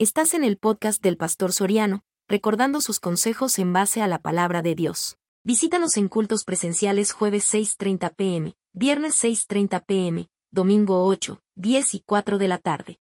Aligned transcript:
Estás 0.00 0.32
en 0.34 0.44
el 0.44 0.58
podcast 0.58 1.02
del 1.02 1.16
Pastor 1.16 1.52
Soriano, 1.52 2.04
recordando 2.28 2.80
sus 2.80 3.00
consejos 3.00 3.58
en 3.58 3.72
base 3.72 4.00
a 4.00 4.06
la 4.06 4.20
palabra 4.20 4.62
de 4.62 4.76
Dios. 4.76 5.18
Visítanos 5.42 5.96
en 5.96 6.06
cultos 6.06 6.44
presenciales 6.44 7.10
jueves 7.10 7.52
6.30 7.52 8.14
pm, 8.14 8.54
viernes 8.72 9.20
6.30 9.24 9.84
pm, 9.84 10.28
domingo 10.52 11.04
8, 11.04 11.42
10 11.56 11.94
y 11.94 12.00
4 12.06 12.38
de 12.38 12.46
la 12.46 12.58
tarde. 12.58 13.00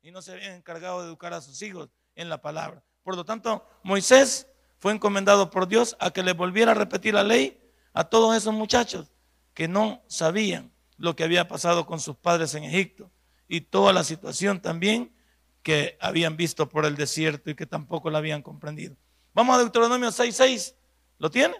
y 0.00 0.12
no 0.12 0.22
se 0.22 0.30
habían 0.30 0.52
encargado 0.52 1.00
de 1.00 1.08
educar 1.08 1.32
a 1.32 1.40
sus 1.40 1.60
hijos 1.60 1.90
en 2.14 2.28
la 2.28 2.40
palabra. 2.40 2.84
Por 3.02 3.16
lo 3.16 3.24
tanto, 3.24 3.66
Moisés 3.82 4.46
fue 4.78 4.92
encomendado 4.92 5.50
por 5.50 5.66
Dios 5.66 5.96
a 5.98 6.12
que 6.12 6.22
le 6.22 6.34
volviera 6.34 6.70
a 6.70 6.76
repetir 6.76 7.14
la 7.14 7.24
ley 7.24 7.60
a 7.94 8.04
todos 8.04 8.36
esos 8.36 8.54
muchachos 8.54 9.12
que 9.54 9.66
no 9.66 10.04
sabían 10.06 10.72
lo 10.98 11.16
que 11.16 11.24
había 11.24 11.48
pasado 11.48 11.84
con 11.84 11.98
sus 11.98 12.14
padres 12.14 12.54
en 12.54 12.62
Egipto 12.62 13.10
y 13.48 13.62
toda 13.62 13.92
la 13.92 14.04
situación 14.04 14.62
también 14.62 15.18
que 15.62 15.98
habían 16.00 16.36
visto 16.36 16.68
por 16.68 16.86
el 16.86 16.96
desierto 16.96 17.50
y 17.50 17.54
que 17.54 17.66
tampoco 17.66 18.10
la 18.10 18.18
habían 18.18 18.42
comprendido. 18.42 18.96
Vamos 19.34 19.56
a 19.56 19.58
Deuteronomio 19.58 20.08
6.6. 20.08 20.74
¿Lo 21.18 21.30
tiene? 21.30 21.54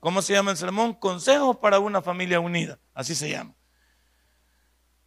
¿Cómo 0.00 0.20
se 0.20 0.32
llama 0.32 0.50
el 0.50 0.56
sermón? 0.56 0.94
Consejos 0.94 1.56
para 1.56 1.78
una 1.78 2.02
familia 2.02 2.40
unida. 2.40 2.78
Así 2.92 3.14
se 3.14 3.30
llama. 3.30 3.54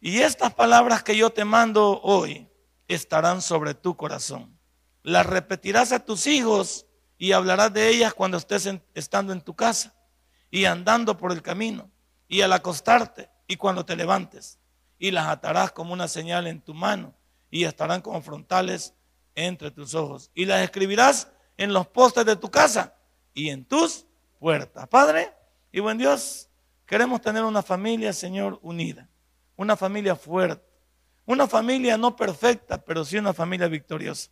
Y 0.00 0.20
estas 0.20 0.54
palabras 0.54 1.02
que 1.02 1.16
yo 1.16 1.30
te 1.30 1.44
mando 1.44 2.00
hoy 2.02 2.48
estarán 2.86 3.42
sobre 3.42 3.74
tu 3.74 3.96
corazón. 3.96 4.58
Las 5.02 5.26
repetirás 5.26 5.92
a 5.92 6.04
tus 6.04 6.26
hijos 6.26 6.86
y 7.18 7.32
hablarás 7.32 7.72
de 7.72 7.88
ellas 7.88 8.14
cuando 8.14 8.38
estés 8.38 8.68
estando 8.94 9.32
en 9.32 9.40
tu 9.40 9.54
casa 9.54 9.94
y 10.50 10.64
andando 10.64 11.16
por 11.16 11.32
el 11.32 11.42
camino 11.42 11.90
y 12.26 12.40
al 12.40 12.52
acostarte 12.52 13.28
y 13.46 13.56
cuando 13.56 13.84
te 13.84 13.96
levantes. 13.96 14.58
Y 14.98 15.10
las 15.10 15.28
atarás 15.28 15.72
como 15.72 15.92
una 15.92 16.08
señal 16.08 16.46
en 16.46 16.60
tu 16.60 16.74
mano 16.74 17.14
y 17.50 17.64
estarán 17.64 18.00
como 18.02 18.22
frontales 18.22 18.94
entre 19.34 19.70
tus 19.70 19.94
ojos. 19.94 20.30
Y 20.34 20.44
las 20.44 20.62
escribirás 20.62 21.30
en 21.56 21.72
los 21.72 21.86
postes 21.86 22.24
de 22.24 22.36
tu 22.36 22.50
casa 22.50 22.96
y 23.34 23.50
en 23.50 23.64
tus 23.64 24.06
puertas. 24.38 24.88
Padre 24.88 25.32
y 25.72 25.80
buen 25.80 25.98
Dios, 25.98 26.48
queremos 26.86 27.20
tener 27.20 27.44
una 27.44 27.62
familia, 27.62 28.12
Señor, 28.12 28.58
unida, 28.62 29.08
una 29.56 29.76
familia 29.76 30.16
fuerte, 30.16 30.66
una 31.26 31.46
familia 31.46 31.98
no 31.98 32.16
perfecta, 32.16 32.82
pero 32.82 33.04
sí 33.04 33.18
una 33.18 33.34
familia 33.34 33.68
victoriosa. 33.68 34.30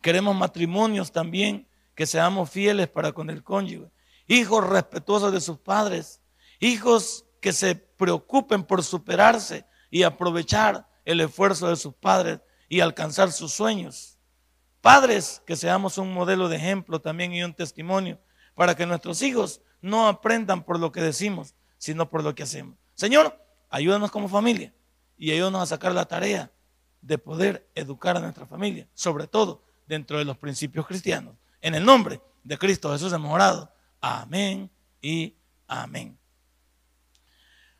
Queremos 0.00 0.36
matrimonios 0.36 1.12
también 1.12 1.68
que 1.94 2.06
seamos 2.06 2.50
fieles 2.50 2.88
para 2.88 3.12
con 3.12 3.30
el 3.30 3.42
cónyuge, 3.42 3.90
hijos 4.26 4.68
respetuosos 4.68 5.32
de 5.32 5.40
sus 5.40 5.58
padres, 5.58 6.20
hijos 6.58 7.26
que 7.40 7.52
se 7.52 7.74
preocupen 7.74 8.64
por 8.64 8.82
superarse 8.82 9.64
y 9.90 10.02
aprovechar 10.02 10.88
el 11.04 11.20
esfuerzo 11.20 11.68
de 11.68 11.76
sus 11.76 11.94
padres 11.94 12.40
y 12.68 12.80
alcanzar 12.80 13.32
sus 13.32 13.52
sueños. 13.52 14.18
Padres, 14.80 15.42
que 15.46 15.56
seamos 15.56 15.98
un 15.98 16.12
modelo 16.12 16.48
de 16.48 16.56
ejemplo 16.56 17.00
también 17.00 17.32
y 17.32 17.42
un 17.42 17.54
testimonio 17.54 18.20
para 18.54 18.74
que 18.74 18.86
nuestros 18.86 19.22
hijos 19.22 19.60
no 19.80 20.08
aprendan 20.08 20.64
por 20.64 20.78
lo 20.78 20.92
que 20.92 21.00
decimos, 21.00 21.54
sino 21.78 22.08
por 22.08 22.22
lo 22.22 22.34
que 22.34 22.42
hacemos. 22.42 22.76
Señor, 22.94 23.38
ayúdanos 23.70 24.10
como 24.10 24.28
familia 24.28 24.74
y 25.16 25.32
ayúdanos 25.32 25.62
a 25.62 25.66
sacar 25.66 25.94
la 25.94 26.04
tarea 26.04 26.52
de 27.00 27.18
poder 27.18 27.70
educar 27.74 28.16
a 28.16 28.20
nuestra 28.20 28.46
familia, 28.46 28.88
sobre 28.94 29.26
todo 29.26 29.64
dentro 29.86 30.18
de 30.18 30.24
los 30.24 30.38
principios 30.38 30.86
cristianos. 30.86 31.36
En 31.60 31.74
el 31.74 31.84
nombre 31.84 32.20
de 32.42 32.58
Cristo 32.58 32.92
Jesús 32.92 33.12
hemos. 33.12 33.68
Amén 34.00 34.70
y 35.00 35.36
amén. 35.66 36.18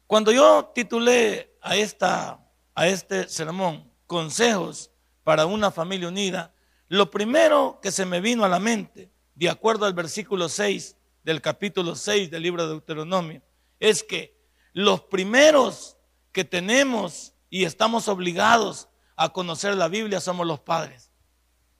Cuando 0.06 0.31
yo 0.31 0.70
titulé 0.75 1.56
a 1.61 1.77
esta 1.77 2.39
a 2.75 2.89
este 2.89 3.28
sermón, 3.28 3.91
consejos 4.06 4.91
para 5.25 5.47
una 5.47 5.70
familia 5.70 6.09
unida, 6.09 6.55
lo 6.89 7.11
primero 7.11 7.78
que 7.81 7.91
se 7.91 8.05
me 8.05 8.20
vino 8.20 8.45
a 8.45 8.48
la 8.48 8.59
mente, 8.59 9.11
de 9.34 9.48
acuerdo 9.48 9.87
al 9.87 9.95
versículo 9.95 10.48
6 10.48 10.97
del 11.25 11.41
capítulo 11.41 11.95
6 11.95 12.31
del 12.31 12.43
libro 12.43 12.65
de 12.65 12.70
Deuteronomio, 12.70 13.43
es 13.81 14.03
que 14.03 14.37
los 14.72 15.03
primeros 15.03 15.97
que 16.32 16.44
tenemos 16.44 17.34
y 17.50 17.65
estamos 17.65 18.09
obligados 18.09 18.88
a 19.16 19.31
conocer 19.31 19.77
la 19.77 19.88
Biblia 19.88 20.21
somos 20.21 20.47
los 20.47 20.61
padres. 20.61 21.11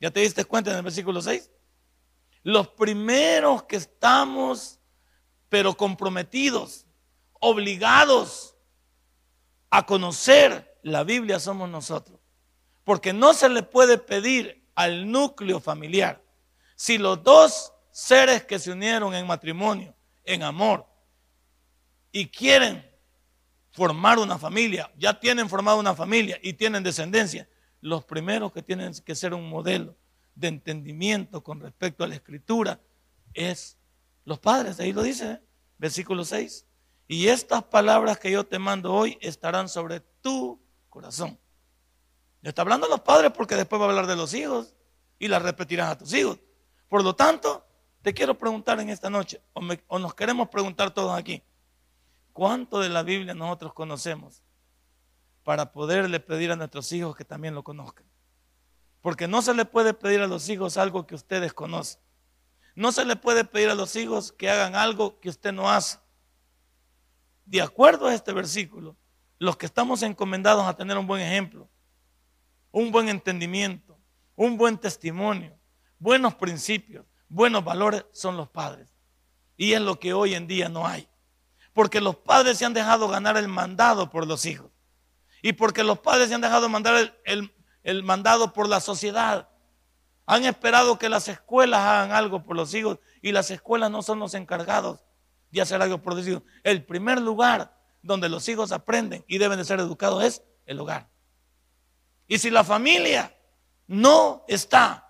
¿Ya 0.01 0.11
te 0.11 0.21
diste 0.21 0.45
cuenta 0.45 0.71
en 0.71 0.77
el 0.77 0.83
versículo 0.83 1.23
6? 1.23 1.51
Los 2.43 2.69
primeros 2.69 3.65
que 3.65 3.77
estamos, 3.77 4.81
pero 5.49 5.77
comprometidos, 5.77 6.87
obligados 7.41 8.57
a 9.71 9.87
conocer 9.87 10.72
la 10.83 11.05
Biblia 11.05 11.41
somos 11.41 11.69
nosotros. 11.69 12.21
Porque 12.85 13.13
no 13.13 13.33
se 13.33 13.49
le 13.49 13.63
puede 13.63 13.99
pedir 13.99 14.69
al 14.75 15.11
núcleo 15.11 15.61
familiar 15.61 16.23
si 16.75 16.99
los 16.99 17.23
dos 17.23 17.73
seres 17.91 18.45
que 18.45 18.59
se 18.59 18.73
unieron 18.73 19.15
en 19.15 19.27
matrimonio, 19.27 19.95
en 20.25 20.43
amor, 20.43 20.87
y 22.11 22.27
quieren 22.27 22.85
formar 23.71 24.19
una 24.19 24.39
familia, 24.39 24.91
ya 24.97 25.19
tienen 25.19 25.49
formado 25.49 25.79
una 25.79 25.95
familia 25.95 26.39
y 26.43 26.55
tienen 26.55 26.83
descendencia, 26.83 27.49
los 27.81 28.05
primeros 28.05 28.53
que 28.53 28.63
tienen 28.63 28.93
que 29.05 29.15
ser 29.15 29.35
un 29.35 29.49
modelo 29.49 29.97
de 30.35 30.49
entendimiento 30.49 31.43
con 31.43 31.61
respecto 31.61 32.05
a 32.05 32.09
la 32.09 32.15
escritura 32.15 32.81
es 33.35 33.79
los 34.25 34.39
padres, 34.39 34.79
ahí 34.79 34.93
lo 34.93 35.03
dice, 35.03 35.41
versículo 35.79 36.25
6. 36.25 36.67
Y 37.09 37.29
estas 37.29 37.65
palabras 37.65 38.19
que 38.19 38.31
yo 38.31 38.45
te 38.47 38.59
mando 38.59 38.93
hoy 38.93 39.19
estarán 39.21 39.69
sobre 39.69 40.01
tu 40.01 40.62
corazón. 40.93 41.39
Le 42.43 42.51
está 42.51 42.63
hablando 42.63 42.87
a 42.87 42.91
los 42.91 43.01
padres 43.01 43.33
porque 43.33 43.57
después 43.57 43.81
va 43.81 43.87
a 43.87 43.89
hablar 43.89 44.07
de 44.07 44.15
los 44.15 44.35
hijos 44.35 44.75
y 45.19 45.27
las 45.27 45.43
repetirás 45.43 45.91
a 45.91 45.99
tus 45.99 46.13
hijos. 46.13 46.39
Por 46.89 47.03
lo 47.03 47.17
tanto, 47.17 47.67
te 48.03 48.13
quiero 48.13 48.37
preguntar 48.37 48.79
en 48.79 48.91
esta 48.91 49.09
noche, 49.09 49.43
o, 49.55 49.99
nos 49.99 50.15
queremos 50.15 50.49
preguntar 50.51 50.93
todos 50.93 51.19
aquí, 51.19 51.43
¿cuánto 52.33 52.81
de 52.81 52.91
la 52.91 53.03
Biblia 53.03 53.33
nosotros 53.33 53.73
conocemos 53.73 54.43
para 55.45 55.73
poderle 55.73 56.21
pedir 56.21 56.53
a 56.53 56.57
nuestros 56.57 56.93
hijos 56.93 57.17
que 57.17 57.25
también 57.25 57.55
lo 57.55 57.65
conozcan? 57.65 58.05
Porque 59.01 59.27
no 59.27 59.41
se 59.41 59.55
le 59.55 59.65
puede 59.65 59.95
pedir 59.95 60.21
a 60.21 60.27
los 60.27 60.49
hijos 60.49 60.77
algo 60.77 61.07
que 61.07 61.15
ustedes 61.15 61.53
conocen. 61.53 62.01
No 62.75 62.93
se 62.93 63.05
le 63.05 63.17
puede 63.17 63.45
pedir 63.45 63.71
a 63.71 63.75
los 63.75 63.97
hijos 63.97 64.33
que 64.33 64.51
hagan 64.51 64.75
algo 64.75 65.19
que 65.21 65.29
usted 65.29 65.53
no 65.53 65.71
hace. 65.71 65.99
De 67.45 67.63
acuerdo 67.63 68.07
a 68.07 68.15
este 68.15 68.33
versículo, 68.33 68.97
los 69.43 69.57
que 69.57 69.67
estamos 69.67 70.05
encomendados 70.05 70.65
a 70.65 70.77
tener 70.77 70.97
un 70.97 71.09
buen 71.09 71.21
ejemplo, 71.21 71.69
un 72.71 72.93
buen 72.93 73.09
entendimiento, 73.09 73.99
un 74.37 74.57
buen 74.57 74.79
testimonio, 74.79 75.59
buenos 75.99 76.37
principios, 76.37 77.05
buenos 77.29 77.65
valores, 77.65 78.05
son 78.13 78.37
los 78.37 78.49
padres. 78.49 78.95
Y 79.57 79.73
es 79.73 79.81
lo 79.81 79.99
que 79.99 80.13
hoy 80.13 80.37
en 80.37 80.47
día 80.47 80.69
no 80.69 80.87
hay. 80.87 81.09
Porque 81.73 82.01
los 82.01 82.15
padres 82.15 82.57
se 82.57 82.65
han 82.65 82.73
dejado 82.73 83.09
ganar 83.09 83.37
el 83.37 83.49
mandado 83.49 84.11
por 84.11 84.29
los 84.29 84.47
hijos. 84.47 84.71
Y 85.43 85.55
porque 85.55 85.83
los 85.83 85.99
padres 85.99 86.29
se 86.29 86.37
han 86.37 86.41
dejado 86.41 86.69
mandar 86.69 87.13
el, 87.25 87.53
el 87.83 88.03
mandado 88.05 88.53
por 88.53 88.69
la 88.69 88.79
sociedad. 88.79 89.49
Han 90.25 90.45
esperado 90.45 91.01
que 91.01 91.09
las 91.09 91.27
escuelas 91.27 91.81
hagan 91.81 92.13
algo 92.13 92.45
por 92.45 92.55
los 92.55 92.73
hijos 92.75 93.01
y 93.21 93.33
las 93.33 93.51
escuelas 93.51 93.91
no 93.91 94.03
son 94.03 94.21
los 94.21 94.35
encargados 94.35 95.03
de 95.51 95.63
hacer 95.63 95.83
algo 95.83 95.99
por 95.99 96.15
los 96.15 96.29
hijos. 96.29 96.45
El 96.63 96.85
primer 96.85 97.21
lugar 97.21 97.82
donde 98.03 98.29
los 98.29 98.49
hijos 98.49 98.73
aprenden 98.73 99.25
y 99.29 99.39
deben 99.39 99.59
de 99.59 99.65
ser 99.65 99.81
educados 99.81 100.25
es 100.25 100.43
el 100.67 100.79
hogar. 100.81 101.09
Y 102.27 102.39
si 102.39 102.51
la 102.51 102.65
familia 102.65 103.37
no 103.87 104.45
está 104.49 105.09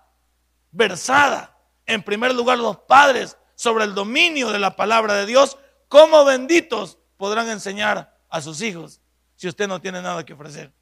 versada, 0.71 1.57
en 1.85 2.03
primer 2.03 2.33
lugar 2.33 2.57
los 2.57 2.77
padres, 2.77 3.37
sobre 3.55 3.85
el 3.85 3.93
dominio 3.93 4.51
de 4.51 4.59
la 4.59 4.75
palabra 4.75 5.13
de 5.15 5.25
Dios, 5.25 5.57
¿cómo 5.87 6.25
benditos 6.25 6.97
podrán 7.17 7.49
enseñar 7.49 8.19
a 8.29 8.41
sus 8.41 8.61
hijos 8.61 8.99
si 9.35 9.47
usted 9.47 9.67
no 9.67 9.79
tiene 9.79 10.01
nada 10.01 10.25
que 10.25 10.33
ofrecer? 10.33 10.73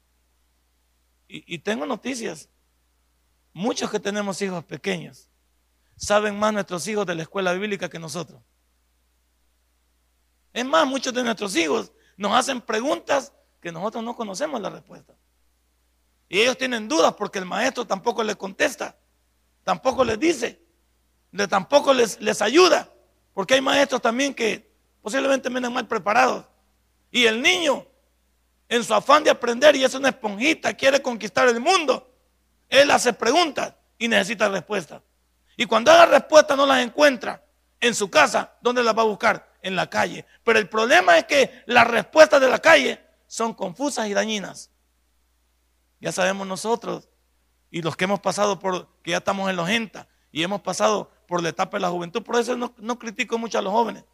Y, 1.28 1.54
y 1.54 1.58
tengo 1.58 1.86
noticias. 1.86 2.48
Muchos 3.52 3.90
que 3.90 4.00
tenemos 4.00 4.40
hijos 4.40 4.64
pequeños 4.64 5.28
saben 5.96 6.38
más 6.38 6.52
nuestros 6.52 6.86
hijos 6.88 7.06
de 7.06 7.14
la 7.14 7.22
escuela 7.22 7.52
bíblica 7.52 7.88
que 7.88 7.98
nosotros. 7.98 8.42
Es 10.52 10.64
más, 10.64 10.86
muchos 10.86 11.14
de 11.14 11.22
nuestros 11.22 11.54
hijos 11.56 11.92
nos 12.22 12.32
hacen 12.36 12.60
preguntas 12.60 13.32
que 13.60 13.72
nosotros 13.72 14.04
no 14.04 14.14
conocemos 14.14 14.60
la 14.60 14.70
respuesta. 14.70 15.12
Y 16.28 16.40
ellos 16.40 16.56
tienen 16.56 16.88
dudas 16.88 17.14
porque 17.14 17.40
el 17.40 17.44
maestro 17.44 17.84
tampoco 17.84 18.22
les 18.22 18.36
contesta, 18.36 18.96
tampoco 19.64 20.04
les 20.04 20.18
dice, 20.20 20.62
tampoco 21.50 21.92
les, 21.92 22.20
les 22.20 22.40
ayuda, 22.40 22.88
porque 23.34 23.54
hay 23.54 23.60
maestros 23.60 24.00
también 24.00 24.34
que 24.34 24.72
posiblemente 25.02 25.48
vienen 25.48 25.72
mal 25.72 25.88
preparados. 25.88 26.46
Y 27.10 27.26
el 27.26 27.42
niño, 27.42 27.84
en 28.68 28.84
su 28.84 28.94
afán 28.94 29.24
de 29.24 29.30
aprender 29.30 29.74
y 29.74 29.82
es 29.82 29.92
una 29.94 30.10
esponjita, 30.10 30.74
quiere 30.74 31.02
conquistar 31.02 31.48
el 31.48 31.60
mundo, 31.60 32.08
él 32.68 32.88
hace 32.92 33.12
preguntas 33.12 33.74
y 33.98 34.06
necesita 34.06 34.48
respuestas. 34.48 35.02
Y 35.56 35.66
cuando 35.66 35.90
haga 35.90 36.06
respuestas 36.06 36.56
no 36.56 36.66
las 36.66 36.84
encuentra 36.84 37.44
en 37.82 37.94
su 37.94 38.10
casa, 38.10 38.56
¿dónde 38.62 38.82
las 38.82 38.96
va 38.96 39.02
a 39.02 39.06
buscar? 39.06 39.52
en 39.62 39.76
la 39.76 39.88
calle. 39.88 40.26
Pero 40.44 40.58
el 40.58 40.68
problema 40.68 41.16
es 41.16 41.24
que 41.24 41.62
las 41.66 41.86
respuestas 41.86 42.40
de 42.40 42.50
la 42.50 42.58
calle 42.58 43.00
son 43.26 43.54
confusas 43.54 44.08
y 44.08 44.14
dañinas. 44.14 44.70
Ya 46.00 46.12
sabemos 46.12 46.46
nosotros 46.46 47.08
y 47.70 47.80
los 47.80 47.96
que 47.96 48.04
hemos 48.04 48.20
pasado 48.20 48.58
por, 48.58 48.88
que 49.02 49.12
ya 49.12 49.18
estamos 49.18 49.48
en 49.48 49.56
los 49.56 49.66
80 49.66 50.06
y 50.32 50.42
hemos 50.42 50.60
pasado 50.60 51.10
por 51.26 51.42
la 51.42 51.48
etapa 51.48 51.76
de 51.78 51.82
la 51.82 51.90
juventud, 51.90 52.22
por 52.22 52.36
eso 52.36 52.56
no, 52.56 52.74
no 52.76 52.98
critico 52.98 53.38
mucho 53.38 53.58
a 53.58 53.62
los 53.62 53.72
jóvenes. 53.72 54.04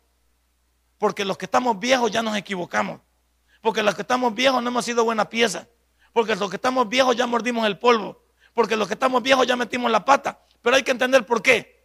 Porque 0.98 1.24
los 1.24 1.38
que 1.38 1.46
estamos 1.46 1.78
viejos 1.78 2.10
ya 2.10 2.22
nos 2.22 2.36
equivocamos. 2.36 3.00
Porque 3.62 3.82
los 3.82 3.94
que 3.94 4.02
estamos 4.02 4.34
viejos 4.34 4.62
no 4.62 4.68
hemos 4.68 4.84
sido 4.84 5.04
buena 5.04 5.28
pieza. 5.28 5.66
Porque 6.12 6.36
los 6.36 6.50
que 6.50 6.56
estamos 6.56 6.88
viejos 6.88 7.16
ya 7.16 7.26
mordimos 7.26 7.66
el 7.66 7.78
polvo. 7.78 8.24
Porque 8.52 8.76
los 8.76 8.88
que 8.88 8.94
estamos 8.94 9.22
viejos 9.22 9.46
ya 9.46 9.56
metimos 9.56 9.90
la 9.90 10.04
pata. 10.04 10.44
Pero 10.60 10.76
hay 10.76 10.82
que 10.82 10.90
entender 10.90 11.24
por 11.24 11.40
qué. 11.40 11.77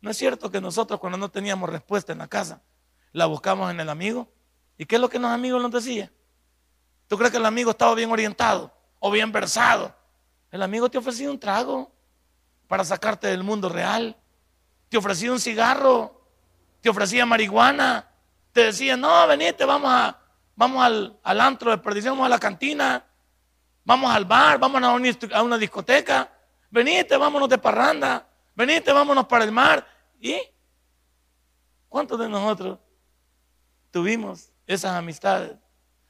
No 0.00 0.10
es 0.10 0.16
cierto 0.16 0.50
que 0.50 0.60
nosotros 0.60 0.98
cuando 0.98 1.18
no 1.18 1.30
teníamos 1.30 1.68
respuesta 1.68 2.12
en 2.12 2.18
la 2.18 2.28
casa, 2.28 2.62
la 3.12 3.26
buscamos 3.26 3.70
en 3.70 3.80
el 3.80 3.88
amigo. 3.88 4.28
¿Y 4.78 4.86
qué 4.86 4.94
es 4.94 5.00
lo 5.00 5.08
que 5.08 5.18
los 5.18 5.30
amigos 5.30 5.60
nos 5.60 5.70
decían? 5.70 6.10
¿Tú 7.06 7.18
crees 7.18 7.30
que 7.30 7.36
el 7.36 7.46
amigo 7.46 7.72
estaba 7.72 7.94
bien 7.94 8.10
orientado 8.10 8.72
o 8.98 9.10
bien 9.10 9.30
versado? 9.30 9.94
El 10.50 10.62
amigo 10.62 10.90
te 10.90 10.98
ofrecía 10.98 11.30
un 11.30 11.38
trago 11.38 11.92
para 12.66 12.84
sacarte 12.84 13.26
del 13.26 13.42
mundo 13.42 13.68
real. 13.68 14.16
Te 14.88 14.96
ofrecía 14.96 15.32
un 15.32 15.40
cigarro. 15.40 16.22
Te 16.80 16.88
ofrecía 16.88 17.26
marihuana. 17.26 18.08
Te 18.52 18.64
decía, 18.64 18.96
no, 18.96 19.26
venite, 19.26 19.64
vamos, 19.64 19.90
a, 19.92 20.18
vamos 20.56 20.82
al, 20.84 21.18
al 21.22 21.40
antro 21.40 21.70
de 21.70 21.78
perdición, 21.78 22.14
vamos 22.14 22.26
a 22.26 22.30
la 22.30 22.38
cantina. 22.38 23.04
Vamos 23.84 24.14
al 24.14 24.24
bar, 24.24 24.58
vamos 24.58 24.82
a 24.82 24.92
una, 24.92 25.10
a 25.34 25.42
una 25.42 25.58
discoteca. 25.58 26.32
Venite, 26.70 27.16
vámonos 27.16 27.48
de 27.48 27.58
parranda. 27.58 28.26
Venite, 28.60 28.92
vámonos 28.92 29.26
para 29.26 29.42
el 29.42 29.52
mar. 29.52 29.86
¿Y 30.20 30.38
cuántos 31.88 32.18
de 32.18 32.28
nosotros 32.28 32.78
tuvimos 33.90 34.52
esas 34.66 34.92
amistades? 34.92 35.56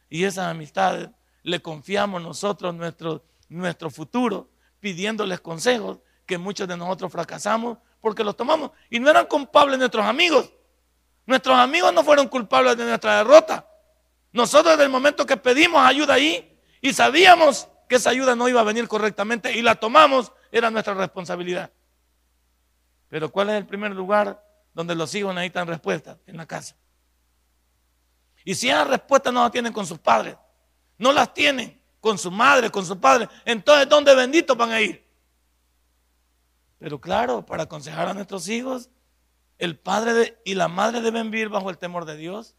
Y 0.08 0.24
esas 0.24 0.46
amistades 0.46 1.10
le 1.44 1.62
confiamos 1.62 2.20
nosotros 2.20 2.74
nuestro, 2.74 3.24
nuestro 3.48 3.88
futuro, 3.88 4.50
pidiéndoles 4.80 5.40
consejos 5.40 6.00
que 6.26 6.38
muchos 6.38 6.66
de 6.66 6.76
nosotros 6.76 7.12
fracasamos 7.12 7.78
porque 8.00 8.24
los 8.24 8.36
tomamos. 8.36 8.72
Y 8.90 8.98
no 8.98 9.08
eran 9.08 9.26
culpables 9.26 9.78
nuestros 9.78 10.04
amigos. 10.04 10.52
Nuestros 11.26 11.56
amigos 11.56 11.94
no 11.94 12.02
fueron 12.02 12.26
culpables 12.26 12.76
de 12.76 12.84
nuestra 12.84 13.18
derrota. 13.18 13.64
Nosotros 14.32 14.72
desde 14.72 14.86
el 14.86 14.90
momento 14.90 15.24
que 15.24 15.36
pedimos 15.36 15.86
ayuda 15.86 16.14
ahí 16.14 16.60
y 16.80 16.92
sabíamos 16.94 17.68
que 17.88 17.94
esa 17.94 18.10
ayuda 18.10 18.34
no 18.34 18.48
iba 18.48 18.60
a 18.60 18.64
venir 18.64 18.88
correctamente 18.88 19.56
y 19.56 19.62
la 19.62 19.76
tomamos, 19.76 20.32
era 20.50 20.68
nuestra 20.68 20.94
responsabilidad. 20.94 21.70
Pero 23.10 23.30
¿cuál 23.30 23.50
es 23.50 23.56
el 23.56 23.66
primer 23.66 23.90
lugar 23.90 24.42
donde 24.72 24.94
los 24.94 25.14
hijos 25.14 25.34
necesitan 25.34 25.66
respuestas? 25.66 26.16
En 26.26 26.38
la 26.38 26.46
casa. 26.46 26.76
Y 28.44 28.54
si 28.54 28.70
esas 28.70 28.88
respuestas 28.88 29.34
no 29.34 29.42
las 29.42 29.52
tienen 29.52 29.72
con 29.72 29.86
sus 29.86 29.98
padres, 29.98 30.36
no 30.96 31.12
las 31.12 31.34
tienen 31.34 31.78
con 32.00 32.16
su 32.16 32.30
madre, 32.30 32.70
con 32.70 32.86
su 32.86 32.98
padre, 32.98 33.28
entonces 33.44 33.86
¿dónde 33.88 34.14
benditos 34.14 34.56
van 34.56 34.70
a 34.70 34.80
ir? 34.80 35.06
Pero 36.78 36.98
claro, 36.98 37.44
para 37.44 37.64
aconsejar 37.64 38.08
a 38.08 38.14
nuestros 38.14 38.48
hijos, 38.48 38.88
el 39.58 39.78
padre 39.78 40.40
y 40.46 40.54
la 40.54 40.68
madre 40.68 41.02
deben 41.02 41.30
vivir 41.30 41.50
bajo 41.50 41.68
el 41.68 41.76
temor 41.76 42.06
de 42.06 42.16
Dios. 42.16 42.56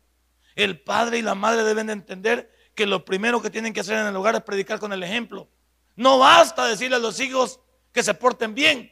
El 0.55 0.79
padre 0.79 1.17
y 1.17 1.21
la 1.23 1.33
madre 1.33 1.63
deben 1.63 1.87
de 1.87 1.93
entender 1.93 2.51
que 2.75 2.85
lo 2.85 3.03
primero 3.05 3.41
que 3.41 3.49
tienen 3.49 3.73
que 3.73 3.79
hacer 3.79 3.97
en 3.97 4.05
el 4.05 4.15
hogar 4.15 4.35
es 4.35 4.43
predicar 4.43 4.79
con 4.79 4.93
el 4.93 5.01
ejemplo. 5.01 5.49
No 5.95 6.19
basta 6.19 6.67
decirle 6.67 6.97
a 6.97 6.99
los 6.99 7.19
hijos 7.19 7.59
que 7.91 8.03
se 8.03 8.13
porten 8.13 8.53
bien. 8.53 8.91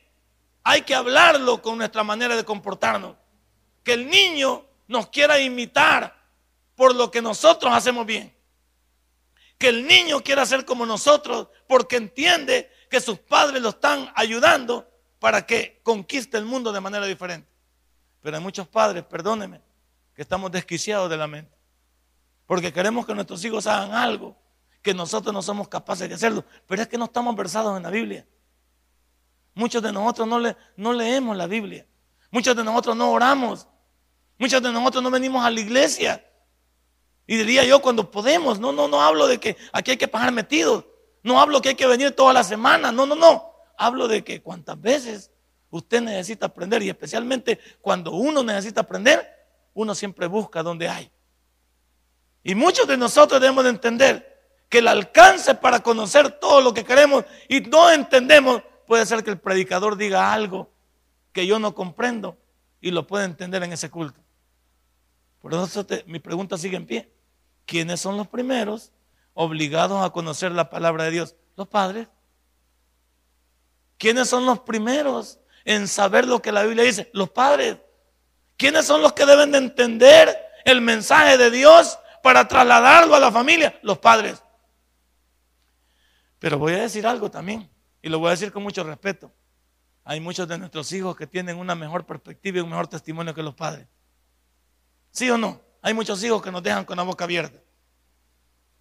Hay 0.63 0.81
que 0.81 0.95
hablarlo 0.95 1.61
con 1.61 1.77
nuestra 1.77 2.03
manera 2.03 2.35
de 2.35 2.44
comportarnos. 2.44 3.15
Que 3.83 3.94
el 3.94 4.09
niño 4.09 4.65
nos 4.88 5.07
quiera 5.07 5.39
imitar 5.39 6.15
por 6.75 6.95
lo 6.95 7.11
que 7.11 7.21
nosotros 7.21 7.73
hacemos 7.73 8.06
bien. 8.06 8.35
Que 9.57 9.69
el 9.69 9.85
niño 9.85 10.21
quiera 10.21 10.45
ser 10.45 10.65
como 10.65 10.85
nosotros 10.85 11.47
porque 11.67 11.97
entiende 11.97 12.71
que 12.89 13.01
sus 13.01 13.19
padres 13.19 13.61
lo 13.61 13.69
están 13.69 14.11
ayudando 14.15 14.89
para 15.19 15.45
que 15.45 15.79
conquiste 15.83 16.38
el 16.38 16.45
mundo 16.45 16.71
de 16.71 16.81
manera 16.81 17.05
diferente. 17.05 17.50
Pero 18.21 18.38
hay 18.38 18.44
muchos 18.44 18.67
padres, 18.67 19.03
perdónenme, 19.03 19.62
que 20.15 20.21
estamos 20.21 20.51
desquiciados 20.51 21.09
de 21.09 21.17
la 21.17 21.27
mente. 21.27 21.55
Porque 22.45 22.73
queremos 22.73 23.05
que 23.05 23.13
nuestros 23.13 23.44
hijos 23.45 23.67
hagan 23.67 23.94
algo 23.94 24.35
que 24.81 24.94
nosotros 24.94 25.33
no 25.33 25.41
somos 25.41 25.67
capaces 25.67 26.09
de 26.09 26.15
hacerlo. 26.15 26.44
Pero 26.67 26.81
es 26.81 26.88
que 26.88 26.97
no 26.97 27.05
estamos 27.05 27.35
versados 27.35 27.77
en 27.77 27.83
la 27.83 27.89
Biblia. 27.89 28.25
Muchos 29.54 29.81
de 29.81 29.92
nosotros 29.92 30.28
no, 30.28 30.40
le, 30.40 30.56
no 30.75 30.94
leemos 30.94 31.36
la 31.36 31.48
Biblia. 31.48 31.86
Muchos 32.31 32.56
de 32.56 32.63
nosotros 32.63 32.96
no 32.96 33.12
oramos. 33.12 33.68
Muchos 34.38 34.62
de 34.62 34.72
nosotros 34.72 35.04
no 35.04 35.12
venimos 35.12 35.44
a 35.46 35.51
la 35.51 35.60
iglesia. 35.60 36.25
Y 37.28 37.38
diría 37.38 37.63
yo 37.63 37.81
cuando 37.81 38.10
podemos, 38.10 38.60
no, 38.60 38.72
no, 38.72 38.88
no 38.88 39.01
hablo 39.01 39.28
de 39.28 39.40
que 39.40 39.57
aquí 39.72 39.92
hay 39.92 39.98
que 39.98 40.07
pagar 40.07 40.31
metidos. 40.31 40.86
No 41.24 41.40
hablo 41.40 41.62
que 41.62 41.69
hay 41.69 41.75
que 41.75 41.88
venir 41.88 42.12
toda 42.12 42.34
la 42.34 42.44
semana. 42.44 42.92
No, 42.92 43.06
no, 43.06 43.16
no. 43.16 43.54
Hablo 43.78 44.07
de 44.07 44.24
que 44.24 44.42
cuantas 44.42 44.80
veces 44.80 45.31
usted 45.69 46.01
necesita 46.01 46.48
aprender 46.48 46.81
y 46.81 46.90
especialmente 46.90 47.60
cuando 47.81 48.12
uno 48.12 48.44
necesita 48.44 48.81
aprender, 48.81 49.28
uno 49.74 49.94
siempre 49.94 50.28
busca 50.28 50.63
donde 50.63 50.90
hay. 50.90 51.12
Y 52.44 52.56
muchos 52.56 52.88
de 52.88 52.98
nosotros 52.98 53.40
debemos 53.40 53.63
de 53.63 53.72
entender 53.72 54.30
que 54.69 54.80
el 54.80 54.88
alcance 54.88 55.56
para 55.56 55.81
conocer 55.81 56.31
todo 56.31 56.62
lo 56.62 56.74
que 56.74 56.84
queremos 56.84 57.25
y 57.48 57.62
no 57.62 57.92
entendemos, 57.92 58.62
puede 58.89 59.06
ser 59.06 59.24
que 59.24 59.30
el 59.30 59.38
predicador 59.38 59.97
diga 59.97 60.33
algo 60.33 60.71
que 61.31 61.45
yo 61.45 61.59
no 61.59 61.75
comprendo 61.75 62.39
y 62.81 62.89
lo 62.89 63.06
puede 63.06 63.25
entender 63.25 63.62
en 63.62 63.71
ese 63.71 63.91
culto. 63.91 64.19
Por 65.39 65.53
eso 65.53 65.86
mi 66.07 66.18
pregunta 66.18 66.57
sigue 66.57 66.75
en 66.75 66.88
pie. 66.88 67.13
¿Quiénes 67.68 68.00
son 68.01 68.18
los 68.18 68.27
primeros 68.27 68.91
obligados 69.36 70.03
a 70.03 70.09
conocer 70.09 70.53
la 70.53 70.71
palabra 70.71 71.03
de 71.03 71.12
Dios? 71.12 71.36
Los 71.56 71.68
padres. 71.68 72.07
¿Quiénes 74.00 74.27
son 74.27 74.47
los 74.47 74.62
primeros 74.62 75.38
en 75.65 75.88
saber 75.88 76.25
lo 76.25 76.41
que 76.41 76.51
la 76.51 76.63
Biblia 76.63 76.83
dice? 76.83 77.12
Los 77.13 77.30
padres. 77.30 77.77
¿Quiénes 78.57 78.88
son 78.88 79.03
los 79.03 79.13
que 79.13 79.27
deben 79.27 79.51
de 79.51 79.59
entender 79.59 80.36
el 80.65 80.81
mensaje 80.81 81.38
de 81.38 81.51
Dios 81.51 82.00
para 82.24 82.47
trasladarlo 82.47 83.13
a 83.13 83.19
la 83.19 83.31
familia? 83.31 83.80
Los 83.83 84.00
padres. 84.00 84.41
Pero 86.39 86.57
voy 86.57 86.74
a 86.74 86.80
decir 86.80 87.06
algo 87.06 87.30
también, 87.30 87.69
y 88.01 88.10
lo 88.10 88.19
voy 88.19 88.30
a 88.30 88.31
decir 88.31 88.51
con 88.51 88.63
mucho 88.63 88.84
respeto. 88.84 89.31
Hay 90.04 90.19
muchos 90.19 90.48
de 90.48 90.57
nuestros 90.57 90.92
hijos 90.92 91.16
que 91.16 91.28
tienen 91.28 91.57
una 91.57 91.75
mejor 91.75 92.06
perspectiva 92.06 92.57
y 92.57 92.62
un 92.62 92.69
mejor 92.69 92.88
testimonio 92.88 93.34
que 93.34 93.44
los 93.44 93.54
padres. 93.54 93.88
¿Sí 95.12 95.30
o 95.30 95.38
no? 95.38 95.62
Hay 95.81 95.94
muchos 95.94 96.24
hijos 96.24 96.42
que 96.42 96.51
nos 96.51 96.63
dejan 96.63 96.86
con 96.86 96.98
la 96.98 97.04
boca 97.04 97.25
abierta. 97.25 97.60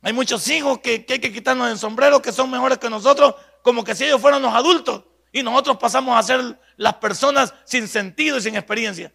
Hay 0.02 0.12
muchos 0.12 0.48
hijos 0.48 0.78
que, 0.78 1.04
hay 1.08 1.18
que 1.18 1.32
quitarnos 1.32 1.70
el 1.70 1.78
sombrero, 1.78 2.22
que 2.22 2.32
son 2.32 2.50
mejores 2.50 2.78
que 2.78 2.88
nosotros, 2.88 3.34
como 3.62 3.82
que 3.84 3.94
si 3.94 4.04
ellos 4.04 4.20
fueran 4.20 4.42
los 4.42 4.54
adultos 4.54 5.04
y 5.32 5.42
nosotros 5.42 5.76
pasamos 5.76 6.16
a 6.16 6.22
ser 6.22 6.60
las 6.76 6.94
personas 6.94 7.52
sin 7.64 7.88
sentido 7.88 8.38
y 8.38 8.40
sin 8.40 8.56
experiencia. 8.56 9.12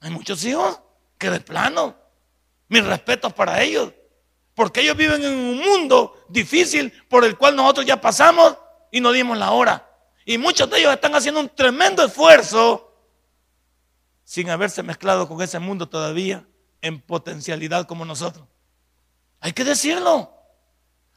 Hay 0.00 0.10
muchos 0.10 0.44
hijos 0.44 0.80
que 1.16 1.30
de 1.30 1.40
plano, 1.40 1.96
mis 2.68 2.84
respetos 2.84 3.32
para 3.32 3.62
ellos, 3.62 3.92
porque 4.54 4.80
ellos 4.80 4.96
viven 4.96 5.22
en 5.22 5.32
un 5.32 5.58
mundo 5.58 6.24
difícil 6.28 6.92
por 7.08 7.24
el 7.24 7.36
cual 7.36 7.54
nosotros 7.54 7.86
ya 7.86 8.00
pasamos 8.00 8.58
y 8.96 9.00
no 9.00 9.12
dimos 9.12 9.36
la 9.36 9.50
hora. 9.50 9.86
Y 10.24 10.38
muchos 10.38 10.70
de 10.70 10.78
ellos 10.78 10.94
están 10.94 11.14
haciendo 11.14 11.38
un 11.40 11.50
tremendo 11.50 12.02
esfuerzo 12.02 12.94
sin 14.24 14.48
haberse 14.48 14.82
mezclado 14.82 15.28
con 15.28 15.42
ese 15.42 15.58
mundo 15.58 15.86
todavía 15.86 16.48
en 16.80 17.02
potencialidad 17.02 17.86
como 17.86 18.06
nosotros. 18.06 18.48
Hay 19.38 19.52
que 19.52 19.64
decirlo. 19.64 20.32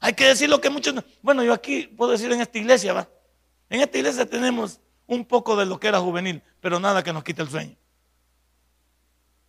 Hay 0.01 0.11
que 0.11 0.27
decir 0.27 0.49
lo 0.49 0.59
que 0.59 0.69
muchos... 0.69 0.93
Bueno, 1.21 1.41
yo 1.41 1.53
aquí 1.53 1.83
puedo 1.83 2.11
decir 2.11 2.29
en 2.33 2.41
esta 2.41 2.57
iglesia, 2.57 2.91
¿va? 2.91 3.07
En 3.69 3.79
esta 3.79 3.97
iglesia 3.97 4.29
tenemos 4.29 4.81
un 5.07 5.23
poco 5.23 5.55
de 5.55 5.65
lo 5.65 5.79
que 5.79 5.87
era 5.87 6.01
juvenil, 6.01 6.43
pero 6.59 6.81
nada 6.81 7.01
que 7.01 7.13
nos 7.13 7.23
quite 7.23 7.43
el 7.43 7.49
sueño. 7.49 7.77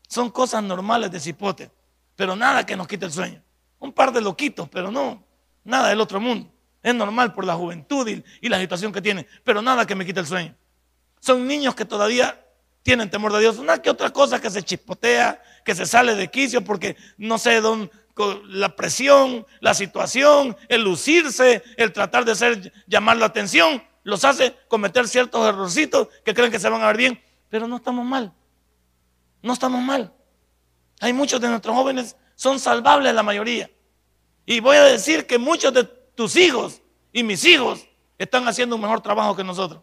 Son 0.07 0.31
cosas 0.31 0.63
normales 0.63 1.11
de 1.11 1.19
cipote, 1.19 1.69
pero 2.15 2.37
nada 2.37 2.65
que 2.65 2.77
nos 2.77 2.87
quite 2.87 3.07
el 3.07 3.13
sueño. 3.13 3.43
Un 3.81 3.93
par 3.93 4.13
de 4.13 4.21
loquitos, 4.21 4.69
pero 4.69 4.93
no, 4.93 5.21
nada 5.65 5.89
del 5.89 6.01
otro 6.01 6.21
mundo. 6.21 6.49
Es 6.83 6.95
normal 6.95 7.33
por 7.35 7.45
la 7.45 7.55
juventud 7.55 8.09
y, 8.09 8.49
la 8.49 8.59
situación 8.59 8.93
que 8.93 9.03
tienen, 9.03 9.27
pero 9.45 9.61
nada 9.63 9.87
que 9.87 9.95
me 9.95 10.07
quite 10.07 10.21
el 10.21 10.27
sueño. 10.27 10.55
Son 11.21 11.47
niños 11.47 11.75
que 11.75 11.85
todavía 11.85 12.45
tienen 12.83 13.11
temor 13.11 13.33
de 13.33 13.41
Dios. 13.41 13.59
Una 13.59 13.83
que 13.83 13.91
otra 13.91 14.11
cosa 14.11 14.41
que 14.41 14.51
se 14.51 14.63
chispotea, 14.63 15.43
que 15.65 15.75
se 15.75 15.85
sale 15.85 16.15
de 16.15 16.31
quicio 16.31 16.65
porque 16.65 16.97
no 17.19 17.39
sé 17.39 17.61
dónde, 17.61 17.91
la 18.49 18.77
presión, 18.77 19.47
la 19.61 19.75
situación, 19.75 20.57
el 20.69 20.83
lucirse, 20.83 21.63
el 21.77 21.93
tratar 21.93 22.25
de 22.25 22.33
hacer 22.33 22.73
llamar 22.87 23.17
la 23.17 23.27
atención, 23.27 23.83
los 24.03 24.25
hace 24.25 24.55
cometer 24.69 25.09
ciertos 25.09 25.47
errorcitos 25.47 26.09
que 26.25 26.35
creen 26.35 26.51
que 26.51 26.59
se 26.59 26.69
van 26.69 26.83
a 26.83 26.87
ver 26.87 26.97
bien, 26.97 27.23
pero 27.49 27.67
no 27.67 27.77
estamos 27.77 28.05
mal. 28.05 28.33
No 29.43 29.53
estamos 29.53 29.81
mal. 29.83 30.13
Hay 31.01 31.13
muchos 31.13 31.41
de 31.41 31.49
nuestros 31.49 31.75
jóvenes 31.75 32.17
son 32.41 32.59
salvables 32.59 33.15
la 33.15 33.23
mayoría. 33.23 33.71
Y 34.47 34.61
voy 34.61 34.79
a 34.79 34.85
decir 34.85 35.27
que 35.27 35.37
muchos 35.37 35.75
de 35.75 35.85
tus 36.21 36.37
hijos 36.37 36.83
y 37.15 37.23
mis 37.23 37.43
hijos 37.47 37.89
están 38.19 38.47
haciendo 38.47 38.77
un 38.77 38.83
mejor 38.83 39.01
trabajo 39.01 39.35
que 39.35 39.43
nosotros. 39.43 39.81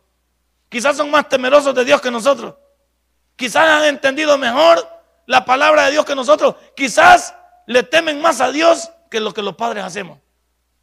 Quizás 0.69 0.95
son 0.95 1.09
más 1.09 1.27
temerosos 1.27 1.73
de 1.73 1.83
Dios 1.83 1.99
que 1.99 2.11
nosotros. 2.11 2.53
Quizás 3.35 3.67
han 3.67 3.85
entendido 3.85 4.37
mejor 4.37 4.87
la 5.25 5.43
palabra 5.43 5.85
de 5.85 5.93
Dios 5.93 6.05
que 6.05 6.13
nosotros. 6.13 6.53
Quizás 6.75 7.33
le 7.65 7.81
temen 7.81 8.21
más 8.21 8.39
a 8.39 8.51
Dios 8.51 8.91
que 9.09 9.19
lo 9.19 9.33
que 9.33 9.41
los 9.41 9.55
padres 9.55 9.83
hacemos. 9.83 10.19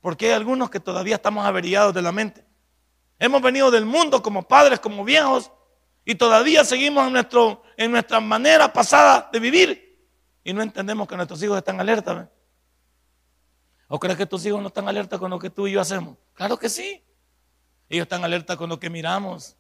Porque 0.01 0.27
hay 0.27 0.33
algunos 0.33 0.71
que 0.71 0.81
todavía 0.81 1.15
estamos 1.15 1.47
averiados 1.47 1.95
de 1.95 2.03
la 2.03 2.11
mente. 2.11 2.45
Hemos 3.21 3.41
venido 3.41 3.71
del 3.71 3.85
mundo 3.85 4.25
como 4.25 4.49
padres, 4.49 4.81
como 4.81 5.05
viejos, 5.05 5.53
y 6.05 6.17
todavía 6.17 6.65
seguimos 6.65 7.07
en, 7.77 7.93
nuestra 7.93 8.19
manera 8.19 8.73
pasada 8.73 9.31
de 9.33 9.39
vivir. 9.39 10.01
Y 10.43 10.53
no 10.53 10.63
entendemos 10.63 11.07
que 11.07 11.15
nuestros 11.15 11.41
hijos 11.45 11.59
están 11.59 11.79
alerta. 11.79 12.29
¿O 13.89 13.99
crees 13.99 14.17
que 14.17 14.27
tus 14.27 14.45
hijos 14.47 14.61
no 14.61 14.69
están 14.69 14.89
alerta 14.89 15.19
con 15.19 15.31
lo 15.31 15.39
que 15.39 15.51
tú 15.51 15.67
y 15.67 15.73
yo 15.73 15.81
hacemos? 15.81 16.17
Claro 16.35 16.59
que 16.59 16.69
sí. 16.69 17.03
Ellos 17.89 18.05
están 18.05 18.25
alerta 18.25 18.57
con 18.57 18.69
lo 18.69 18.81
que 18.81 18.91
miramos. 18.91 19.57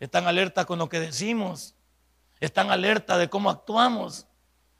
Están 0.00 0.26
alerta 0.26 0.64
con 0.64 0.78
lo 0.78 0.88
que 0.88 1.00
decimos. 1.00 1.74
Están 2.40 2.70
alerta 2.70 3.16
de 3.18 3.30
cómo 3.30 3.50
actuamos. 3.50 4.26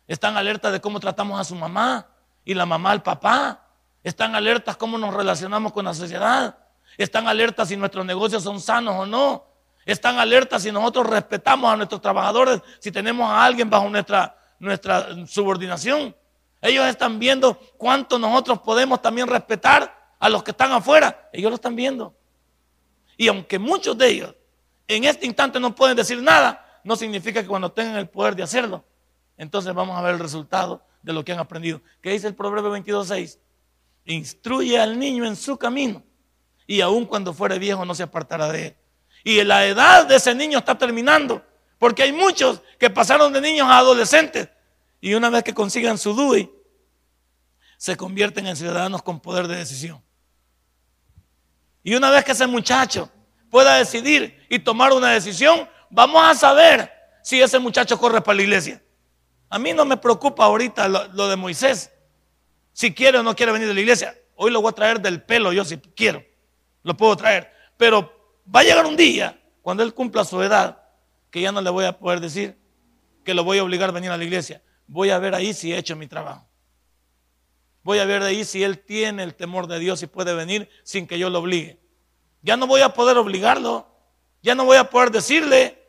Están 0.07 0.37
alerta 0.37 0.71
de 0.71 0.81
cómo 0.81 1.01
tratamos 1.01 1.41
a 1.41 1.45
su 1.45 1.55
mamá 1.55 2.09
y 2.45 2.55
la 2.55 2.67
mamá 2.67 2.91
al 2.91 3.03
papá. 3.03 3.67
Están 4.03 4.35
alertas 4.35 4.77
cómo 4.77 4.99
nos 4.99 5.15
relacionamos 5.15 5.73
con 5.73 5.85
la 5.85 5.95
sociedad. 5.95 6.59
Están 6.97 7.29
alertas 7.29 7.69
si 7.69 7.77
nuestros 7.77 8.05
negocios 8.05 8.43
son 8.43 8.61
sanos 8.61 8.95
o 8.95 9.07
no. 9.07 9.47
Están 9.85 10.19
alertas 10.19 10.63
si 10.63 10.73
nosotros 10.73 11.07
respetamos 11.07 11.73
a 11.73 11.77
nuestros 11.77 12.01
trabajadores, 12.01 12.61
si 12.81 12.91
tenemos 12.91 13.29
a 13.31 13.45
alguien 13.45 13.71
bajo 13.71 13.89
nuestra, 13.89 14.37
nuestra 14.59 15.09
subordinación. 15.27 16.15
Ellos 16.61 16.87
están 16.87 17.19
viendo 17.19 17.55
cuánto 17.77 18.19
nosotros 18.19 18.61
podemos 18.61 19.01
también 19.03 19.27
respetar 19.29 20.15
a 20.19 20.29
los 20.29 20.43
que 20.43 20.53
están 20.53 20.73
afuera. 20.73 21.29
Ellos 21.33 21.51
lo 21.51 21.57
están 21.57 21.77
viendo. 21.77 22.15
Y 23.17 23.29
aunque 23.29 23.59
muchos 23.59 23.97
de 23.97 24.09
ellos 24.09 24.35
en 24.89 25.05
este 25.05 25.27
instante 25.27 25.59
no 25.61 25.75
pueden 25.75 25.97
decir 25.97 26.21
nada, 26.23 26.81
no 26.85 26.97
significa 26.97 27.43
que 27.43 27.49
cuando 27.49 27.73
tengan 27.73 27.97
el 27.97 28.09
poder 28.09 28.37
de 28.37 28.43
hacerlo, 28.43 28.85
entonces 29.37 29.75
vamos 29.75 29.99
a 29.99 30.03
ver 30.03 30.15
el 30.15 30.21
resultado 30.21 30.83
de 31.03 31.13
lo 31.13 31.25
que 31.25 31.33
han 31.33 31.39
aprendido. 31.39 31.81
¿Qué 32.01 32.11
dice 32.11 32.27
el 32.29 32.35
Proverbio 32.35 32.75
22.6? 32.77 33.39
Instruye 34.07 34.79
al 34.79 34.99
niño 34.99 35.25
en 35.25 35.37
su 35.37 35.57
camino 35.57 36.03
y 36.67 36.81
aun 36.81 37.05
cuando 37.07 37.33
fuere 37.33 37.59
viejo 37.59 37.85
no 37.85 37.95
se 37.95 38.03
apartará 38.03 38.51
de 38.51 38.67
él. 38.69 38.77
Y 39.25 39.43
la 39.43 39.67
edad 39.67 40.07
de 40.07 40.17
ese 40.17 40.35
niño 40.35 40.59
está 40.59 40.79
terminando, 40.79 41.43
porque 41.79 42.05
hay 42.05 42.13
muchos 42.13 42.63
que 42.79 42.91
pasaron 42.91 43.33
de 43.33 43.41
niños 43.41 43.67
a 43.69 43.79
adolescentes 43.79 44.49
y 45.07 45.15
una 45.15 45.31
vez 45.31 45.45
que 45.45 45.55
consigan 45.55 45.99
su 45.99 46.15
DUI, 46.15 46.51
se 47.77 47.97
convierten 47.97 48.45
en 48.49 48.57
ciudadanos 48.57 49.05
con 49.05 49.21
poder 49.21 49.47
de 49.47 49.55
decisión. 49.55 50.03
Y 51.85 51.95
una 51.95 52.11
vez 52.11 52.25
que 52.25 52.33
ese 52.33 52.49
muchacho 52.49 53.09
pueda 53.49 53.77
decidir 53.77 54.45
y 54.51 54.59
tomar 54.59 54.93
una 54.93 55.13
decisión, 55.13 55.69
vamos 55.91 56.25
a 56.25 56.35
saber 56.35 56.93
si 57.23 57.41
ese 57.41 57.61
muchacho 57.61 57.97
corre 58.01 58.21
para 58.21 58.35
la 58.35 58.43
iglesia. 58.43 58.83
A 59.49 59.61
mí 59.61 59.73
no 59.73 59.85
me 59.85 59.97
preocupa 59.97 60.47
ahorita 60.47 60.89
lo, 60.89 61.29
de 61.29 61.37
Moisés, 61.37 61.93
si 62.73 62.93
quiere 62.93 63.19
o 63.19 63.23
no 63.23 63.37
quiere 63.37 63.53
venir 63.53 63.69
de 63.69 63.75
la 63.75 63.81
iglesia. 63.83 64.19
Hoy 64.35 64.51
lo 64.51 64.61
voy 64.61 64.71
a 64.71 64.75
traer 64.75 65.01
del 65.01 65.23
pelo, 65.23 65.53
yo 65.53 65.65
si 65.65 65.79
quiero, 65.79 66.25
lo 66.83 66.97
puedo 66.97 67.17
traer. 67.17 67.53
Pero 67.77 68.43
va 68.53 68.59
a 68.59 68.65
llegar 68.65 68.85
un 68.85 68.97
día, 68.97 69.41
cuando 69.63 69.85
él 69.85 69.95
cumpla 69.95 70.25
su 70.25 70.43
edad, 70.43 70.83
que 71.31 71.43
ya 71.43 71.53
no 71.53 71.61
le 71.61 71.71
voy 71.71 71.85
a 71.85 71.97
poder 71.97 72.19
decir 72.19 72.59
que 73.23 73.35
lo 73.35 73.45
voy 73.45 73.59
a 73.59 73.63
obligar 73.63 73.91
a 73.91 73.93
venir 73.93 74.11
a 74.11 74.17
la 74.17 74.25
iglesia. 74.25 74.63
Voy 74.87 75.11
a 75.11 75.19
ver 75.19 75.35
ahí 75.35 75.53
si 75.53 75.73
he 75.73 75.79
hecho 75.79 75.97
mi 75.97 76.07
trabajo. 76.07 76.47
Voy 77.83 77.99
a 77.99 78.05
ver 78.05 78.23
ahí 78.23 78.45
si 78.45 78.65
él 78.65 78.81
tiene 78.81 79.23
el 79.23 79.35
temor 79.35 79.67
de 79.67 79.79
Dios 79.79 80.03
y 80.03 80.07
puede 80.07 80.35
venir 80.35 80.69
sin 80.83 81.07
que 81.07 81.19
yo 81.19 81.31
lo 81.31 81.39
obligue. 81.39 81.79
Ya 82.43 82.57
no 82.57 82.67
voy 82.67 82.81
a 82.81 82.91
poder 82.91 83.17
obligarlo. 83.17 83.87
Ya 84.43 84.55
no 84.55 84.65
voy 84.65 84.77
a 84.77 84.91
poder 84.91 85.11
decirle. 85.11 85.83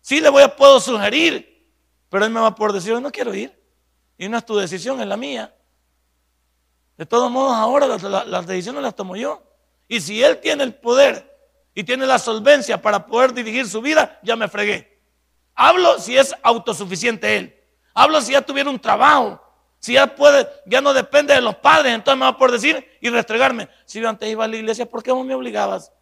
Sí 0.00 0.20
le 0.20 0.28
voy 0.28 0.42
a 0.42 0.56
poder 0.56 0.80
sugerir. 0.80 1.66
Pero 2.08 2.24
él 2.24 2.30
me 2.30 2.40
va 2.40 2.48
a 2.48 2.54
poder 2.54 2.72
decir, 2.72 2.98
no 3.00 3.10
quiero 3.10 3.34
ir. 3.34 3.58
Y 4.16 4.28
no 4.28 4.38
es 4.38 4.44
tu 4.44 4.56
decisión, 4.56 5.00
es 5.00 5.06
la 5.06 5.16
mía. 5.16 5.54
De 6.96 7.06
todos 7.06 7.30
modos, 7.30 7.54
ahora 7.54 7.86
las, 7.86 8.46
decisiones 8.46 8.82
las 8.82 8.96
tomo 8.96 9.14
yo. 9.14 9.42
Y 9.86 10.00
si 10.00 10.22
él 10.22 10.40
tiene 10.40 10.64
el 10.64 10.74
poder 10.74 11.30
y 11.74 11.84
tiene 11.84 12.06
la 12.06 12.18
solvencia 12.18 12.82
para 12.82 13.06
poder 13.06 13.32
dirigir 13.32 13.68
su 13.68 13.80
vida, 13.80 14.18
ya 14.22 14.34
me 14.34 14.48
fregué. 14.48 15.00
Hablo 15.54 15.98
si 16.00 16.16
es 16.16 16.34
autosuficiente 16.42 17.36
él. 17.36 17.57
Hablo 17.98 18.22
si 18.22 18.30
ya 18.30 18.42
tuviera 18.42 18.70
un 18.70 18.78
trabajo. 18.78 19.42
Si 19.80 19.94
ya 19.94 20.14
puede, 20.14 20.48
ya 20.66 20.80
no 20.80 20.94
depende 20.94 21.34
de 21.34 21.40
los 21.40 21.56
padres, 21.56 21.92
entonces 21.92 22.16
me 22.16 22.26
va 22.26 22.28
a 22.28 22.38
poder 22.38 22.52
decir 22.52 22.88
y 23.00 23.10
restregarme. 23.10 23.68
Si 23.86 24.00
yo 24.00 24.08
antes 24.08 24.30
iba 24.30 24.44
a 24.44 24.48
la 24.48 24.56
iglesia, 24.56 24.88
¿por 24.88 25.02
qué 25.02 25.10
vos 25.10 25.26
me 25.26 25.34
obligabas? 25.34 25.92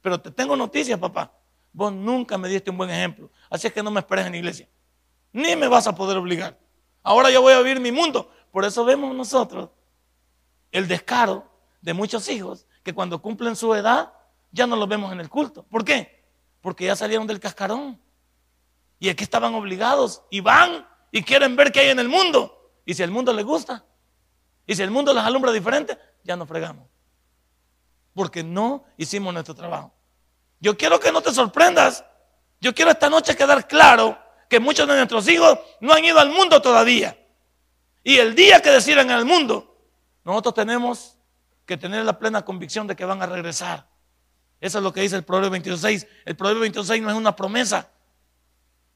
Pero 0.00 0.20
te 0.20 0.32
tengo 0.32 0.56
noticias, 0.56 0.98
papá. 0.98 1.32
Vos 1.72 1.92
nunca 1.92 2.36
me 2.38 2.48
diste 2.48 2.70
un 2.70 2.76
buen 2.76 2.90
ejemplo. 2.90 3.30
Así 3.48 3.68
es 3.68 3.72
que 3.72 3.84
no 3.84 3.92
me 3.92 4.00
esperes 4.00 4.26
en 4.26 4.32
la 4.32 4.38
iglesia. 4.38 4.68
Ni 5.32 5.54
me 5.54 5.68
vas 5.68 5.86
a 5.86 5.94
poder 5.94 6.16
obligar. 6.16 6.58
Ahora 7.04 7.30
yo 7.30 7.40
voy 7.40 7.52
a 7.52 7.58
vivir 7.58 7.78
mi 7.78 7.92
mundo. 7.92 8.28
Por 8.50 8.64
eso 8.64 8.84
vemos 8.84 9.14
nosotros 9.14 9.70
el 10.72 10.88
descaro 10.88 11.48
de 11.82 11.94
muchos 11.94 12.28
hijos 12.30 12.66
que 12.82 12.92
cuando 12.92 13.22
cumplen 13.22 13.54
su 13.54 13.72
edad 13.76 14.12
ya 14.50 14.66
no 14.66 14.74
los 14.74 14.88
vemos 14.88 15.12
en 15.12 15.20
el 15.20 15.28
culto. 15.28 15.62
¿Por 15.70 15.84
qué? 15.84 16.24
Porque 16.60 16.86
ya 16.86 16.96
salieron 16.96 17.28
del 17.28 17.38
cascarón. 17.38 18.00
Y 18.98 19.08
aquí 19.08 19.22
estaban 19.22 19.54
obligados 19.54 20.24
y 20.28 20.40
van 20.40 20.90
y 21.12 21.22
quieren 21.22 21.54
ver 21.54 21.70
qué 21.70 21.80
hay 21.80 21.90
en 21.90 22.00
el 22.00 22.08
mundo. 22.08 22.72
Y 22.84 22.94
si 22.94 23.02
el 23.04 23.12
mundo 23.12 23.32
les 23.32 23.44
gusta, 23.44 23.84
y 24.66 24.74
si 24.74 24.82
el 24.82 24.90
mundo 24.90 25.14
les 25.14 25.22
alumbra 25.22 25.52
diferente, 25.52 25.96
ya 26.24 26.34
nos 26.34 26.48
fregamos. 26.48 26.88
Porque 28.14 28.42
no 28.42 28.84
hicimos 28.96 29.32
nuestro 29.32 29.54
trabajo. 29.54 29.94
Yo 30.58 30.76
quiero 30.76 30.98
que 30.98 31.12
no 31.12 31.20
te 31.20 31.32
sorprendas. 31.32 32.04
Yo 32.60 32.74
quiero 32.74 32.90
esta 32.90 33.10
noche 33.10 33.36
quedar 33.36 33.68
claro 33.68 34.18
que 34.48 34.58
muchos 34.58 34.88
de 34.88 34.96
nuestros 34.96 35.28
hijos 35.28 35.58
no 35.80 35.92
han 35.92 36.04
ido 36.04 36.18
al 36.18 36.30
mundo 36.30 36.60
todavía. 36.62 37.18
Y 38.02 38.16
el 38.16 38.34
día 38.34 38.60
que 38.60 38.70
decidan 38.70 39.10
al 39.10 39.24
mundo, 39.24 39.76
nosotros 40.24 40.54
tenemos 40.54 41.18
que 41.66 41.76
tener 41.76 42.04
la 42.04 42.18
plena 42.18 42.44
convicción 42.44 42.86
de 42.86 42.96
que 42.96 43.04
van 43.04 43.22
a 43.22 43.26
regresar. 43.26 43.88
Eso 44.60 44.78
es 44.78 44.84
lo 44.84 44.92
que 44.92 45.00
dice 45.00 45.16
el 45.16 45.24
Proverbio 45.24 45.58
22.6. 45.60 46.08
El 46.24 46.36
Proverbio 46.36 46.64
22.6 46.64 47.02
no 47.02 47.10
es 47.10 47.16
una 47.16 47.34
promesa. 47.34 47.90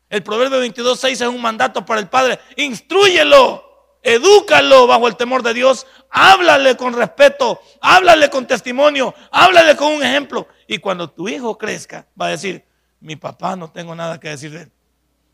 El 0.08 0.22
Proverbio 0.22 0.62
22.6 0.62 1.10
es 1.10 1.20
un 1.22 1.40
mandato 1.40 1.84
para 1.84 2.00
el 2.00 2.08
Padre. 2.08 2.38
Instruyelo 2.56 3.66
edúcalo 4.06 4.86
bajo 4.86 5.08
el 5.08 5.16
temor 5.16 5.42
de 5.42 5.52
Dios, 5.52 5.84
háblale 6.10 6.76
con 6.76 6.94
respeto, 6.94 7.60
háblale 7.80 8.30
con 8.30 8.46
testimonio, 8.46 9.12
háblale 9.32 9.74
con 9.74 9.92
un 9.92 10.02
ejemplo. 10.02 10.46
Y 10.68 10.78
cuando 10.78 11.10
tu 11.10 11.28
hijo 11.28 11.58
crezca, 11.58 12.06
va 12.20 12.26
a 12.26 12.30
decir, 12.30 12.64
mi 13.00 13.16
papá 13.16 13.56
no 13.56 13.68
tengo 13.70 13.96
nada 13.96 14.20
que 14.20 14.28
decir 14.28 14.52
de 14.52 14.62
él. 14.62 14.72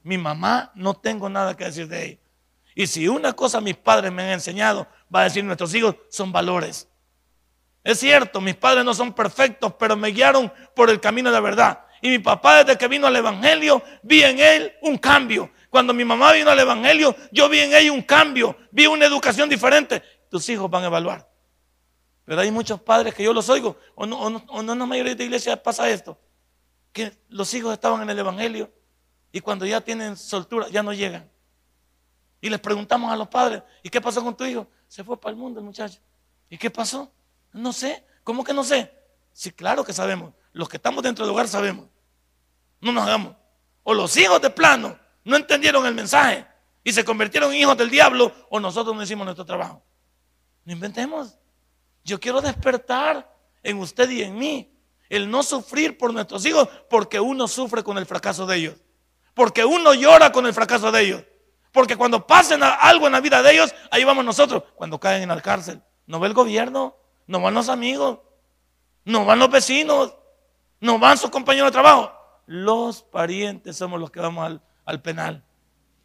Mi 0.02 0.17
mamá 0.17 0.73
no 0.75 0.95
tengo 0.95 1.29
nada 1.29 1.55
que 1.55 1.67
decir 1.67 1.87
de 1.87 2.05
él. 2.05 2.21
Y 2.75 2.87
si 2.87 3.09
una 3.09 3.35
cosa 3.35 3.61
mis 3.61 3.76
padres 3.76 4.11
me 4.11 4.23
han 4.23 4.31
enseñado, 4.31 4.88
va 5.14 5.21
a 5.21 5.25
decir 5.25 5.45
nuestros 5.45 5.75
hijos, 5.75 5.97
son 6.09 6.33
valores. 6.33 6.88
Es 7.85 8.00
cierto, 8.00 8.41
mis 8.41 8.55
padres 8.55 8.87
no 8.87 8.95
son 8.95 9.12
perfectos, 9.12 9.75
pero 9.79 9.97
me 9.97 10.09
guiaron 10.09 10.50
por 10.75 10.88
el 10.88 10.99
camino 10.99 11.29
de 11.29 11.35
la 11.35 11.41
verdad. 11.41 11.81
Y 12.03 12.11
mi 12.11 12.19
papá 12.19 12.63
desde 12.65 12.77
que 12.77 12.89
vino 12.89 13.07
al 13.07 13.17
Evangelio, 13.17 13.83
vi 14.03 14.23
en 14.25 14.39
él 14.39 14.73
un 14.83 14.99
cambio. 14.99 15.51
Cuando 15.71 15.95
mi 15.95 16.05
mamá 16.05 16.33
vino 16.33 16.51
al 16.51 16.59
Evangelio, 16.59 17.17
yo 17.31 17.49
vi 17.49 17.61
en 17.61 17.73
ella 17.73 17.93
un 17.93 18.03
cambio, 18.03 18.57
vi 18.73 18.87
una 18.87 19.07
educación 19.07 19.49
diferente. 19.49 20.03
Tus 20.29 20.49
hijos 20.49 20.69
van 20.69 20.83
a 20.83 20.87
evaluar. 20.89 21.31
Pero 22.25 22.41
hay 22.41 22.51
muchos 22.51 22.81
padres 22.81 23.15
que 23.15 23.23
yo 23.23 23.33
los 23.33 23.49
oigo, 23.49 23.79
o 23.95 24.05
no, 24.05 24.19
o 24.19 24.61
en 24.61 24.67
la 24.67 24.87
mayoría 24.87 25.15
de 25.15 25.25
iglesias 25.25 25.59
pasa 25.61 25.89
esto, 25.89 26.19
que 26.93 27.13
los 27.29 27.55
hijos 27.55 27.73
estaban 27.73 28.03
en 28.03 28.11
el 28.11 28.19
Evangelio 28.19 28.71
y 29.31 29.41
cuando 29.41 29.65
ya 29.65 29.81
tienen 29.81 30.17
soltura 30.17 30.69
ya 30.69 30.83
no 30.83 30.93
llegan. 30.93 31.31
Y 32.41 32.51
les 32.51 32.59
preguntamos 32.59 33.13
a 33.13 33.17
los 33.17 33.29
padres, 33.29 33.63
¿y 33.83 33.89
qué 33.89 34.01
pasó 34.01 34.23
con 34.23 34.37
tu 34.37 34.45
hijo? 34.45 34.67
Se 34.89 35.05
fue 35.05 35.19
para 35.19 35.31
el 35.31 35.37
mundo 35.37 35.61
el 35.61 35.65
muchacho. 35.65 36.01
¿Y 36.51 36.59
qué 36.59 36.69
pasó? 36.69 37.11
No 37.53 37.73
sé. 37.73 38.05
¿Cómo 38.25 38.45
que 38.45 38.53
no 38.53 38.65
sé? 38.65 38.93
Sí, 39.33 39.53
claro 39.53 39.85
que 39.85 39.93
sabemos. 39.93 40.35
Los 40.53 40.69
que 40.69 40.77
estamos 40.77 41.03
dentro 41.03 41.25
del 41.25 41.33
hogar 41.33 41.49
sabemos. 41.49 41.87
No 42.83 42.93
nos 42.93 43.05
hagamos. 43.05 43.35
O 43.85 43.95
los 43.95 44.15
hijos 44.19 44.43
de 44.43 44.51
plano 44.51 44.99
no 45.25 45.37
entendieron 45.37 45.87
el 45.87 45.95
mensaje 45.95 46.47
y 46.85 46.93
se 46.93 47.05
convirtieron 47.05 47.53
en 47.53 47.61
hijos 47.61 47.77
del 47.79 47.89
diablo 47.89 48.33
o 48.51 48.61
nosotros 48.61 48.95
no 48.95 49.03
hicimos 49.03 49.25
nuestro 49.25 49.47
trabajo. 49.47 49.83
No 50.65 50.73
inventemos. 50.73 51.39
Yo 52.05 52.21
quiero 52.21 52.41
despertar 52.41 53.35
en 53.62 53.79
usted 53.79 54.11
y 54.11 54.23
en 54.23 54.37
mí 54.37 54.69
el 55.09 55.31
no 55.31 55.43
sufrir 55.43 55.97
por 55.97 56.12
nuestros 56.12 56.45
hijos 56.45 56.69
porque 56.91 57.21
uno 57.21 57.47
sufre 57.47 57.83
con 57.83 57.99
el 57.99 58.07
fracaso 58.07 58.47
de 58.47 58.57
ellos. 58.57 58.75
Porque 59.35 59.65
uno 59.65 59.95
llora 59.95 60.33
con 60.33 60.45
el 60.47 60.53
fracaso 60.53 60.91
de 60.91 61.03
ellos. 61.03 61.25
Porque 61.71 61.97
cuando 61.97 62.27
pasen 62.27 62.62
algo 62.62 63.07
en 63.07 63.12
la 63.12 63.21
vida 63.21 63.43
de 63.43 63.53
ellos, 63.53 63.75
ahí 63.91 64.05
vamos 64.05 64.25
nosotros. 64.25 64.65
Cuando 64.75 64.99
caen 64.99 65.23
en 65.23 65.29
la 65.29 65.41
cárcel, 65.41 65.81
no 66.07 66.21
va 66.21 66.27
el 66.27 66.35
gobierno, 66.35 66.97
no 67.27 67.41
van 67.41 67.55
los 67.55 67.69
amigos, 67.69 68.19
no 69.05 69.25
van 69.25 69.39
los 69.39 69.51
vecinos, 69.51 70.15
no 70.81 70.99
van 70.99 71.17
sus 71.17 71.31
compañeros 71.31 71.69
de 71.69 71.73
trabajo. 71.73 72.12
Los 72.47 73.03
parientes 73.03 73.77
somos 73.77 74.01
los 74.01 74.11
que 74.11 74.21
vamos 74.21 74.45
al, 74.45 74.63
al 74.85 75.03
penal. 75.03 75.45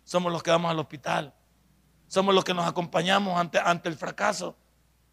Somos 0.03 0.31
los 0.31 0.43
que 0.43 0.51
vamos 0.51 0.71
al 0.71 0.79
hospital. 0.79 1.33
Somos 2.07 2.33
los 2.33 2.43
que 2.43 2.53
nos 2.53 2.67
acompañamos 2.67 3.37
ante, 3.39 3.59
ante 3.59 3.89
el 3.89 3.95
fracaso. 3.95 4.55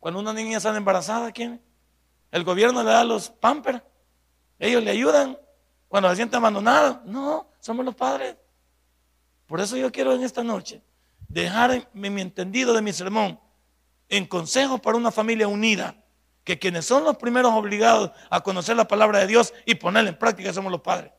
Cuando 0.01 0.21
una 0.21 0.33
niña 0.33 0.61
sale 0.61 0.79
embarazada, 0.79 1.33
¿quién? 1.33 1.61
El 2.31 2.45
gobierno 2.45 2.83
le 2.83 2.91
da 2.91 3.05
los 3.05 3.31
pampers. 3.31 3.83
Ellos 4.59 4.83
le 4.83 4.91
ayudan. 4.91 5.39
Cuando 5.89 6.11
se 6.11 6.17
siente 6.17 6.37
abandonada, 6.37 7.03
no, 7.05 7.49
somos 7.61 7.85
los 7.85 7.95
padres. 7.95 8.37
Por 9.47 9.61
eso 9.61 9.77
yo 9.77 9.91
quiero 9.93 10.13
en 10.13 10.23
esta 10.23 10.43
noche 10.43 10.83
dejar 11.29 11.89
mi 11.93 12.21
entendido 12.21 12.73
de 12.75 12.83
mi 12.83 12.93
sermón 12.93 13.41
en 14.09 14.27
consejos 14.27 14.81
para 14.81 14.97
una 14.97 15.11
familia 15.11 15.49
unida 15.49 16.04
que 16.45 16.59
quienes 16.59 16.85
son 16.85 17.05
los 17.05 17.17
primeros 17.17 17.53
obligados 17.53 18.11
a 18.31 18.43
conocer 18.43 18.77
la 18.77 18.87
palabra 18.87 19.21
de 19.21 19.27
Dios 19.27 19.55
y 19.65 19.75
ponerla 19.75 20.11
en 20.11 20.19
práctica 20.19 20.53
somos 20.53 20.71
los 20.71 20.83
padres. 20.83 21.11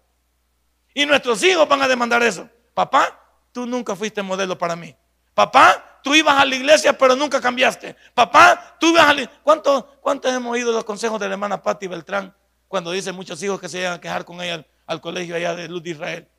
Y 0.94 1.05
nuestros 1.05 1.44
hijos 1.44 1.67
van 1.67 1.82
a 1.82 1.88
demandar 1.88 2.24
eso. 2.24 2.48
Papá, 2.74 3.20
tú 3.51 3.65
nunca 3.65 3.96
fuiste 3.96 4.22
modelo 4.22 4.58
para 4.58 4.75
mí. 4.75 4.96
Papá, 5.34 6.00
tú 6.03 6.13
ibas 6.13 6.39
a 6.39 6.46
la 6.46 6.55
iglesia 6.55 6.98
pero 6.98 7.15
nunca 7.15 7.41
cambiaste. 7.41 7.96
Papá, 8.13 8.77
tú 8.79 8.89
ibas 8.89 9.08
a 9.08 9.13
la 9.13 9.27
¿Cuántos, 9.44 9.84
¿Cuántos 10.00 10.32
hemos 10.32 10.53
oído 10.53 10.72
los 10.72 10.86
consejos 10.86 11.20
de 11.20 11.27
la 11.27 11.34
hermana 11.34 11.62
Patti 11.62 11.88
Beltrán 11.88 12.34
cuando 12.67 12.91
dice 12.91 13.12
muchos 13.12 13.41
hijos 13.41 13.60
que 13.60 13.67
se 13.67 13.79
llegan 13.79 13.94
a 13.94 14.01
quejar 14.01 14.24
con 14.24 14.41
ella 14.41 14.65
al, 14.86 15.01
colegio 15.01 15.36
allá 15.36 15.55
de 15.55 15.67
Luz 15.67 15.82
de 15.84 15.89
Israel? 15.89 16.29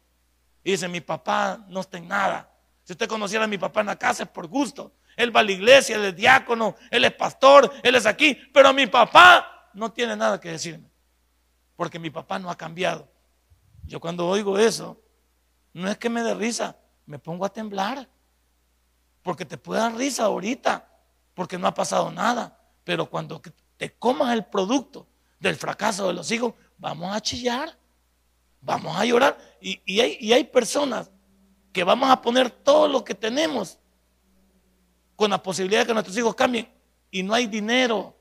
Y 0.62 0.72
dice, 0.72 0.88
mi 0.88 1.00
papá 1.00 1.58
no 1.68 1.80
está 1.80 1.98
en 1.98 2.08
nada. 2.08 2.50
Si 2.84 2.92
usted 2.92 3.08
conociera 3.08 3.44
a 3.44 3.48
mi 3.48 3.58
papá 3.58 3.80
en 3.80 3.86
la 3.86 3.96
casa 3.96 4.22
es 4.22 4.28
por 4.28 4.46
gusto. 4.46 4.92
Él 5.16 5.34
va 5.34 5.40
a 5.40 5.42
la 5.42 5.52
iglesia, 5.52 5.96
él 5.96 6.04
es 6.04 6.16
diácono, 6.16 6.76
él 6.90 7.04
es 7.04 7.12
pastor, 7.14 7.72
él 7.82 7.94
es 7.94 8.04
aquí. 8.04 8.34
Pero 8.52 8.72
mi 8.74 8.86
papá 8.86 9.70
no 9.72 9.90
tiene 9.90 10.14
nada 10.14 10.38
que 10.38 10.50
decirme. 10.50 10.90
Porque 11.74 11.98
mi 11.98 12.10
papá 12.10 12.38
no 12.38 12.50
ha 12.50 12.56
cambiado. 12.56 13.08
Yo 13.84 13.98
cuando 13.98 14.26
oigo 14.26 14.58
eso, 14.58 15.00
no 15.72 15.88
es 15.88 15.96
que 15.96 16.10
me 16.10 16.22
dé 16.22 16.34
risa, 16.34 16.76
me 17.06 17.18
pongo 17.18 17.46
a 17.46 17.52
temblar. 17.52 18.08
Porque 19.22 19.44
te 19.44 19.56
puede 19.56 19.80
dar 19.80 19.94
risa 19.94 20.24
ahorita, 20.24 20.86
porque 21.34 21.58
no 21.58 21.66
ha 21.66 21.74
pasado 21.74 22.10
nada. 22.12 22.60
Pero 22.84 23.08
cuando 23.08 23.40
te 23.76 23.94
comas 23.94 24.34
el 24.34 24.44
producto 24.44 25.06
del 25.40 25.56
fracaso 25.56 26.08
de 26.08 26.14
los 26.14 26.30
hijos, 26.30 26.54
vamos 26.76 27.14
a 27.14 27.20
chillar, 27.20 27.76
vamos 28.60 28.96
a 28.96 29.04
llorar. 29.04 29.38
Y, 29.60 30.00
hay, 30.00 30.18
y 30.20 30.32
hay 30.32 30.44
personas 30.44 31.10
que 31.72 31.84
vamos 31.84 32.10
a 32.10 32.20
poner 32.20 32.50
todo 32.50 32.86
lo 32.86 33.04
que 33.04 33.14
tenemos 33.14 33.78
con 35.16 35.30
la 35.30 35.42
posibilidad 35.42 35.80
de 35.80 35.86
que 35.86 35.94
nuestros 35.94 36.16
hijos 36.16 36.34
cambien 36.34 36.70
y 37.10 37.22
no 37.22 37.34
hay 37.34 37.46
dinero, 37.46 38.14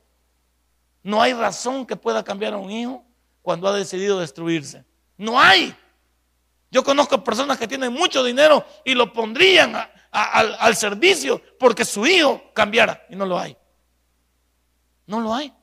no 1.04 1.22
hay 1.22 1.34
razón 1.34 1.86
que 1.86 1.96
pueda 1.96 2.24
cambiar 2.24 2.54
a 2.54 2.58
un 2.58 2.72
hijo 2.72 3.06
cuando 3.42 3.68
ha 3.68 3.74
decidido 3.74 4.20
destruirse. 4.20 4.84
No 5.18 5.40
hay. 5.40 5.76
Yo 6.72 6.84
conozco 6.84 7.24
personas 7.24 7.58
que 7.58 7.68
tienen 7.68 7.94
mucho 7.94 8.24
dinero 8.24 8.66
y 8.84 8.96
lo 8.96 9.14
pondrían 9.14 9.76
al, 9.76 10.58
al 10.60 10.76
servicio 10.76 11.42
porque 11.60 11.86
su 11.86 12.06
hijo 12.08 12.42
cambiara 12.54 13.06
y 13.10 13.16
no 13.16 13.26
lo 13.26 13.38
hay. 13.38 13.56
No 15.06 15.20
lo 15.20 15.34
hay. 15.34 15.54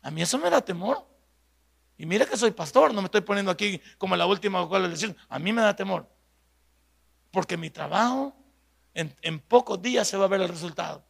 A 0.00 0.10
mí 0.10 0.22
eso 0.22 0.38
me 0.38 0.48
da 0.48 0.60
temor. 0.60 1.06
Y 1.98 2.06
mira 2.06 2.26
que 2.26 2.36
soy 2.36 2.50
pastor, 2.50 2.92
no 2.92 3.00
me 3.00 3.06
estoy 3.06 3.20
poniendo 3.20 3.50
aquí 3.50 3.80
como 3.98 4.16
la 4.16 4.26
última 4.26 4.66
cual 4.66 4.90
decir, 4.90 5.14
a 5.28 5.38
mí 5.38 5.52
me 5.52 5.62
da 5.62 5.76
temor. 5.76 6.08
Porque 7.30 7.56
mi 7.56 7.70
trabajo 7.70 8.34
en, 8.94 9.40
pocos 9.40 9.80
días 9.80 10.06
se 10.06 10.16
va 10.16 10.24
a 10.24 10.28
ver 10.28 10.40
el 10.40 10.48
resultado. 10.48 11.04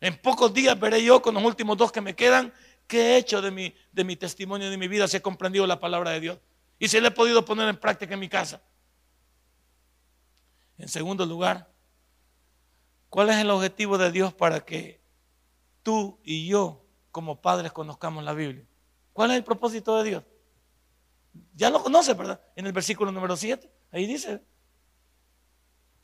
En 0.00 0.16
pocos 0.16 0.52
días 0.52 0.78
veré 0.78 1.02
yo 1.02 1.22
con 1.22 1.34
los 1.34 1.42
últimos 1.42 1.76
dos 1.76 1.92
que 1.92 2.00
me 2.00 2.14
quedan 2.14 2.52
qué 2.86 3.14
he 3.14 3.16
hecho 3.18 3.42
de 3.42 3.50
mi, 3.50 3.74
de 3.92 4.04
mi 4.04 4.16
testimonio, 4.16 4.70
de 4.70 4.76
mi 4.76 4.88
vida, 4.88 5.08
si 5.08 5.16
he 5.16 5.22
comprendido 5.22 5.66
la 5.66 5.80
palabra 5.80 6.10
de 6.10 6.20
Dios 6.20 6.38
y 6.78 6.88
si 6.88 7.00
le 7.00 7.08
he 7.08 7.10
podido 7.10 7.44
poner 7.44 7.68
en 7.68 7.76
práctica 7.76 8.14
en 8.14 8.20
mi 8.20 8.28
casa. 8.28 8.62
En 10.78 10.88
segundo 10.88 11.24
lugar, 11.24 11.72
¿cuál 13.08 13.30
es 13.30 13.36
el 13.36 13.50
objetivo 13.50 13.96
de 13.98 14.12
Dios 14.12 14.34
para 14.34 14.60
que 14.60 15.00
tú 15.82 16.18
y 16.22 16.46
yo 16.46 16.84
como 17.10 17.40
padres 17.40 17.72
conozcamos 17.72 18.22
la 18.22 18.34
Biblia? 18.34 18.64
¿Cuál 19.12 19.30
es 19.30 19.38
el 19.38 19.44
propósito 19.44 19.96
de 19.96 20.10
Dios? 20.10 20.24
Ya 21.54 21.70
lo 21.70 21.82
conoce, 21.82 22.12
¿verdad? 22.14 22.40
En 22.54 22.66
el 22.66 22.72
versículo 22.72 23.10
número 23.10 23.36
7, 23.36 23.70
ahí 23.90 24.06
dice, 24.06 24.42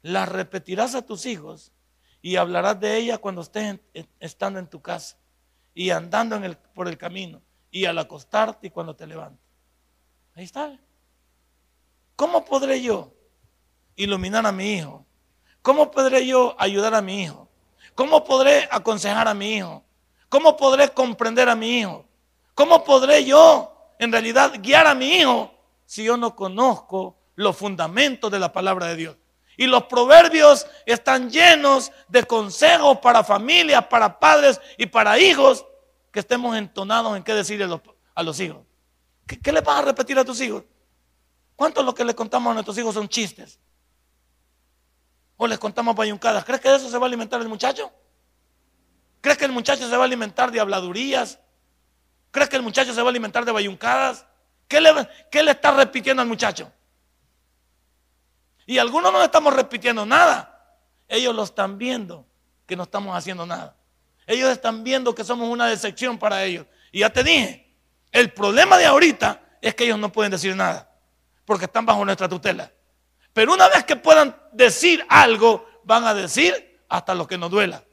las 0.02 0.28
repetirás 0.28 0.94
a 0.94 1.06
tus 1.06 1.26
hijos 1.26 1.73
y 2.21 2.37
hablarás 2.37 2.78
de 2.78 2.97
ella 2.97 3.18
cuando 3.18 3.42
estés 3.42 3.80
estando 4.21 4.59
en 4.59 4.66
tu 4.68 4.80
casa 4.82 5.16
y 5.75 5.90
andando 5.90 6.40
por 6.75 6.88
el 6.88 6.99
camino 6.99 7.40
y 7.71 7.85
al 7.87 7.99
acostarte 7.99 8.66
y 8.66 8.71
cuando 8.71 8.94
te 8.94 9.06
levantes. 9.06 9.40
Ahí 10.35 10.44
está. 10.44 10.78
¿Cómo 12.17 12.45
podré 12.45 12.80
yo 12.82 13.12
iluminar 13.97 14.47
a 14.47 14.52
mi 14.52 14.75
hijo? 14.75 15.04
¿Cómo 15.62 15.91
podré 15.91 16.26
yo 16.26 16.54
ayudar 16.58 16.95
a 16.95 17.02
mi 17.02 17.23
hijo? 17.23 17.49
¿Cómo 17.95 18.25
podré 18.25 18.69
aconsejar 18.71 19.28
a 19.28 19.34
mi 19.34 19.56
hijo? 19.56 19.84
¿Cómo 20.28 20.56
podré 20.56 20.91
comprender 20.91 21.49
a 21.49 21.54
mi 21.54 21.80
hijo? 21.80 22.06
¿Cómo 22.54 22.84
podré 22.84 23.25
yo 23.25 23.75
en 23.99 24.12
realidad 24.12 24.52
guiar 24.60 24.86
a 24.86 24.95
mi 24.95 25.17
hijo 25.17 25.52
si 25.86 26.04
yo 26.04 26.17
no 26.17 26.34
conozco 26.34 27.17
los 27.34 27.56
fundamentos 27.56 28.30
de 28.30 28.38
la 28.38 28.52
palabra 28.52 28.86
de 28.86 28.97
Dios? 28.97 29.17
Y 29.63 29.69
los 29.69 29.85
proverbios 29.85 30.67
están 30.87 31.31
llenos 31.31 31.93
de 32.09 32.25
consejos 32.25 32.99
para 32.99 33.23
familias, 33.23 33.87
para 33.87 34.19
padres 34.19 34.61
y 34.77 34.87
para 34.87 35.21
hijos 35.21 35.65
que 36.11 36.19
estemos 36.19 36.57
entonados 36.57 37.17
en 37.17 37.23
qué 37.23 37.33
decirle 37.33 37.67
a 38.17 38.23
los, 38.25 38.41
hijos. 38.41 38.67
¿Qué, 39.25 39.53
le 39.53 39.61
vas 39.61 39.79
a 39.79 39.83
repetir 39.83 40.19
a 40.19 40.25
tus 40.25 40.41
hijos? 40.41 40.65
¿Cuántos 41.55 41.85
lo 41.85 41.95
que 41.95 42.05
le 42.05 42.13
contamos 42.13 42.51
a 42.51 42.55
nuestros 42.55 42.77
hijos 42.77 42.93
son 42.93 43.09
chistes? 43.09 43.61
¿O 45.37 45.47
les 45.47 45.61
contamos 45.61 45.95
bayuncadas? 45.95 46.45
¿Crees 46.45 46.61
que 46.61 46.69
de 46.69 46.75
eso 46.79 46.91
se 46.91 46.99
va 46.99 47.05
a 47.05 47.07
alimentar 47.07 47.41
el 47.41 47.49
muchacho? 47.49 47.93
¿Crees 49.21 49.39
que 49.39 49.45
el 49.45 49.53
muchacho 49.53 49.89
se 49.89 49.97
va 49.97 50.03
a 50.03 50.07
alimentar 50.07 50.51
de 50.51 50.59
habladurías? 50.59 51.39
¿Crees 52.33 52.49
que 52.49 52.57
el 52.57 52.63
muchacho 52.63 52.93
se 52.93 53.01
va 53.01 53.07
a 53.07 53.11
alimentar 53.11 53.45
de 53.45 53.53
bayuncadas? 53.53 54.27
¿Qué 54.67 54.81
le, 54.81 54.91
qué 55.31 55.45
le 55.45 55.53
está 55.53 55.71
repitiendo 55.71 56.21
al 56.21 56.27
muchacho? 56.27 56.73
Y 58.67 58.79
algunos 58.79 59.13
no 59.13 59.23
estamos 59.23 59.55
repitiendo 59.55 60.07
nada. 60.07 60.79
Ellos 61.09 61.35
lo 61.35 61.43
están 61.43 61.79
viendo 61.79 62.27
que 62.67 62.77
no 62.77 62.85
estamos 62.85 63.17
haciendo 63.17 63.45
nada. 63.47 63.77
Ellos 64.27 64.51
están 64.51 64.85
viendo 64.85 65.15
que 65.15 65.25
somos 65.25 65.49
una 65.49 65.67
decepción 65.67 66.19
para 66.19 66.45
ellos. 66.45 66.67
Y 66.91 67.01
ya 67.01 67.11
te 67.11 67.25
dije, 67.25 67.75
el 68.13 68.33
problema 68.33 68.79
de 68.79 68.87
ahorita 68.87 69.41
es 69.61 69.75
que 69.75 69.85
ellos 69.85 69.99
no 69.99 70.13
pueden 70.13 70.31
decir 70.33 70.55
nada, 70.55 70.91
porque 71.45 71.65
están 71.65 71.87
bajo 71.87 72.05
nuestra 72.05 72.29
tutela. 72.29 72.73
Pero 73.33 73.55
una 73.55 73.69
vez 73.69 73.85
que 73.85 73.97
puedan 73.97 74.37
decir 74.53 75.05
algo, 75.09 75.67
van 75.85 76.05
a 76.05 76.15
decir 76.15 76.85
hasta 76.89 77.15
lo 77.15 77.27
que 77.27 77.39
nos 77.39 77.51
duela. 77.51 77.85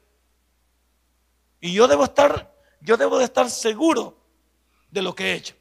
Y 1.61 1.73
yo 1.73 1.87
debo 1.87 2.03
estar, 2.03 2.53
yo 2.81 2.97
debo 2.97 3.17
de 3.17 3.25
estar 3.25 3.49
seguro 3.49 4.17
de 4.91 5.01
lo 5.01 5.15
que 5.15 5.31
he 5.31 5.33
hecho. 5.33 5.55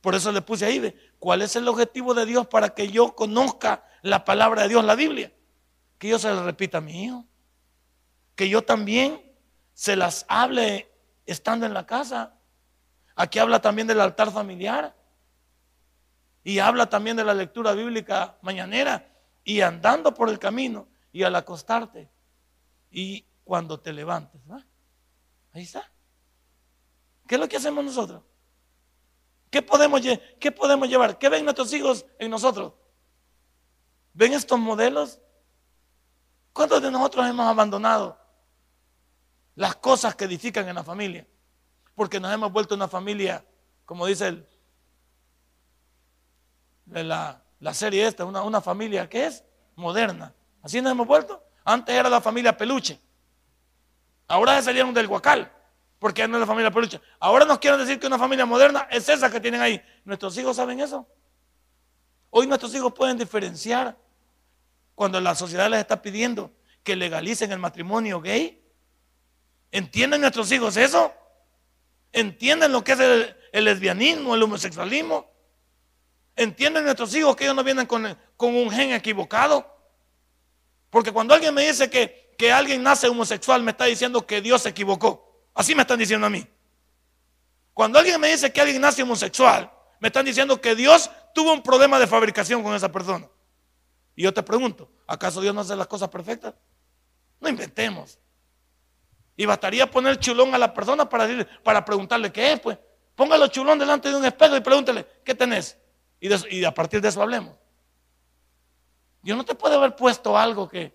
Por 0.00 0.14
eso 0.14 0.30
le 0.32 0.42
puse 0.42 0.66
ahí, 0.66 0.94
¿cuál 1.18 1.42
es 1.42 1.56
el 1.56 1.68
objetivo 1.68 2.14
de 2.14 2.26
Dios 2.26 2.46
para 2.46 2.70
que 2.70 2.88
yo 2.88 3.14
conozca 3.14 3.84
la 4.02 4.24
palabra 4.24 4.62
de 4.62 4.68
Dios, 4.68 4.84
la 4.84 4.94
Biblia, 4.94 5.32
que 5.98 6.08
yo 6.08 6.18
se 6.18 6.32
la 6.32 6.42
repita 6.42 6.78
a 6.78 6.80
mi 6.80 7.04
hijo, 7.04 7.24
que 8.34 8.48
yo 8.48 8.62
también 8.62 9.22
se 9.74 9.96
las 9.96 10.24
hable 10.28 10.90
estando 11.24 11.66
en 11.66 11.74
la 11.74 11.86
casa. 11.86 12.34
Aquí 13.14 13.38
habla 13.38 13.60
también 13.60 13.86
del 13.86 14.00
altar 14.00 14.30
familiar 14.30 14.94
y 16.44 16.58
habla 16.58 16.88
también 16.88 17.16
de 17.16 17.24
la 17.24 17.34
lectura 17.34 17.72
bíblica 17.72 18.38
mañanera 18.42 19.10
y 19.42 19.62
andando 19.62 20.14
por 20.14 20.28
el 20.28 20.38
camino 20.38 20.88
y 21.12 21.22
al 21.22 21.34
acostarte 21.34 22.10
y 22.90 23.26
cuando 23.44 23.80
te 23.80 23.92
levantes. 23.92 24.40
Ahí 25.52 25.62
está. 25.62 25.90
¿Qué 27.26 27.34
es 27.34 27.40
lo 27.40 27.48
que 27.48 27.56
hacemos 27.56 27.84
nosotros? 27.84 28.22
¿Qué 29.50 29.62
podemos, 29.62 30.00
¿Qué 30.40 30.52
podemos 30.52 30.88
llevar? 30.88 31.18
¿Qué 31.18 31.28
ven 31.28 31.44
nuestros 31.44 31.72
hijos 31.72 32.04
en 32.18 32.30
nosotros? 32.30 32.72
¿Ven 34.12 34.32
estos 34.32 34.58
modelos? 34.58 35.20
¿Cuántos 36.52 36.82
de 36.82 36.90
nosotros 36.90 37.26
hemos 37.26 37.46
abandonado 37.46 38.18
las 39.54 39.76
cosas 39.76 40.14
que 40.14 40.24
edifican 40.24 40.68
en 40.68 40.74
la 40.74 40.84
familia? 40.84 41.26
Porque 41.94 42.18
nos 42.18 42.32
hemos 42.32 42.50
vuelto 42.50 42.74
una 42.74 42.88
familia, 42.88 43.44
como 43.84 44.06
dice 44.06 44.46
la, 46.86 47.42
serie 47.72 48.06
esta, 48.06 48.24
una, 48.24 48.42
una 48.42 48.60
familia 48.60 49.08
que 49.08 49.26
es 49.26 49.44
moderna. 49.74 50.34
Así 50.62 50.80
nos 50.80 50.92
hemos 50.92 51.06
vuelto. 51.06 51.42
Antes 51.64 51.94
era 51.94 52.08
la 52.08 52.20
familia 52.20 52.56
peluche. 52.56 53.00
Ahora 54.28 54.56
se 54.56 54.62
salieron 54.62 54.92
del 54.92 55.06
guacal, 55.06 55.52
porque 55.98 56.26
no 56.28 56.36
es 56.36 56.40
la 56.40 56.46
familia 56.46 56.70
peluche. 56.70 57.00
Ahora 57.18 57.44
nos 57.44 57.58
quieren 57.58 57.80
decir 57.80 57.98
que 57.98 58.06
una 58.06 58.18
familia 58.18 58.46
moderna 58.46 58.86
es 58.90 59.08
esa 59.08 59.30
que 59.30 59.40
tienen 59.40 59.60
ahí. 59.60 59.82
¿Nuestros 60.04 60.36
hijos 60.38 60.56
saben 60.56 60.80
eso? 60.80 61.06
Hoy 62.30 62.46
nuestros 62.46 62.74
hijos 62.74 62.92
pueden 62.92 63.16
diferenciar 63.16 63.96
cuando 64.94 65.20
la 65.20 65.34
sociedad 65.34 65.70
les 65.70 65.80
está 65.80 66.02
pidiendo 66.02 66.52
que 66.86 66.96
legalicen 66.96 67.50
el 67.52 67.58
matrimonio 67.58 68.20
gay? 68.20 68.62
¿Entienden 69.72 70.20
nuestros 70.20 70.50
hijos 70.52 70.76
eso? 70.76 71.12
¿Entienden 72.12 72.72
lo 72.72 72.82
que 72.84 72.92
es 72.92 73.00
el, 73.00 73.64
lesbianismo, 73.64 74.34
el 74.34 74.42
homosexualismo? 74.44 75.28
¿Entienden 76.36 76.84
nuestros 76.84 77.14
hijos 77.14 77.34
que 77.34 77.44
ellos 77.44 77.56
no 77.56 77.64
vienen 77.64 77.86
con, 77.86 78.06
un 78.38 78.70
gen 78.70 78.92
equivocado? 78.92 79.76
Porque 80.90 81.10
cuando 81.12 81.34
alguien 81.34 81.52
me 81.52 81.66
dice 81.66 81.90
que, 81.90 82.34
que 82.38 82.52
alguien 82.52 82.82
nace 82.82 83.08
homosexual, 83.08 83.62
me 83.62 83.72
está 83.72 83.86
diciendo 83.86 84.24
que 84.24 84.40
Dios 84.40 84.62
se 84.62 84.68
equivocó. 84.68 85.25
Así 85.56 85.74
me 85.74 85.82
están 85.82 85.98
diciendo 85.98 86.26
a 86.26 86.30
mí. 86.30 86.46
Cuando 87.72 87.98
alguien 87.98 88.20
me 88.20 88.28
dice 88.28 88.52
que 88.52 88.60
alguien 88.60 88.80
nace 88.80 89.02
homosexual, 89.02 89.72
me 89.98 90.08
están 90.08 90.26
diciendo 90.26 90.60
que 90.60 90.74
Dios 90.74 91.10
tuvo 91.34 91.52
un 91.52 91.62
problema 91.62 91.98
de 91.98 92.06
fabricación 92.06 92.62
con 92.62 92.74
esa 92.74 92.92
persona. 92.92 93.26
Y 94.14 94.22
yo 94.22 94.34
te 94.34 94.42
pregunto, 94.42 94.90
¿acaso 95.06 95.40
Dios 95.40 95.54
no 95.54 95.62
hace 95.62 95.74
las 95.74 95.86
cosas 95.86 96.10
perfectas? 96.10 96.54
No 97.40 97.48
inventemos. 97.48 98.18
Y 99.34 99.46
bastaría 99.46 99.90
poner 99.90 100.18
chulón 100.18 100.54
a 100.54 100.58
la 100.58 100.74
persona 100.74 101.08
para, 101.08 101.26
para 101.62 101.84
preguntarle 101.84 102.30
qué 102.30 102.52
es, 102.52 102.60
pues. 102.60 102.78
Póngalo 103.14 103.46
chulón 103.48 103.78
delante 103.78 104.10
de 104.10 104.16
un 104.16 104.26
espejo 104.26 104.56
y 104.56 104.60
pregúntele, 104.60 105.06
¿qué 105.24 105.34
tenés? 105.34 105.78
Y, 106.20 106.28
y 106.54 106.64
a 106.64 106.74
partir 106.74 107.00
de 107.00 107.08
eso 107.08 107.22
hablemos. 107.22 107.56
Dios 109.22 109.38
no 109.38 109.44
te 109.44 109.54
puede 109.54 109.74
haber 109.74 109.96
puesto 109.96 110.36
algo 110.36 110.68
que, 110.68 110.94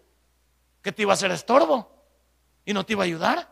que 0.83 0.91
te 0.91 1.01
iba 1.01 1.13
a 1.13 1.15
hacer 1.15 1.31
estorbo 1.31 2.05
y 2.63 2.73
no 2.73 2.85
te 2.85 2.93
iba 2.93 3.03
a 3.03 3.05
ayudar. 3.05 3.50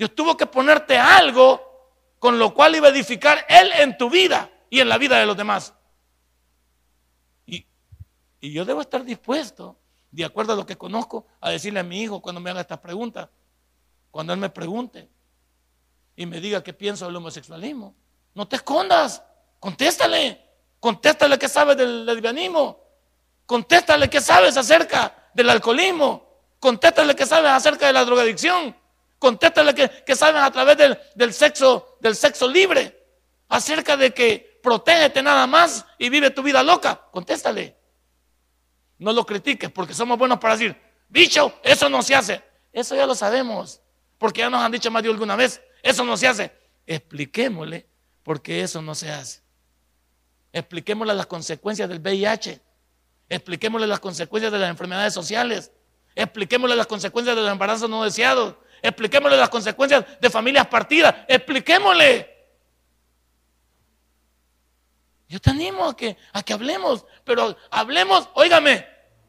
Dios 0.00 0.14
tuvo 0.14 0.34
que 0.34 0.46
ponerte 0.46 0.96
algo 0.96 1.60
con 2.18 2.38
lo 2.38 2.54
cual 2.54 2.74
iba 2.74 2.88
a 2.88 2.90
edificar 2.90 3.44
Él 3.50 3.70
en 3.80 3.98
tu 3.98 4.08
vida 4.08 4.50
y 4.70 4.80
en 4.80 4.88
la 4.88 4.96
vida 4.96 5.18
de 5.18 5.26
los 5.26 5.36
demás. 5.36 5.74
Y, 7.44 7.66
yo 8.40 8.64
debo 8.64 8.80
estar 8.80 9.04
dispuesto, 9.04 9.78
de 10.10 10.24
acuerdo 10.24 10.54
a 10.54 10.56
lo 10.56 10.64
que 10.64 10.78
conozco, 10.78 11.26
a 11.38 11.50
decirle 11.50 11.80
a 11.80 11.82
mi 11.82 12.00
hijo 12.00 12.22
cuando 12.22 12.40
me 12.40 12.48
haga 12.48 12.62
estas 12.62 12.78
preguntas, 12.78 13.28
cuando 14.10 14.32
él 14.32 14.38
me 14.38 14.48
pregunte 14.48 15.10
y 16.16 16.24
me 16.24 16.40
diga 16.40 16.62
qué 16.64 16.72
pienso 16.72 17.04
del 17.04 17.16
homosexualismo. 17.16 17.94
No 18.34 18.48
te 18.48 18.56
escondas, 18.56 19.22
contéstale, 19.58 20.40
contéstale 20.80 21.38
qué 21.38 21.46
sabes 21.46 21.76
del 21.76 22.06
lesbianismo, 22.06 22.82
contéstale 23.44 24.08
qué 24.08 24.22
sabes 24.22 24.56
acerca 24.56 25.28
del 25.34 25.50
alcoholismo, 25.50 26.26
contéstale 26.58 27.14
qué 27.14 27.26
sabes 27.26 27.50
acerca 27.50 27.86
de 27.86 27.92
la 27.92 28.06
drogadicción, 28.06 28.79
contéstale 29.20 29.72
qué, 29.74 30.16
sabes 30.16 30.42
a 30.42 30.50
través 30.50 30.76
del, 31.14 31.32
sexo, 31.32 31.98
del 32.00 32.16
sexo 32.16 32.48
libre, 32.48 33.06
acerca 33.48 33.96
de 33.96 34.12
que 34.12 34.58
protégete 34.60 35.22
nada 35.22 35.46
más 35.46 35.86
y 35.98 36.08
vive 36.08 36.30
tu 36.30 36.42
vida 36.42 36.64
loca, 36.64 37.06
contéstale. 37.12 37.76
No 38.98 39.12
lo 39.12 39.24
critiques 39.24 39.70
porque 39.70 39.94
somos 39.94 40.18
buenos 40.18 40.38
para 40.38 40.56
decir, 40.56 40.76
bicho, 41.08 41.52
eso 41.62 41.88
no 41.88 42.02
se 42.02 42.16
hace. 42.16 42.42
Eso 42.72 42.96
ya 42.96 43.06
lo 43.06 43.14
sabemos, 43.14 43.80
porque 44.18 44.40
ya 44.40 44.50
nos 44.50 44.62
han 44.62 44.72
dicho 44.72 44.90
más 44.90 45.02
de 45.02 45.10
alguna 45.10 45.36
vez, 45.36 45.60
eso 45.82 46.04
no 46.04 46.16
se 46.16 46.26
hace. 46.26 46.52
Expliquémosle 46.86 47.86
por 48.22 48.42
qué 48.42 48.62
eso 48.62 48.80
no 48.80 48.94
se 48.94 49.10
hace. 49.10 49.42
Expliquémosle 50.52 51.14
las 51.14 51.26
consecuencias 51.26 51.88
del 51.88 52.00
VIH. 52.00 52.60
Expliquémosle 53.28 53.86
las 53.86 54.00
consecuencias 54.00 54.52
de 54.52 54.58
las 54.58 54.70
enfermedades 54.70 55.14
sociales. 55.14 55.72
Expliquémosle 56.14 56.74
las 56.74 56.86
consecuencias 56.86 57.36
de 57.36 57.42
los 57.42 57.52
embarazos 57.52 57.88
no 57.88 58.02
deseados. 58.02 58.56
Expliquémosle 58.82 59.36
las 59.36 59.48
consecuencias 59.48 60.04
de 60.20 60.30
familias 60.30 60.66
partidas. 60.66 61.14
Expliquémosle. 61.28 62.30
Yo 65.28 65.40
te 65.40 65.50
animo 65.50 65.86
a 65.86 65.96
que, 65.96 66.16
a 66.32 66.42
que 66.42 66.52
hablemos, 66.52 67.06
pero 67.24 67.56
hablemos, 67.70 68.28
óigame, 68.34 68.84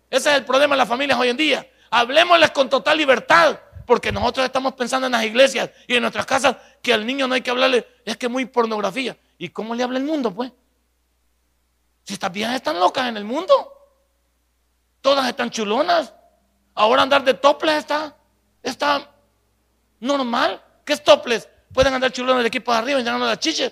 ese 0.10 0.32
es 0.32 0.38
el 0.38 0.46
problema 0.46 0.76
de 0.76 0.80
las 0.80 0.90
familias 0.90 1.18
hoy 1.20 1.30
en 1.30 1.38
día. 1.38 1.72
Hablemosles 1.92 2.52
con 2.52 2.70
total 2.70 2.98
libertad, 2.98 3.60
porque 3.86 4.12
nosotros 4.12 4.46
estamos 4.46 4.74
pensando 4.74 5.06
en 5.06 5.12
las 5.12 5.24
iglesias 5.24 5.70
y 5.88 5.96
en 5.96 6.02
nuestras 6.02 6.26
casas 6.26 6.58
que 6.82 6.94
al 6.94 7.06
niño 7.06 7.28
no 7.28 7.36
hay 7.36 7.42
que 7.42 7.52
hablarle, 7.52 7.88
es 8.04 8.18
que 8.18 8.28
muy 8.28 8.46
pornografía. 8.46 9.16
¿Y 9.38 9.50
cómo 9.50 9.76
le 9.76 9.84
habla 9.84 10.00
el 10.00 10.04
mundo, 10.04 10.34
pues? 10.34 10.52
Si 12.04 12.14
estas 12.14 12.32
viejas 12.32 12.56
están 12.56 12.80
locas 12.80 13.08
en 13.08 13.18
el 13.18 13.24
mundo, 13.24 13.54
todas 15.02 15.28
están 15.28 15.52
chulonas. 15.52 16.14
Ahora 16.74 17.04
andar 17.04 17.24
de 17.24 17.34
toples 17.34 17.76
está, 17.76 18.16
está 18.64 19.11
normal. 20.02 20.62
¿Qué 20.84 20.94
es 20.94 21.04
toples? 21.04 21.48
Pueden 21.74 21.94
andar 21.94 22.12
chulones 22.12 22.44
de 22.44 22.48
equipo 22.48 22.74
de 22.74 22.78
arriba 22.80 23.00
y 23.00 23.04
llegando 23.04 23.26
a 23.26 23.30
las 23.30 23.40
chiches. 23.40 23.72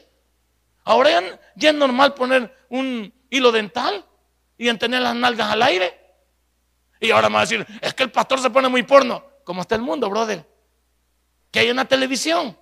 Ahora 0.86 1.10
ya, 1.56 1.70
es 1.70 1.76
normal 1.76 2.13
poner 2.13 2.56
un 2.70 3.13
hilo 3.30 3.52
dental 3.52 4.06
y 4.58 4.70
en 4.70 4.80
tener 4.80 5.02
las 5.02 5.15
nalgas 5.15 5.52
al 5.52 5.62
aire. 5.62 6.00
Y 7.02 7.12
ahora 7.12 7.30
me 7.30 7.36
va 7.36 7.42
a 7.42 7.44
decir, 7.44 7.65
es 7.82 7.94
que 7.94 8.04
el 8.04 8.12
pastor 8.12 8.39
se 8.39 8.50
pone 8.50 8.70
muy 8.70 8.84
porno. 8.84 9.24
¿Cómo 9.44 9.62
está 9.62 9.76
el 9.76 9.82
mundo, 9.82 10.10
brother? 10.10 10.48
Que 11.52 11.60
hay 11.60 11.70
una 11.70 11.86
televisión. 11.86 12.58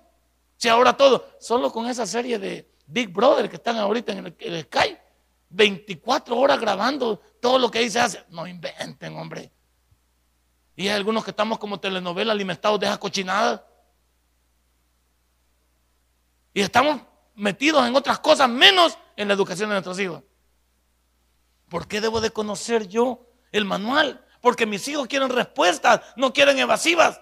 Si 0.56 0.68
ahora 0.68 0.96
todo, 0.96 1.36
solo 1.38 1.70
con 1.70 1.88
esa 1.88 2.06
serie 2.06 2.38
de 2.38 2.68
Big 2.86 3.10
Brother 3.10 3.48
que 3.48 3.56
están 3.56 3.76
ahorita 3.76 4.12
en 4.12 4.26
el, 4.26 4.36
el 4.40 4.62
Sky, 4.62 4.96
24 5.50 6.36
horas 6.36 6.60
grabando 6.60 7.20
todo 7.40 7.58
lo 7.58 7.70
que 7.70 7.78
ahí 7.78 7.90
se 7.90 8.00
hace. 8.00 8.24
No 8.30 8.46
inventen, 8.46 9.16
hombre. 9.16 9.52
Y 10.78 10.82
hay 10.82 10.94
algunos 10.94 11.24
que 11.24 11.32
estamos 11.32 11.58
como 11.58 11.80
telenovela 11.80 12.30
alimentados 12.30 12.78
de 12.78 12.86
esa 12.86 12.98
cochinada. 12.98 13.66
Y 16.54 16.60
estamos 16.60 17.00
metidos 17.34 17.84
en 17.84 17.96
otras 17.96 18.20
cosas 18.20 18.48
menos 18.48 18.96
en 19.16 19.26
la 19.26 19.34
educación 19.34 19.70
de 19.70 19.74
nuestros 19.74 19.98
hijos. 19.98 20.22
¿Por 21.68 21.88
qué 21.88 22.00
debo 22.00 22.20
de 22.20 22.30
conocer 22.30 22.86
yo 22.86 23.26
el 23.50 23.64
manual? 23.64 24.24
Porque 24.40 24.66
mis 24.66 24.86
hijos 24.86 25.08
quieren 25.08 25.30
respuestas, 25.30 26.00
no 26.14 26.32
quieren 26.32 26.56
evasivas. 26.60 27.20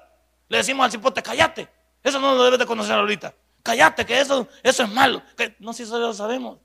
Le 0.49 0.59
decimos 0.59 0.85
al 0.85 0.93
cipote, 0.93 1.23
cállate. 1.23 1.67
Eso 2.03 2.21
no 2.21 2.35
lo 2.35 2.45
debes 2.45 2.59
de 2.59 2.67
conocer 2.67 2.95
ahorita. 2.95 3.35
Cállate, 3.63 4.05
que 4.05 4.21
eso, 4.21 4.47
eso 4.63 4.83
es 4.83 4.91
malo. 4.91 5.23
Que, 5.35 5.57
no, 5.61 5.73
si 5.73 5.85
eso 5.85 5.99
lo 5.99 6.13
sabemos. 6.13 6.59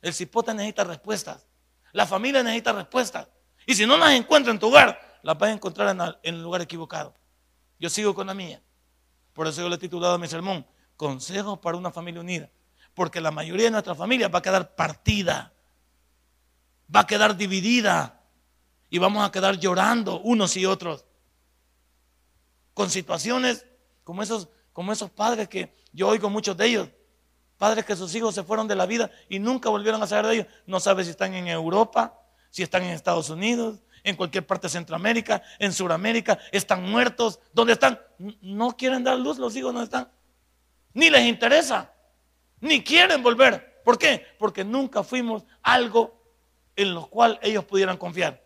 El 0.00 0.14
cipote 0.14 0.54
necesita 0.54 0.84
respuestas. 0.84 1.44
La 1.90 2.06
familia 2.06 2.40
necesita 2.40 2.72
respuestas. 2.72 3.26
Y 3.66 3.74
si 3.74 3.84
no 3.84 3.96
las 3.96 4.12
encuentra 4.12 4.52
en 4.52 4.60
tu 4.60 4.68
hogar, 4.68 5.09
la 5.22 5.34
vas 5.34 5.50
a 5.50 5.52
encontrar 5.52 6.18
en, 6.22 6.34
el 6.34 6.42
lugar 6.42 6.60
equivocado. 6.62 7.14
Yo 7.78 7.88
sigo 7.88 8.14
con 8.14 8.26
la 8.26 8.34
mía. 8.34 8.62
Por 9.32 9.46
eso 9.46 9.62
yo 9.62 9.68
le 9.68 9.76
he 9.76 9.78
titulado 9.78 10.14
a 10.14 10.18
mi 10.18 10.28
sermón, 10.28 10.66
Consejos 10.96 11.58
para 11.60 11.78
una 11.78 11.90
familia 11.90 12.20
unida. 12.20 12.50
Porque 12.94 13.20
la 13.20 13.30
mayoría 13.30 13.66
de 13.66 13.70
nuestra 13.70 13.94
familia 13.94 14.28
va 14.28 14.40
a 14.40 14.42
quedar 14.42 14.74
partida, 14.74 15.54
va 16.94 17.00
a 17.00 17.06
quedar 17.06 17.36
dividida 17.36 18.22
y 18.90 18.98
vamos 18.98 19.26
a 19.26 19.30
quedar 19.30 19.58
llorando 19.58 20.20
unos 20.20 20.56
y 20.56 20.66
otros. 20.66 21.06
Con 22.74 22.90
situaciones 22.90 23.64
como 24.04 24.22
esos, 24.22 24.48
como 24.72 24.92
esos 24.92 25.10
padres 25.10 25.48
que 25.48 25.74
yo 25.92 26.08
oigo 26.08 26.28
muchos 26.28 26.56
de 26.56 26.66
ellos, 26.66 26.88
padres 27.56 27.84
que 27.84 27.96
sus 27.96 28.14
hijos 28.14 28.34
se 28.34 28.42
fueron 28.42 28.68
de 28.68 28.74
la 28.74 28.86
vida 28.86 29.10
y 29.28 29.38
nunca 29.38 29.70
volvieron 29.70 30.02
a 30.02 30.06
saber 30.06 30.26
de 30.26 30.34
ellos. 30.34 30.46
No 30.66 30.80
sabe 30.80 31.04
si 31.04 31.10
están 31.10 31.34
en 31.34 31.48
Europa, 31.48 32.20
si 32.50 32.62
están 32.62 32.82
en 32.82 32.90
Estados 32.90 33.30
Unidos, 33.30 33.80
en 34.04 34.16
cualquier 34.16 34.46
parte 34.46 34.66
de 34.66 34.72
Centroamérica, 34.72 35.42
en 35.58 35.72
Sudamérica, 35.72 36.38
están 36.52 36.82
muertos. 36.88 37.40
¿Dónde 37.52 37.74
están? 37.74 38.00
No 38.40 38.76
quieren 38.76 39.04
dar 39.04 39.18
luz, 39.18 39.38
los 39.38 39.54
hijos 39.56 39.72
no 39.72 39.82
están. 39.82 40.10
Ni 40.92 41.10
les 41.10 41.26
interesa, 41.26 41.92
ni 42.60 42.82
quieren 42.82 43.22
volver. 43.22 43.82
¿Por 43.84 43.98
qué? 43.98 44.26
Porque 44.38 44.64
nunca 44.64 45.02
fuimos 45.02 45.44
algo 45.62 46.20
en 46.76 46.94
lo 46.94 47.06
cual 47.08 47.38
ellos 47.42 47.64
pudieran 47.64 47.96
confiar. 47.96 48.42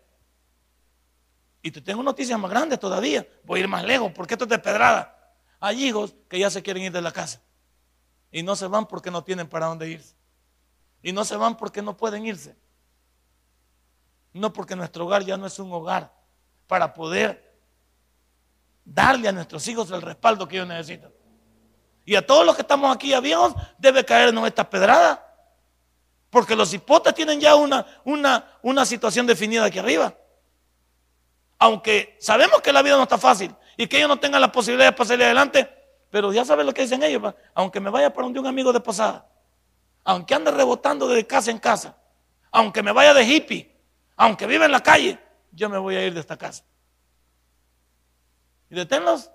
Y 1.61 1.71
te 1.71 1.81
tengo 1.81 2.03
noticias 2.03 2.39
más 2.39 2.51
grandes 2.51 2.79
todavía. 2.79 3.27
Voy 3.43 3.59
a 3.59 3.63
ir 3.63 3.67
más 3.67 3.83
lejos, 3.83 4.11
porque 4.13 4.35
esto 4.35 4.45
es 4.45 4.49
de 4.49 4.59
pedrada. 4.59 5.33
Hay 5.59 5.83
hijos 5.83 6.15
que 6.29 6.37
ya 6.37 6.49
se 6.49 6.61
quieren 6.61 6.83
ir 6.83 6.91
de 6.91 7.01
la 7.01 7.11
casa. 7.11 7.41
Y 8.31 8.43
no 8.43 8.55
se 8.55 8.67
van 8.67 8.85
porque 8.85 9.09
no 9.09 9.23
tienen 9.23 9.47
para 9.47 9.65
dónde 9.65 9.89
irse. 9.89 10.15
Y 11.01 11.11
no 11.11 11.25
se 11.25 11.35
van 11.35 11.57
porque 11.57 11.81
no 11.81 11.97
pueden 11.97 12.25
irse. 12.25 12.55
No 14.35 14.51
porque 14.51 14.75
nuestro 14.75 15.05
hogar 15.05 15.23
ya 15.23 15.37
no 15.37 15.45
es 15.45 15.57
un 15.59 15.71
hogar 15.71 16.11
para 16.67 16.93
poder 16.93 17.55
darle 18.83 19.29
a 19.29 19.31
nuestros 19.31 19.65
hijos 19.69 19.89
el 19.91 20.01
respaldo 20.01 20.45
que 20.45 20.57
ellos 20.57 20.67
necesitan. 20.67 21.09
Y 22.03 22.15
a 22.15 22.25
todos 22.25 22.45
los 22.45 22.53
que 22.53 22.63
estamos 22.63 22.93
aquí 22.93 23.13
a 23.13 23.21
viejos 23.21 23.55
debe 23.77 24.03
caernos 24.03 24.45
esta 24.45 24.69
pedrada. 24.69 25.25
Porque 26.29 26.53
los 26.53 26.73
hipotes 26.73 27.13
tienen 27.13 27.39
ya 27.39 27.55
una, 27.55 27.85
una, 28.03 28.59
una 28.61 28.85
situación 28.85 29.25
definida 29.25 29.63
aquí 29.63 29.79
arriba. 29.79 30.13
Aunque 31.57 32.17
sabemos 32.19 32.61
que 32.61 32.73
la 32.73 32.81
vida 32.81 32.97
no 32.97 33.03
está 33.03 33.17
fácil 33.17 33.55
y 33.77 33.87
que 33.87 33.95
ellos 33.95 34.09
no 34.09 34.19
tengan 34.19 34.41
la 34.41 34.51
posibilidad 34.51 34.87
de 34.87 34.97
pasarle 34.97 35.23
adelante, 35.23 35.69
pero 36.09 36.33
ya 36.33 36.43
saben 36.43 36.65
lo 36.65 36.73
que 36.73 36.81
dicen 36.81 37.01
ellos. 37.03 37.33
Aunque 37.53 37.79
me 37.79 37.89
vaya 37.89 38.13
para 38.13 38.25
donde 38.25 38.41
un 38.41 38.47
amigo 38.47 38.73
de 38.73 38.81
posada, 38.81 39.29
aunque 40.03 40.35
ande 40.35 40.51
rebotando 40.51 41.07
de 41.07 41.25
casa 41.25 41.51
en 41.51 41.57
casa, 41.57 41.95
aunque 42.51 42.83
me 42.83 42.91
vaya 42.91 43.13
de 43.13 43.23
hippie, 43.23 43.74
aunque 44.15 44.47
viva 44.47 44.65
en 44.65 44.71
la 44.71 44.81
calle, 44.81 45.19
yo 45.51 45.69
me 45.69 45.77
voy 45.77 45.95
a 45.95 46.05
ir 46.05 46.13
de 46.13 46.19
esta 46.19 46.37
casa. 46.37 46.63
Y 48.69 48.75
deténlos, 48.75 49.31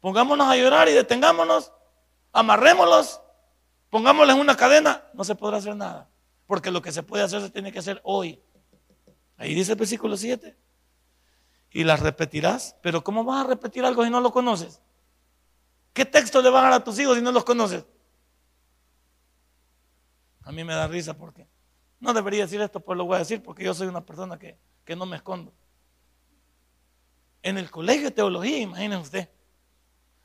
pongámonos 0.00 0.46
a 0.46 0.56
llorar 0.56 0.88
y 0.88 0.92
detengámonos, 0.92 1.72
amarrémoslos, 2.32 3.20
pongámosles 3.90 4.36
una 4.36 4.56
cadena, 4.56 5.04
no 5.14 5.24
se 5.24 5.34
podrá 5.34 5.58
hacer 5.58 5.76
nada. 5.76 6.08
Porque 6.46 6.70
lo 6.70 6.82
que 6.82 6.92
se 6.92 7.02
puede 7.02 7.24
hacer 7.24 7.40
se 7.40 7.50
tiene 7.50 7.72
que 7.72 7.78
hacer 7.78 8.00
hoy. 8.04 8.42
Ahí 9.36 9.54
dice 9.54 9.72
el 9.72 9.78
versículo 9.78 10.16
7. 10.16 10.56
Y 11.70 11.84
las 11.84 12.00
repetirás. 12.00 12.76
Pero 12.82 13.02
¿cómo 13.02 13.24
vas 13.24 13.44
a 13.44 13.48
repetir 13.48 13.84
algo 13.84 14.04
si 14.04 14.10
no 14.10 14.20
lo 14.20 14.32
conoces? 14.32 14.82
¿Qué 15.92 16.04
texto 16.04 16.42
le 16.42 16.50
van 16.50 16.64
a 16.66 16.70
dar 16.70 16.80
a 16.80 16.84
tus 16.84 16.98
hijos 16.98 17.16
si 17.16 17.22
no 17.22 17.32
los 17.32 17.44
conoces? 17.44 17.86
A 20.42 20.52
mí 20.52 20.64
me 20.64 20.74
da 20.74 20.86
risa 20.88 21.14
porque 21.14 21.46
no 22.02 22.12
debería 22.12 22.42
decir 22.42 22.60
esto, 22.60 22.80
pues 22.80 22.98
lo 22.98 23.04
voy 23.04 23.14
a 23.14 23.20
decir 23.20 23.40
porque 23.42 23.62
yo 23.62 23.72
soy 23.72 23.86
una 23.86 24.04
persona 24.04 24.36
que, 24.36 24.58
no 24.96 25.06
me 25.06 25.16
escondo. 25.16 25.52
En 27.42 27.56
el 27.56 27.70
colegio 27.70 28.06
de 28.06 28.10
teología, 28.10 28.58
imagínense 28.58 29.02
usted, 29.02 29.28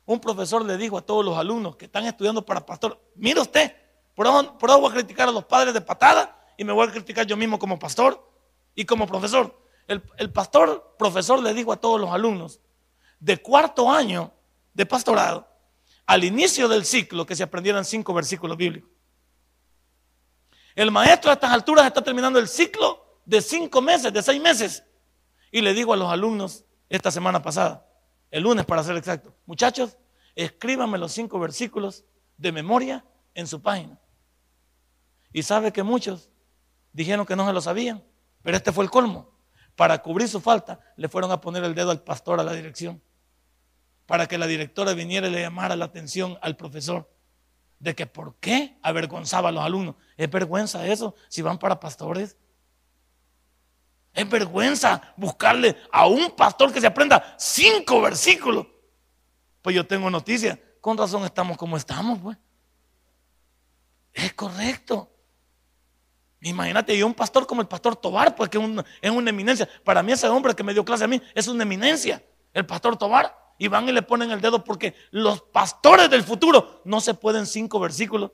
un 0.06 0.20
profesor 0.20 0.66
le 0.66 0.76
dijo 0.76 0.98
a 0.98 1.02
todos 1.02 1.24
los 1.24 1.38
alumnos 1.38 1.76
que 1.76 1.86
están 1.86 2.06
estudiando 2.06 2.44
para 2.44 2.66
pastor, 2.66 3.00
mire 3.16 3.40
usted, 3.40 3.76
por 4.16 4.26
ahora, 4.26 4.58
por 4.58 4.72
voy 4.82 4.90
a 4.90 4.94
criticar 4.96 5.30
a 5.30 5.32
los 5.32 5.46
padres 5.46 5.74
de 5.74 5.82
patada 5.82 6.44
y 6.58 6.64
me 6.64 6.74
voy 6.74 6.88
a 6.88 6.92
criticar 6.92 7.28
yo 7.28 7.38
mismo 7.38 7.60
como 7.60 7.78
pastor 7.78 8.28
y 8.74 8.84
como 8.84 9.06
profesor. 9.06 9.56
El, 9.88 10.02
el 10.18 10.32
pastor, 10.32 10.96
profesor 10.98 11.42
le 11.44 11.54
dijo 11.54 11.72
a 11.72 11.80
todos 11.80 12.02
los 12.02 12.10
alumnos, 12.10 12.60
de 13.20 13.38
cuarto 13.38 13.92
año 13.92 14.34
de 14.74 14.86
pastorado, 14.88 15.48
al 16.08 16.24
inicio 16.24 16.68
del 16.68 16.86
ciclo, 16.86 17.26
que 17.28 17.36
se 17.36 17.44
aprendieran 17.44 17.86
cinco 17.86 18.16
versículos 18.16 18.58
bíblicos. 18.58 18.97
El 20.78 20.92
maestro 20.92 21.32
a 21.32 21.34
estas 21.34 21.52
alturas 21.52 21.88
está 21.88 22.04
terminando 22.04 22.38
el 22.38 22.48
ciclo 22.48 23.20
de 23.26 23.42
cinco 23.42 23.82
meses, 23.82 24.14
de 24.14 24.22
seis 24.22 24.40
meses. 24.40 24.84
Y 25.50 25.62
le 25.62 25.74
digo 25.74 25.92
a 25.92 25.98
los 25.98 26.08
alumnos 26.08 26.66
esta 26.88 27.10
semana 27.10 27.42
pasada, 27.42 27.90
el 28.30 28.44
lunes 28.44 28.64
para 28.64 28.84
ser 28.84 28.96
exacto, 28.96 29.34
muchachos, 29.48 29.98
escríbanme 30.36 31.00
los 31.00 31.12
cinco 31.12 31.40
versículos 31.40 32.06
de 32.38 32.52
memoria 32.52 33.04
en 33.34 33.48
su 33.48 33.60
página. 33.60 34.00
Y 35.34 35.42
sabe 35.42 35.74
que 35.74 35.82
muchos 35.82 36.30
dijeron 36.94 37.26
que 37.26 37.36
no 37.36 37.48
se 37.48 37.54
lo 37.54 37.62
sabían, 37.62 38.04
pero 38.44 38.56
este 38.56 38.72
fue 38.72 38.84
el 38.84 38.92
colmo. 38.92 39.36
Para 39.76 40.04
cubrir 40.04 40.30
su 40.30 40.42
falta, 40.42 40.80
le 40.96 41.10
fueron 41.10 41.32
a 41.32 41.42
poner 41.42 41.64
el 41.64 41.74
dedo 41.74 41.90
al 41.90 42.04
pastor 42.04 42.40
a 42.40 42.44
la 42.44 42.54
dirección, 42.54 43.02
para 44.06 44.28
que 44.28 44.38
la 44.38 44.46
directora 44.46 44.94
viniera 44.94 45.28
y 45.28 45.32
le 45.32 45.42
llamara 45.42 45.76
la 45.76 45.86
atención 45.86 46.38
al 46.44 46.56
profesor 46.56 47.10
de 47.80 47.96
que 47.96 48.06
por 48.06 48.36
qué 48.36 48.78
avergonzaba 48.82 49.50
a 49.50 49.52
los 49.52 49.64
alumnos. 49.64 49.96
Es 50.16 50.30
vergüenza 50.30 50.86
eso 50.88 51.16
si 51.28 51.42
van 51.42 51.60
para 51.60 51.80
pastores. 51.80 52.38
Es 54.14 54.28
vergüenza 54.30 55.14
buscarle 55.16 55.78
a 55.92 56.08
un 56.08 56.32
pastor 56.32 56.74
que 56.74 56.82
se 56.82 56.88
aprenda 56.88 57.36
cinco 57.38 58.02
versículos. 58.02 58.66
Pues 59.62 59.76
yo 59.76 59.86
tengo 59.86 60.10
noticia. 60.10 60.60
Con 60.82 60.98
razón 60.98 61.24
estamos 61.24 61.58
como 61.58 61.78
estamos, 61.78 62.20
pues. 62.20 62.38
Es 64.14 64.34
correcto. 64.34 65.12
Imagínate, 66.42 66.98
yo 66.98 67.06
un 67.06 67.14
pastor 67.14 67.46
como 67.46 67.62
el 67.62 67.68
pastor 67.68 67.96
Tobar, 67.96 68.36
pues 68.36 68.50
que 68.50 68.58
es 69.02 69.12
una 69.12 69.30
eminencia. 69.30 69.68
Para 69.84 70.02
mí 70.02 70.12
ese 70.12 70.28
hombre 70.30 70.56
que 70.56 70.64
me 70.64 70.74
dio 70.74 70.84
clase 70.86 71.04
a 71.04 71.08
mí 71.08 71.22
es 71.36 71.48
una 71.48 71.64
eminencia. 71.64 72.24
El 72.54 72.66
pastor 72.66 72.98
Tobar. 72.98 73.47
Y 73.58 73.68
van 73.68 73.90
y 73.90 73.92
le 73.92 74.02
ponen 74.02 74.32
el 74.32 74.42
dedo 74.42 74.64
porque 74.64 74.96
los 75.12 75.42
pastores 75.42 76.10
del 76.10 76.24
futuro 76.24 76.82
no 76.86 77.02
se 77.02 77.14
pueden 77.14 77.46
cinco 77.46 77.80
versículos. 77.80 78.32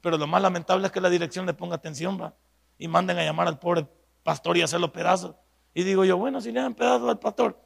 Pero 0.00 0.18
lo 0.18 0.26
más 0.26 0.42
lamentable 0.42 0.86
es 0.86 0.92
que 0.92 1.00
la 1.00 1.08
dirección 1.08 1.46
le 1.46 1.54
ponga 1.54 1.76
atención, 1.76 2.20
va. 2.20 2.34
Y 2.78 2.88
manden 2.88 3.18
a 3.18 3.24
llamar 3.24 3.48
al 3.48 3.58
pobre 3.58 3.86
pastor 4.22 4.56
y 4.56 4.62
hacerlo 4.62 4.92
pedazos. 4.92 5.34
Y 5.72 5.82
digo 5.82 6.04
yo, 6.04 6.16
bueno, 6.16 6.40
si 6.40 6.52
le 6.52 6.60
dan 6.60 6.74
pedazos 6.74 7.08
al 7.08 7.18
pastor 7.18 7.58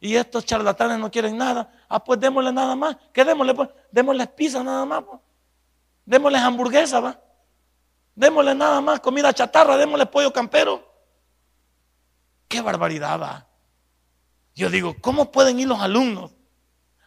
y 0.00 0.16
estos 0.16 0.44
charlatanes 0.44 0.98
no 0.98 1.10
quieren 1.12 1.36
nada, 1.36 1.70
ah, 1.88 2.02
pues 2.02 2.18
démosle 2.18 2.52
nada 2.52 2.74
más. 2.74 2.96
¿Qué 3.12 3.24
démosle? 3.24 3.54
Pues 3.54 3.68
démosle 3.92 4.26
pizza 4.26 4.60
nada 4.62 4.84
más. 4.84 5.04
Pues. 5.04 5.20
Démosle 6.04 6.38
hamburguesa, 6.38 6.98
va. 6.98 7.20
Démosle 8.14 8.54
nada 8.54 8.80
más 8.80 8.98
comida 8.98 9.32
chatarra, 9.32 9.76
démosle 9.76 10.06
pollo 10.06 10.32
campero. 10.32 10.84
Qué 12.48 12.60
barbaridad 12.60 13.20
va. 13.20 13.46
Yo 14.54 14.68
digo, 14.70 14.96
¿cómo 15.00 15.32
pueden 15.32 15.58
ir 15.58 15.68
los 15.68 15.80
alumnos 15.80 16.32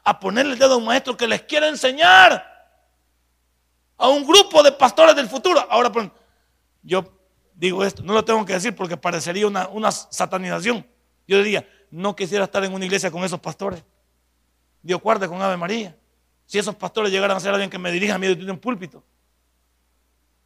a 0.04 0.20
ponerle 0.20 0.54
el 0.54 0.60
dedo 0.60 0.74
a 0.74 0.78
un 0.78 0.86
maestro 0.86 1.16
que 1.16 1.28
les 1.28 1.44
quiere 1.44 1.68
enseñar 1.68 2.54
a 3.98 4.10
un 4.10 4.26
grupo 4.26 4.64
de 4.64 4.72
pastores 4.72 5.16
del 5.16 5.30
futuro? 5.30 5.66
Ahora, 5.70 5.92
pues, 5.92 6.10
yo 6.82 7.04
digo 7.54 7.84
esto, 7.84 8.04
no 8.04 8.14
lo 8.14 8.26
tengo 8.26 8.46
que 8.46 8.54
decir 8.54 8.76
porque 8.76 8.98
parecería 8.98 9.48
una, 9.48 9.92
satanización. 9.92 10.86
Yo 11.28 11.38
diría, 11.38 11.68
no 11.92 12.16
quisiera 12.16 12.46
estar 12.46 12.64
en 12.64 12.74
una 12.74 12.86
iglesia 12.86 13.12
con 13.12 13.24
esos 13.24 13.40
pastores. 13.40 13.84
Dios 14.82 15.02
guarde 15.02 15.28
con 15.28 15.42
Ave 15.42 15.58
María. 15.58 15.96
Si 16.46 16.60
esos 16.60 16.76
pastores 16.76 17.12
llegaran 17.12 17.38
a 17.38 17.40
ser 17.40 17.52
alguien 17.52 17.70
que 17.70 17.80
me 17.80 17.92
dirija 17.92 18.16
a 18.16 18.18
mí 18.20 18.28
desde 18.28 18.52
un 18.52 18.60
púlpito. 18.60 19.04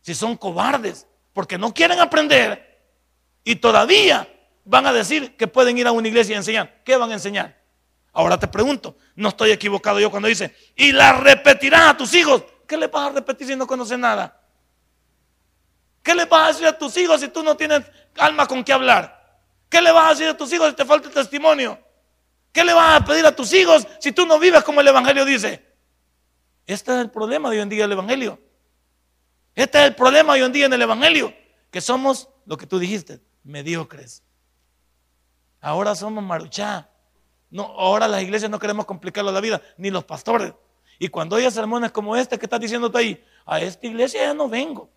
Si 0.01 0.15
son 0.15 0.37
cobardes, 0.37 1.05
porque 1.33 1.57
no 1.57 1.73
quieren 1.73 1.99
aprender 1.99 2.69
y 3.43 3.55
todavía 3.55 4.27
van 4.69 4.85
a 4.85 4.93
decir 4.93 5.35
que 5.35 5.47
pueden 5.47 5.79
ir 5.79 5.87
a 5.87 5.91
una 5.91 6.07
iglesia 6.07 6.33
y 6.33 6.37
enseñar. 6.37 6.83
¿Qué 6.85 6.95
van 6.95 7.09
a 7.09 7.13
enseñar? 7.13 7.59
Ahora 8.13 8.37
te 8.37 8.47
pregunto, 8.47 8.97
no 9.15 9.29
estoy 9.29 9.49
equivocado 9.49 9.99
yo 9.99 10.11
cuando 10.11 10.27
dice, 10.27 10.55
y 10.75 10.91
la 10.91 11.13
repetirás 11.13 11.89
a 11.89 11.97
tus 11.97 12.13
hijos. 12.13 12.43
¿Qué 12.67 12.77
le 12.77 12.85
vas 12.85 13.09
a 13.09 13.13
repetir 13.13 13.47
si 13.47 13.55
no 13.55 13.65
conoces 13.65 13.97
nada? 13.97 14.39
¿Qué 16.03 16.13
le 16.13 16.25
vas 16.25 16.43
a 16.43 16.47
decir 16.49 16.67
a 16.67 16.77
tus 16.77 16.95
hijos 16.97 17.19
si 17.19 17.29
tú 17.29 17.41
no 17.41 17.57
tienes 17.57 17.81
alma 18.15 18.45
con 18.45 18.63
qué 18.63 18.71
hablar? 18.71 19.41
¿Qué 19.69 19.81
le 19.81 19.91
vas 19.91 20.05
a 20.05 20.09
decir 20.11 20.27
a 20.27 20.37
tus 20.37 20.53
hijos 20.53 20.69
si 20.69 20.75
te 20.75 20.85
falta 20.85 21.07
el 21.07 21.15
testimonio? 21.15 21.79
¿Qué 22.51 22.63
le 22.63 22.73
vas 22.73 23.01
a 23.01 23.05
pedir 23.05 23.25
a 23.25 23.35
tus 23.35 23.51
hijos 23.53 23.87
si 23.99 24.11
tú 24.11 24.27
no 24.27 24.37
vives 24.37 24.63
como 24.63 24.81
el 24.81 24.87
Evangelio 24.87 25.25
dice? 25.25 25.65
Este 26.67 26.91
es 26.91 26.99
el 26.99 27.09
problema 27.09 27.49
de 27.49 27.57
hoy 27.57 27.63
en 27.63 27.69
día 27.69 27.83
del 27.83 27.93
Evangelio. 27.93 28.39
Este 29.55 29.79
es 29.79 29.85
el 29.85 29.95
problema 29.95 30.33
hoy 30.33 30.43
en 30.43 30.51
día 30.51 30.67
en 30.67 30.73
el 30.73 30.81
Evangelio. 30.83 31.33
Que 31.71 31.81
somos, 31.81 32.29
lo 32.45 32.55
que 32.55 32.67
tú 32.67 32.77
dijiste, 32.77 33.19
mediocres. 33.43 34.23
Ahora 35.61 35.95
somos 35.95 36.23
maruchá. 36.23 36.89
No, 37.49 37.63
ahora 37.63 38.07
las 38.07 38.21
iglesias 38.21 38.49
no 38.49 38.59
queremos 38.59 38.85
complicarlo 38.85 39.31
la 39.31 39.41
vida, 39.41 39.61
ni 39.77 39.89
los 39.89 40.03
pastores. 40.03 40.53
Y 40.99 41.07
cuando 41.07 41.37
hay 41.37 41.49
sermones 41.49 41.91
como 41.91 42.15
este 42.15 42.37
que 42.37 42.45
estás 42.45 42.59
diciendo 42.59 42.91
ahí, 42.93 43.23
a 43.45 43.59
esta 43.59 43.87
iglesia 43.87 44.21
ya 44.21 44.33
no 44.33 44.47
vengo. 44.47 44.89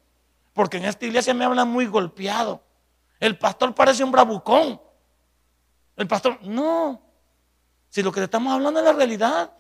Porque 0.53 0.77
en 0.77 0.85
esta 0.85 1.07
iglesia 1.07 1.33
me 1.33 1.45
hablan 1.45 1.69
muy 1.69 1.87
golpeado. 1.87 2.63
El 3.19 3.39
pastor 3.39 3.75
parece 3.75 4.05
un 4.05 4.13
bravucón. 4.13 4.81
El 5.97 6.07
pastor, 6.07 6.39
no. 6.43 7.01
Si 7.89 8.03
lo 8.03 8.11
que 8.13 8.23
estamos 8.23 8.53
hablando 8.53 8.81
es 8.81 8.87
la 8.87 8.93
realidad. 8.93 9.53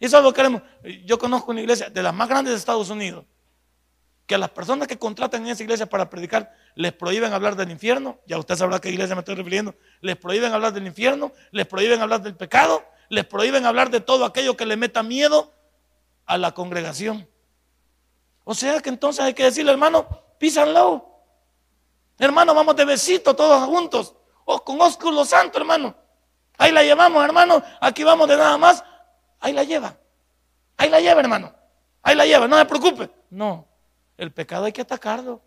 Eso 0.00 0.18
es 0.18 0.24
lo 0.24 0.32
que 0.32 0.36
queremos. 0.36 0.62
Yo 1.04 1.18
conozco 1.18 1.50
una 1.50 1.60
iglesia 1.60 1.90
de 1.90 2.02
las 2.02 2.14
más 2.14 2.28
grandes 2.28 2.52
de 2.52 2.58
Estados 2.58 2.90
Unidos. 2.90 3.24
Que 4.26 4.34
a 4.36 4.38
las 4.38 4.50
personas 4.50 4.88
que 4.88 4.98
contratan 4.98 5.42
en 5.42 5.52
esa 5.52 5.62
iglesia 5.62 5.86
para 5.86 6.08
predicar 6.08 6.54
les 6.74 6.92
prohíben 6.92 7.32
hablar 7.32 7.56
del 7.56 7.70
infierno. 7.70 8.18
Ya 8.26 8.38
usted 8.38 8.56
sabrá 8.56 8.76
a 8.76 8.80
qué 8.80 8.90
iglesia 8.90 9.14
me 9.14 9.20
estoy 9.20 9.34
refiriendo. 9.34 9.74
Les 10.00 10.16
prohíben 10.16 10.52
hablar 10.52 10.72
del 10.72 10.86
infierno, 10.86 11.32
les 11.50 11.66
prohíben 11.66 12.00
hablar 12.00 12.22
del 12.22 12.36
pecado, 12.36 12.84
les 13.08 13.24
prohíben 13.24 13.66
hablar 13.66 13.90
de 13.90 14.00
todo 14.00 14.24
aquello 14.24 14.56
que 14.56 14.64
le 14.64 14.76
meta 14.76 15.02
miedo 15.02 15.52
a 16.26 16.38
la 16.38 16.52
congregación. 16.52 17.28
O 18.44 18.54
sea 18.54 18.80
que 18.80 18.88
entonces 18.88 19.24
hay 19.24 19.34
que 19.34 19.44
decirle, 19.44 19.72
hermano, 19.72 20.06
písanlo. 20.38 21.08
Hermano, 22.18 22.54
vamos 22.54 22.76
de 22.76 22.84
besito 22.84 23.34
todos 23.34 23.64
juntos. 23.64 24.14
O 24.44 24.64
con 24.64 24.80
ósculo 24.80 25.24
santo, 25.24 25.58
hermano. 25.58 25.94
Ahí 26.58 26.72
la 26.72 26.82
llevamos, 26.82 27.24
hermano. 27.24 27.62
Aquí 27.80 28.04
vamos 28.04 28.28
de 28.28 28.36
nada 28.36 28.56
más. 28.56 28.84
Ahí 29.40 29.52
la 29.52 29.64
lleva. 29.64 29.96
Ahí 30.76 30.88
la 30.88 31.00
lleva, 31.00 31.20
hermano. 31.20 31.52
Ahí 32.02 32.16
la 32.16 32.26
lleva, 32.26 32.48
no 32.48 32.58
se 32.58 32.64
preocupe. 32.64 33.10
No, 33.30 33.66
el 34.22 34.32
pecado 34.32 34.64
hay 34.64 34.72
que 34.72 34.82
atacarlo. 34.82 35.42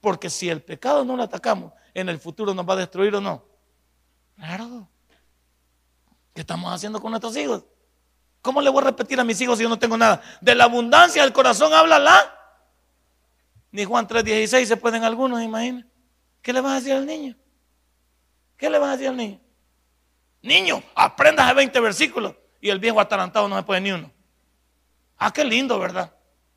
Porque 0.00 0.28
si 0.30 0.48
el 0.48 0.62
pecado 0.62 1.04
no 1.04 1.16
lo 1.16 1.22
atacamos, 1.22 1.72
en 1.94 2.08
el 2.08 2.18
futuro 2.18 2.54
nos 2.54 2.68
va 2.68 2.74
a 2.74 2.76
destruir 2.76 3.14
o 3.16 3.20
no. 3.20 3.44
Claro. 4.36 4.88
¿Qué 6.34 6.42
estamos 6.42 6.72
haciendo 6.72 7.00
con 7.00 7.10
nuestros 7.10 7.36
hijos? 7.36 7.64
¿Cómo 8.42 8.60
le 8.60 8.70
voy 8.70 8.82
a 8.82 8.86
repetir 8.86 9.18
a 9.18 9.24
mis 9.24 9.40
hijos 9.40 9.58
si 9.58 9.64
yo 9.64 9.68
no 9.68 9.78
tengo 9.78 9.96
nada? 9.96 10.22
De 10.40 10.54
la 10.54 10.64
abundancia 10.64 11.22
del 11.22 11.32
corazón 11.32 11.72
habla 11.72 11.98
la. 11.98 12.32
Ni 13.72 13.84
Juan 13.84 14.06
3:16 14.06 14.66
se 14.66 14.76
pueden 14.76 15.02
algunos, 15.02 15.42
imagina. 15.42 15.86
¿Qué 16.42 16.52
le 16.52 16.60
vas 16.60 16.72
a 16.72 16.74
decir 16.76 16.92
al 16.92 17.06
niño? 17.06 17.34
¿Qué 18.56 18.70
le 18.70 18.78
vas 18.78 18.90
a 18.90 18.92
decir 18.92 19.08
al 19.08 19.16
niño? 19.16 19.40
Niño, 20.42 20.82
aprendas 20.94 21.48
de 21.48 21.54
20 21.54 21.80
versículos 21.80 22.34
y 22.60 22.68
el 22.68 22.78
viejo 22.78 23.00
atarantado 23.00 23.48
no 23.48 23.56
se 23.56 23.62
puede 23.64 23.80
ni 23.80 23.90
uno. 23.90 24.12
Ah, 25.16 25.32
qué 25.32 25.44
lindo, 25.44 25.78
¿verdad? 25.78 26.15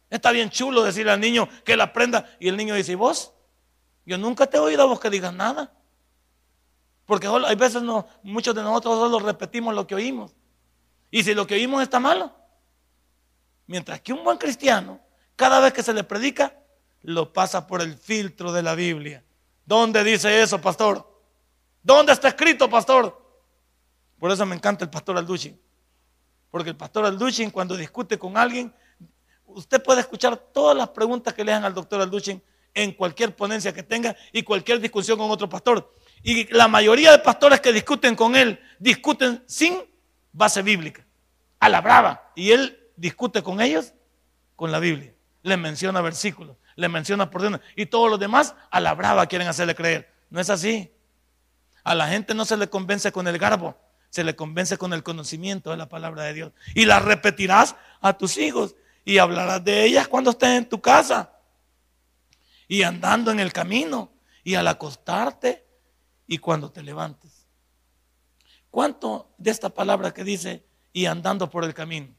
Está 0.10 0.32
bien 0.32 0.50
chulo 0.50 0.84
decirle 0.84 1.12
al 1.12 1.20
niño 1.20 1.48
que 1.64 1.74
él 1.74 1.82
aprenda 1.82 2.30
y 2.40 2.48
el 2.48 2.58
niño 2.58 2.76
dice, 2.76 2.94
¿y 2.94 2.96
vos? 2.96 3.34
Yo 4.06 4.18
nunca 4.18 4.48
te 4.48 4.58
he 4.58 4.60
oído 4.60 4.82
a 4.82 4.86
vos 4.86 5.00
que 5.00 5.10
digas 5.10 5.34
nada. 5.34 5.72
Porque 7.06 7.28
hay 7.28 7.56
veces 7.56 7.82
no, 7.82 8.08
muchos 8.24 8.56
de 8.56 8.62
nosotros 8.62 8.96
solo 8.96 9.20
repetimos 9.20 9.74
lo 9.74 9.86
que 9.86 9.96
oímos. 9.96 10.36
Y 11.12 11.24
si 11.24 11.34
lo 11.34 11.46
que 11.46 11.56
oímos 11.56 11.82
está 11.82 12.00
malo, 12.00 12.32
mientras 13.68 14.02
que 14.02 14.14
un 14.14 14.24
buen 14.24 14.38
cristiano, 14.38 15.00
cada 15.36 15.60
vez 15.60 15.74
que 15.74 15.84
se 15.84 15.94
le 15.94 16.04
predica, 16.04 16.56
lo 17.02 17.32
pasa 17.32 17.66
por 17.66 17.82
el 17.82 17.96
filtro 17.96 18.52
de 18.52 18.62
la 18.62 18.76
Biblia. 18.76 19.24
¿Dónde 19.66 20.04
dice 20.04 20.42
eso, 20.42 20.60
pastor? 20.60 21.08
¿Dónde 21.82 22.14
está 22.14 22.30
escrito, 22.30 22.70
pastor? 22.70 23.20
Por 24.20 24.32
eso 24.32 24.46
me 24.46 24.56
encanta 24.56 24.84
el 24.84 24.90
pastor 24.90 25.18
Alduchin. 25.18 25.60
Porque 26.52 26.72
el 26.72 26.76
pastor 26.76 27.06
Alduchin, 27.06 27.52
cuando 27.52 27.78
discute 27.78 28.20
con 28.20 28.38
alguien, 28.38 28.74
usted 29.50 29.82
puede 29.82 30.02
escuchar 30.02 30.38
todas 30.38 30.76
las 30.76 30.90
preguntas 30.90 31.34
que 31.34 31.44
le 31.44 31.52
hagan 31.52 31.66
al 31.66 31.74
doctor 31.74 32.02
Alduchin 32.02 32.42
en 32.74 32.94
cualquier 32.94 33.36
ponencia 33.36 33.74
que 33.74 33.84
tenga 33.84 34.16
y 34.32 34.44
cualquier 34.44 34.80
discusión 34.80 35.18
con 35.18 35.30
otro 35.32 35.50
pastor. 35.50 35.94
Y 36.24 36.52
la 36.54 36.68
mayoría 36.68 37.12
de 37.12 37.20
pastores 37.20 37.62
que 37.62 37.72
discuten 37.72 38.16
con 38.16 38.36
él 38.36 38.60
discuten 38.80 39.44
sin 39.48 39.78
base 40.32 40.62
bíblica, 40.62 41.06
a 41.60 41.70
la 41.70 41.82
brava. 41.82 42.32
Y 42.36 42.52
él 42.52 42.92
discute 42.96 43.42
con 43.42 43.62
ellos 43.62 43.94
con 44.56 44.72
la 44.72 44.80
Biblia. 44.80 45.14
Les 45.42 45.58
menciona 45.58 46.02
versículos, 46.02 46.58
les 46.76 46.90
menciona 46.90 47.30
porciones. 47.30 47.62
Y 47.76 47.86
todos 47.86 48.10
los 48.10 48.20
demás 48.20 48.56
a 48.70 48.80
la 48.80 48.94
brava 48.94 49.26
quieren 49.28 49.48
hacerle 49.48 49.76
creer. 49.76 50.12
No 50.30 50.40
es 50.40 50.50
así. 50.50 50.92
A 51.84 51.96
la 51.96 52.08
gente 52.08 52.34
no 52.34 52.46
se 52.46 52.58
le 52.58 52.70
convence 52.70 53.12
con 53.12 53.28
el 53.28 53.38
garbo, 53.38 53.78
se 54.10 54.24
le 54.24 54.36
convence 54.36 54.78
con 54.78 54.94
el 54.94 55.02
conocimiento 55.02 55.72
de 55.72 55.78
la 55.78 55.88
palabra 55.88 56.24
de 56.24 56.34
Dios. 56.34 56.52
Y 56.76 56.86
la 56.86 57.00
repetirás 57.00 57.76
a 58.02 58.18
tus 58.18 58.38
hijos 58.38 58.76
y 59.06 59.18
hablarás 59.18 59.64
de 59.64 59.86
ellas 59.86 60.08
cuando 60.08 60.32
estés 60.32 60.50
en 60.50 60.68
tu 60.68 60.82
casa. 60.82 61.34
Y 62.68 62.84
andando 62.84 63.32
en 63.32 63.40
el 63.40 63.52
camino 63.52 64.12
y 64.44 64.56
al 64.56 64.68
acostarte 64.68 65.66
y 66.28 66.38
cuando 66.38 66.72
te 66.72 66.84
levantes. 66.84 67.48
¿Cuánto 68.70 69.34
de 69.38 69.52
esta 69.52 69.70
palabra 69.70 70.14
que 70.14 70.24
dice 70.24 70.66
y 70.94 71.06
andando 71.06 71.50
por 71.50 71.64
el 71.64 71.74
camino? 71.74 72.16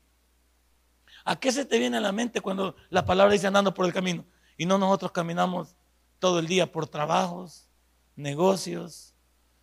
¿A 1.25 1.37
qué 1.37 1.53
se 1.53 1.65
te 1.65 1.79
viene 1.79 1.99
a 1.99 2.01
la 2.01 2.13
mente 2.13 2.41
cuando 2.41 2.75
la 2.89 3.05
palabra 3.05 3.33
dice 3.33 3.47
andando 3.47 3.73
por 3.73 3.87
el 3.87 3.93
camino? 3.93 4.25
Y 4.57 4.67
no 4.67 4.79
nosotros 4.79 5.13
caminamos 5.13 5.77
todo 6.19 6.39
el 6.39 6.47
día 6.47 6.71
por 6.71 6.89
trabajos, 6.89 7.69
negocios, 8.17 9.15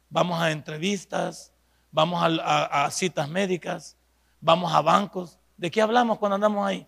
vamos 0.10 0.41
a 0.41 0.51
entrevistas, 0.51 1.53
vamos 1.91 2.21
a, 2.23 2.89
citas 2.91 3.30
médicas, 3.30 3.97
vamos 4.39 4.73
a 4.73 4.82
bancos. 4.82 5.39
¿De 5.56 5.69
qué 5.71 5.82
hablamos 5.82 6.17
cuando 6.17 6.36
andamos 6.36 6.65
ahí? 6.67 6.88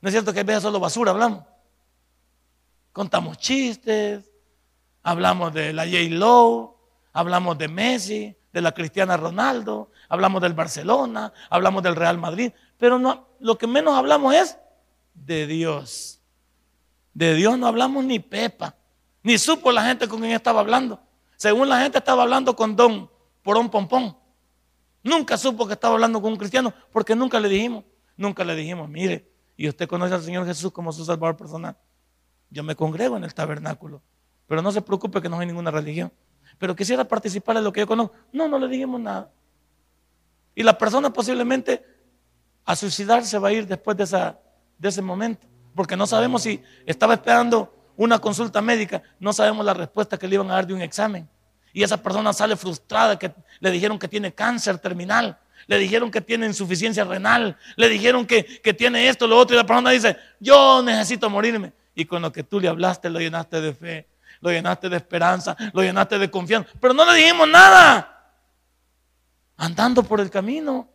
¿No 0.00 0.08
es 0.08 0.12
cierto 0.12 0.32
que 0.32 0.40
a 0.40 0.44
veces 0.44 0.62
solo 0.62 0.80
basura 0.80 1.10
hablamos? 1.10 1.44
Contamos 2.92 3.38
chistes, 3.38 4.30
hablamos 5.02 5.52
de 5.52 5.72
la 5.72 5.84
J. 5.84 5.96
Lowe, 6.10 6.76
hablamos 7.12 7.58
de 7.58 7.68
Messi, 7.68 8.36
de 8.52 8.60
la 8.60 8.72
Cristiana 8.72 9.16
Ronaldo, 9.16 9.90
hablamos 10.08 10.40
del 10.40 10.54
Barcelona, 10.54 11.32
hablamos 11.50 11.82
del 11.82 11.94
Real 11.94 12.18
Madrid, 12.18 12.52
pero 12.78 12.98
lo 13.38 13.58
que 13.58 13.66
menos 13.66 13.96
hablamos 13.96 14.34
es 14.34 14.58
de 15.14 15.46
Dios. 15.46 16.20
De 17.12 17.34
Dios 17.34 17.58
no 17.58 17.66
hablamos 17.66 18.04
ni 18.04 18.18
pepa, 18.18 18.74
ni 19.22 19.38
supo 19.38 19.72
la 19.72 19.84
gente 19.84 20.08
con 20.08 20.20
quien 20.20 20.32
estaba 20.32 20.60
hablando. 20.60 21.00
Según 21.36 21.68
la 21.68 21.80
gente 21.80 21.98
estaba 21.98 22.22
hablando 22.22 22.56
con 22.56 22.76
don 22.76 23.10
Porón 23.42 23.70
Pompón. 23.70 24.16
Nunca 25.02 25.36
supo 25.36 25.66
que 25.66 25.74
estaba 25.74 25.94
hablando 25.94 26.20
con 26.20 26.32
un 26.32 26.38
cristiano 26.38 26.72
porque 26.90 27.14
nunca 27.14 27.38
le 27.38 27.48
dijimos, 27.48 27.84
nunca 28.16 28.44
le 28.44 28.54
dijimos, 28.54 28.88
mire, 28.88 29.30
y 29.56 29.68
usted 29.68 29.88
conoce 29.88 30.14
al 30.14 30.22
Señor 30.22 30.46
Jesús 30.46 30.70
como 30.72 30.92
su 30.92 31.04
salvador 31.04 31.36
personal. 31.36 31.76
Yo 32.50 32.62
me 32.62 32.76
congrego 32.76 33.16
en 33.16 33.24
el 33.24 33.34
tabernáculo, 33.34 34.02
pero 34.46 34.62
no 34.62 34.70
se 34.70 34.82
preocupe 34.82 35.20
que 35.20 35.28
no 35.28 35.38
hay 35.38 35.46
ninguna 35.46 35.70
religión. 35.70 36.12
Pero 36.58 36.76
quisiera 36.76 37.04
participar 37.04 37.56
en 37.56 37.64
lo 37.64 37.72
que 37.72 37.80
yo 37.80 37.86
conozco. 37.86 38.14
No, 38.32 38.48
no 38.48 38.58
le 38.58 38.68
dijimos 38.68 39.00
nada. 39.00 39.30
Y 40.54 40.62
la 40.62 40.76
persona 40.78 41.12
posiblemente 41.12 41.84
a 42.64 42.74
suicidarse 42.74 43.38
va 43.38 43.48
a 43.48 43.52
ir 43.52 43.66
después 43.66 43.96
de, 43.96 44.04
esa, 44.04 44.38
de 44.78 44.88
ese 44.88 45.02
momento, 45.02 45.46
porque 45.74 45.96
no 45.96 46.06
sabemos 46.06 46.42
si 46.42 46.62
estaba 46.84 47.14
esperando 47.14 47.72
una 47.96 48.18
consulta 48.18 48.60
médica, 48.60 49.02
no 49.20 49.32
sabemos 49.32 49.64
la 49.64 49.74
respuesta 49.74 50.18
que 50.18 50.26
le 50.26 50.34
iban 50.34 50.50
a 50.50 50.54
dar 50.54 50.66
de 50.66 50.74
un 50.74 50.82
examen. 50.82 51.28
Y 51.72 51.82
esa 51.82 52.02
persona 52.02 52.32
sale 52.32 52.56
frustrada, 52.56 53.18
que 53.18 53.32
le 53.60 53.70
dijeron 53.70 53.98
que 53.98 54.08
tiene 54.08 54.32
cáncer 54.32 54.78
terminal, 54.78 55.38
le 55.66 55.78
dijeron 55.78 56.10
que 56.10 56.20
tiene 56.20 56.46
insuficiencia 56.46 57.04
renal, 57.04 57.56
le 57.76 57.88
dijeron 57.88 58.26
que, 58.26 58.44
que 58.44 58.72
tiene 58.72 59.08
esto, 59.08 59.26
lo 59.26 59.36
otro, 59.38 59.54
y 59.54 59.58
la 59.58 59.66
persona 59.66 59.90
dice, 59.90 60.16
yo 60.38 60.82
necesito 60.82 61.28
morirme. 61.28 61.72
Y 61.94 62.04
con 62.04 62.22
lo 62.22 62.30
que 62.32 62.42
tú 62.42 62.60
le 62.60 62.68
hablaste 62.68 63.10
lo 63.10 63.18
llenaste 63.18 63.60
de 63.60 63.72
fe, 63.72 64.06
lo 64.40 64.50
llenaste 64.50 64.88
de 64.88 64.96
esperanza, 64.96 65.56
lo 65.72 65.82
llenaste 65.82 66.18
de 66.18 66.30
confianza, 66.30 66.70
pero 66.80 66.94
no 66.94 67.10
le 67.10 67.18
dijimos 67.18 67.48
nada. 67.48 68.12
Andando 69.56 70.02
por 70.02 70.20
el 70.20 70.30
camino. 70.30 70.88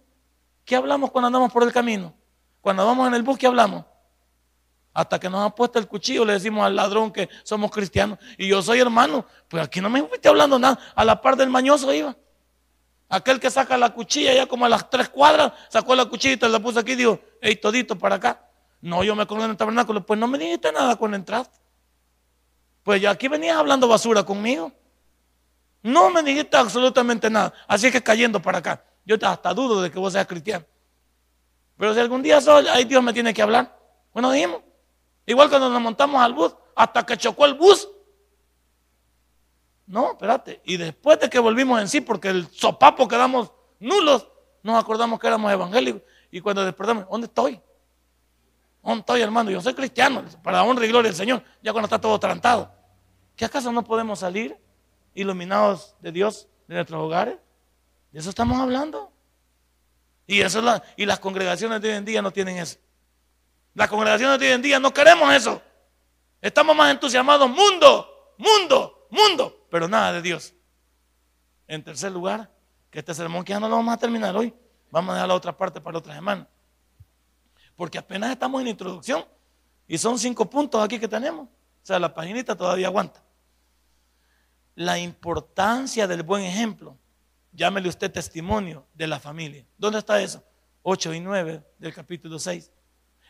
¿Qué 0.63 0.75
hablamos 0.75 1.09
cuando 1.11 1.27
andamos 1.27 1.51
por 1.51 1.63
el 1.63 1.73
camino? 1.73 2.13
Cuando 2.61 2.85
vamos 2.85 3.07
en 3.07 3.15
el 3.15 3.23
bus, 3.23 3.37
¿qué 3.37 3.47
hablamos? 3.47 3.83
Hasta 4.93 5.19
que 5.19 5.29
nos 5.29 5.45
ha 5.45 5.55
puesto 5.55 5.79
el 5.79 5.87
cuchillo, 5.87 6.23
le 6.25 6.33
decimos 6.33 6.63
al 6.65 6.75
ladrón 6.75 7.11
que 7.11 7.29
somos 7.43 7.71
cristianos. 7.71 8.19
Y 8.37 8.47
yo 8.47 8.61
soy 8.61 8.79
hermano. 8.79 9.25
Pues 9.47 9.63
aquí 9.63 9.81
no 9.81 9.89
me 9.89 10.03
fuiste 10.03 10.27
hablando 10.27 10.59
nada. 10.59 10.77
A 10.95 11.03
la 11.03 11.19
par 11.19 11.35
del 11.35 11.49
mañoso 11.49 11.91
iba. 11.93 12.15
Aquel 13.11 13.41
que 13.41 13.51
saca 13.51 13.77
la 13.77 13.89
cuchilla 13.89 14.33
ya 14.33 14.45
como 14.45 14.65
a 14.65 14.69
las 14.69 14.89
tres 14.89 15.09
cuadras, 15.09 15.51
sacó 15.67 15.95
la 15.95 16.05
cuchilla 16.05 16.47
y 16.47 16.49
la 16.49 16.59
puso 16.61 16.79
aquí 16.79 16.93
y 16.93 16.95
dijo, 16.95 17.19
hey, 17.41 17.57
todito 17.57 17.97
para 17.97 18.15
acá. 18.15 18.47
No, 18.79 19.03
yo 19.03 19.17
me 19.17 19.27
colgué 19.27 19.43
en 19.43 19.51
el 19.51 19.57
tabernáculo. 19.57 20.05
Pues 20.05 20.17
no 20.17 20.27
me 20.27 20.37
dijiste 20.37 20.71
nada 20.71 20.95
cuando 20.95 21.17
entraste. 21.17 21.59
Pues 22.83 23.01
ya 23.01 23.11
aquí 23.11 23.27
venías 23.27 23.57
hablando 23.57 23.85
basura 23.89 24.23
conmigo. 24.23 24.71
No 25.83 26.09
me 26.09 26.23
dijiste 26.23 26.55
absolutamente 26.55 27.29
nada. 27.29 27.53
Así 27.67 27.91
que 27.91 28.01
cayendo 28.01 28.41
para 28.41 28.59
acá. 28.59 28.85
Yo 29.03 29.17
hasta 29.21 29.53
dudo 29.53 29.81
de 29.81 29.91
que 29.91 29.99
vos 29.99 30.13
seas 30.13 30.25
cristiano. 30.25 30.65
Pero 31.77 31.93
si 31.93 31.99
algún 31.99 32.21
día 32.21 32.39
soy, 32.39 32.65
ahí 32.69 32.85
Dios 32.85 33.03
me 33.03 33.11
tiene 33.11 33.33
que 33.33 33.41
hablar. 33.41 33.77
Bueno, 34.13 34.31
dijimos. 34.31 34.61
Igual 35.25 35.49
cuando 35.49 35.69
nos 35.69 35.81
montamos 35.81 36.21
al 36.21 36.33
bus, 36.33 36.55
hasta 36.75 37.05
que 37.05 37.17
chocó 37.17 37.45
el 37.45 37.55
bus. 37.55 37.89
No, 39.91 40.11
espérate. 40.11 40.61
Y 40.63 40.77
después 40.77 41.19
de 41.19 41.29
que 41.29 41.37
volvimos 41.37 41.81
en 41.81 41.89
sí, 41.89 41.99
porque 41.99 42.29
el 42.29 42.47
sopapo 42.47 43.09
quedamos 43.09 43.51
nulos, 43.77 44.25
nos 44.63 44.81
acordamos 44.81 45.19
que 45.19 45.27
éramos 45.27 45.51
evangélicos. 45.51 46.01
Y 46.31 46.39
cuando 46.39 46.63
despertamos, 46.63 47.05
¿dónde 47.11 47.27
estoy? 47.27 47.59
¿Dónde 48.81 48.99
estoy, 49.01 49.21
hermano? 49.21 49.51
Yo 49.51 49.59
soy 49.59 49.73
cristiano, 49.73 50.23
para 50.41 50.63
honra 50.63 50.85
y 50.85 50.87
gloria 50.87 51.09
del 51.09 51.17
Señor, 51.17 51.43
ya 51.61 51.73
cuando 51.73 51.87
está 51.87 51.99
todo 51.99 52.17
trantado. 52.21 52.71
¿Qué 53.35 53.43
acaso 53.43 53.69
no 53.73 53.83
podemos 53.83 54.19
salir 54.19 54.57
iluminados 55.13 55.93
de 55.99 56.13
Dios 56.13 56.47
de 56.69 56.75
nuestros 56.75 57.01
hogares? 57.01 57.35
De 58.13 58.19
eso 58.21 58.29
estamos 58.29 58.61
hablando. 58.61 59.11
Y, 60.25 60.39
eso 60.39 60.61
y 60.95 61.05
las 61.05 61.19
congregaciones 61.19 61.81
de 61.81 61.89
hoy 61.89 61.95
en 61.95 62.05
día 62.05 62.21
no 62.21 62.31
tienen 62.31 62.59
eso. 62.59 62.79
Las 63.73 63.89
congregaciones 63.89 64.39
de 64.39 64.47
hoy 64.47 64.53
en 64.53 64.61
día 64.61 64.79
no 64.79 64.93
queremos 64.93 65.33
eso. 65.33 65.61
Estamos 66.39 66.73
más 66.77 66.91
entusiasmados, 66.91 67.49
mundo, 67.49 68.33
mundo, 68.37 69.00
mundo, 69.11 69.67
pero 69.69 69.87
nada 69.87 70.13
de 70.13 70.21
Dios. 70.21 70.55
En 71.67 71.83
tercer 71.83 72.11
lugar, 72.11 72.51
que 72.89 72.99
este 72.99 73.13
sermón 73.13 73.43
que 73.43 73.51
ya 73.51 73.59
no 73.59 73.69
lo 73.69 73.75
vamos 73.75 73.93
a 73.93 73.97
terminar 73.97 74.35
hoy, 74.35 74.53
vamos 74.89 75.11
a 75.11 75.15
dejar 75.15 75.27
la 75.27 75.35
otra 75.35 75.55
parte 75.55 75.79
para 75.79 75.97
otra 75.97 76.15
semana. 76.15 76.47
Porque 77.75 77.97
apenas 77.97 78.31
estamos 78.31 78.61
en 78.61 78.67
introducción 78.69 79.25
y 79.87 79.97
son 79.97 80.17
cinco 80.17 80.49
puntos 80.49 80.83
aquí 80.83 80.99
que 80.99 81.07
tenemos. 81.07 81.47
O 81.47 81.85
sea, 81.85 81.99
la 81.99 82.13
paginita 82.13 82.55
todavía 82.55 82.87
aguanta. 82.87 83.23
La 84.75 84.97
importancia 84.97 86.07
del 86.07 86.23
buen 86.23 86.43
ejemplo. 86.43 86.97
Llámele 87.53 87.89
usted 87.89 88.11
testimonio 88.11 88.87
de 88.93 89.07
la 89.07 89.19
familia. 89.19 89.65
¿Dónde 89.77 89.99
está 89.99 90.21
eso? 90.21 90.43
8 90.83 91.13
y 91.13 91.19
9 91.19 91.63
del 91.77 91.93
capítulo 91.93 92.39
6 92.39 92.71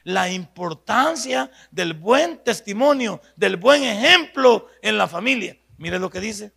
la 0.03 0.31
importancia 0.31 1.51
del 1.69 1.93
buen 1.93 2.43
testimonio, 2.43 3.21
del 3.35 3.57
buen 3.57 3.83
ejemplo 3.83 4.67
en 4.81 4.97
la 4.97 5.07
familia. 5.07 5.57
Mire 5.81 5.97
lo 5.97 6.11
que 6.11 6.19
dice. 6.19 6.53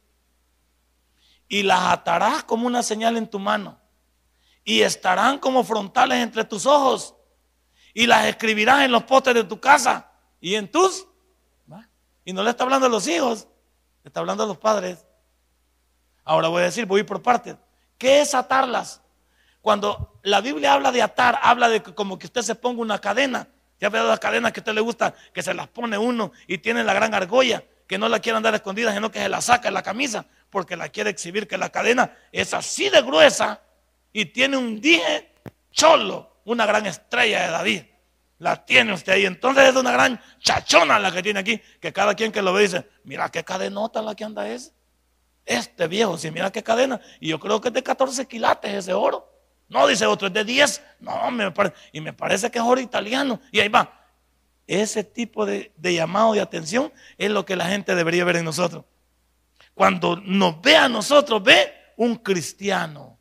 Y 1.48 1.62
las 1.62 1.80
atarás 1.90 2.44
como 2.44 2.66
una 2.66 2.82
señal 2.82 3.16
en 3.16 3.26
tu 3.26 3.38
mano. 3.38 3.80
Y 4.64 4.82
estarán 4.82 5.38
como 5.38 5.64
frontales 5.64 6.18
entre 6.18 6.44
tus 6.44 6.66
ojos. 6.66 7.14
Y 7.94 8.06
las 8.06 8.26
escribirás 8.26 8.82
en 8.82 8.92
los 8.92 9.04
postes 9.04 9.32
de 9.32 9.44
tu 9.44 9.58
casa 9.58 10.12
y 10.42 10.56
en 10.56 10.70
tus. 10.70 11.06
Y 12.26 12.34
no 12.34 12.42
le 12.42 12.50
está 12.50 12.64
hablando 12.64 12.86
a 12.86 12.90
los 12.90 13.06
hijos, 13.06 13.48
le 14.02 14.08
está 14.08 14.20
hablando 14.20 14.44
a 14.44 14.46
los 14.46 14.58
padres. 14.58 15.06
Ahora 16.22 16.48
voy 16.48 16.60
a 16.60 16.66
decir, 16.66 16.84
voy 16.84 17.02
por 17.02 17.22
partes. 17.22 17.56
¿Qué 17.96 18.20
es 18.20 18.34
atarlas? 18.34 19.00
Cuando 19.62 20.20
la 20.22 20.42
Biblia 20.42 20.74
habla 20.74 20.92
de 20.92 21.00
atar, 21.00 21.38
habla 21.42 21.70
de 21.70 21.82
como 21.82 22.18
que 22.18 22.26
usted 22.26 22.42
se 22.42 22.54
ponga 22.54 22.82
una 22.82 22.98
cadena. 22.98 23.48
Ya 23.80 23.88
veo 23.88 24.04
las 24.04 24.20
cadenas 24.20 24.52
que 24.52 24.60
a 24.60 24.62
usted 24.62 24.74
le 24.74 24.82
gusta, 24.82 25.14
que 25.32 25.42
se 25.42 25.54
las 25.54 25.68
pone 25.68 25.96
uno 25.96 26.32
y 26.46 26.58
tiene 26.58 26.84
la 26.84 26.92
gran 26.92 27.14
argolla, 27.14 27.64
que 27.86 27.98
no 27.98 28.08
la 28.08 28.20
quiere 28.20 28.36
andar 28.36 28.54
escondida, 28.54 28.92
sino 28.92 29.10
que 29.10 29.20
se 29.20 29.28
la 29.28 29.40
saca 29.40 29.68
en 29.68 29.74
la 29.74 29.82
camisa, 29.82 30.26
porque 30.50 30.76
la 30.76 30.88
quiere 30.88 31.10
exhibir, 31.10 31.46
que 31.46 31.58
la 31.58 31.70
cadena 31.70 32.16
es 32.32 32.54
así 32.54 32.88
de 32.88 33.02
gruesa 33.02 33.60
y 34.12 34.26
tiene 34.26 34.56
un 34.56 34.80
dije 34.80 35.32
cholo, 35.70 36.38
una 36.44 36.64
gran 36.66 36.86
estrella 36.86 37.42
de 37.42 37.50
David. 37.50 37.82
La 38.38 38.64
tiene 38.64 38.92
usted 38.92 39.12
ahí. 39.12 39.26
Entonces 39.26 39.68
es 39.70 39.76
una 39.76 39.92
gran 39.92 40.20
chachona 40.38 40.98
la 40.98 41.12
que 41.12 41.22
tiene 41.22 41.40
aquí, 41.40 41.60
que 41.80 41.92
cada 41.92 42.14
quien 42.14 42.32
que 42.32 42.42
lo 42.42 42.52
ve 42.52 42.62
dice, 42.62 42.88
mira 43.04 43.30
qué 43.30 43.44
cadenota 43.44 44.02
la 44.02 44.14
que 44.14 44.24
anda 44.24 44.48
es. 44.48 44.72
Este 45.44 45.88
viejo, 45.88 46.16
si 46.16 46.30
mira 46.30 46.50
qué 46.50 46.62
cadena. 46.62 47.00
Y 47.20 47.28
yo 47.28 47.38
creo 47.38 47.60
que 47.60 47.68
es 47.68 47.74
de 47.74 47.82
14 47.82 48.26
quilates 48.26 48.72
ese 48.72 48.94
oro. 48.94 49.30
No, 49.68 49.86
dice 49.86 50.06
otro, 50.06 50.28
es 50.28 50.34
de 50.34 50.44
10. 50.44 50.82
No, 51.00 51.30
me 51.30 51.50
parece, 51.50 51.74
y 51.92 52.00
me 52.00 52.12
parece 52.12 52.50
que 52.50 52.58
es 52.58 52.64
oro 52.64 52.80
italiano. 52.80 53.40
Y 53.50 53.60
ahí 53.60 53.68
va. 53.68 54.03
Ese 54.66 55.04
tipo 55.04 55.44
de, 55.44 55.72
llamado 55.80 56.32
de 56.32 56.40
atención 56.40 56.92
es 57.18 57.30
lo 57.30 57.44
que 57.44 57.56
la 57.56 57.66
gente 57.66 57.94
debería 57.94 58.24
ver 58.24 58.36
en 58.36 58.44
nosotros. 58.44 58.84
Cuando 59.74 60.16
nos 60.16 60.60
ve 60.62 60.76
a 60.76 60.88
nosotros, 60.88 61.42
ve 61.42 61.72
un 61.96 62.16
cristiano, 62.16 63.18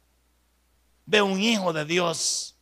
ve 1.06 1.22
un 1.22 1.40
hijo 1.40 1.74
de 1.74 1.84
Dios, 1.86 2.58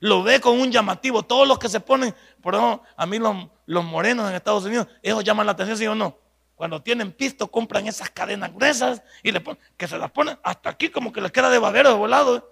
lo 0.00 0.22
ve 0.22 0.40
con 0.40 0.60
un 0.60 0.70
llamativo. 0.70 1.22
Todos 1.22 1.48
los 1.48 1.58
que 1.58 1.68
se 1.68 1.80
ponen, 1.80 2.14
por 2.42 2.54
ejemplo, 2.54 2.82
a 2.96 3.06
mí 3.06 3.18
los, 3.18 3.48
los 3.66 3.84
morenos 3.84 4.28
en 4.28 4.36
Estados 4.36 4.64
Unidos, 4.64 4.88
ellos 5.02 5.24
llaman 5.24 5.46
la 5.46 5.52
atención, 5.52 5.78
¿sí 5.78 5.86
o 5.86 5.94
no? 5.94 6.18
Cuando 6.54 6.82
tienen 6.82 7.12
pisto, 7.12 7.50
compran 7.50 7.86
esas 7.86 8.10
cadenas 8.10 8.52
gruesas 8.52 9.02
y 9.22 9.32
le 9.32 9.40
ponen, 9.40 9.60
que 9.76 9.88
se 9.88 9.98
las 9.98 10.10
ponen 10.10 10.38
hasta 10.42 10.70
aquí 10.70 10.90
como 10.90 11.12
que 11.12 11.20
les 11.20 11.32
queda 11.32 11.50
de 11.50 11.58
babero 11.58 11.88
de 11.88 11.96
volado. 11.96 12.36
¿eh? 12.36 12.42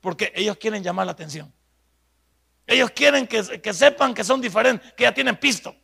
Porque 0.00 0.32
ellos 0.36 0.56
quieren 0.58 0.82
llamar 0.82 1.06
la 1.06 1.12
atención. 1.12 1.52
Ellos 2.68 2.90
quieren 2.90 3.26
que, 3.26 3.72
sepan 3.72 4.12
que 4.12 4.22
son 4.22 4.42
diferentes, 4.42 4.92
que 4.92 5.04
ya 5.04 5.14
tienen 5.14 5.36
pisto, 5.36 5.74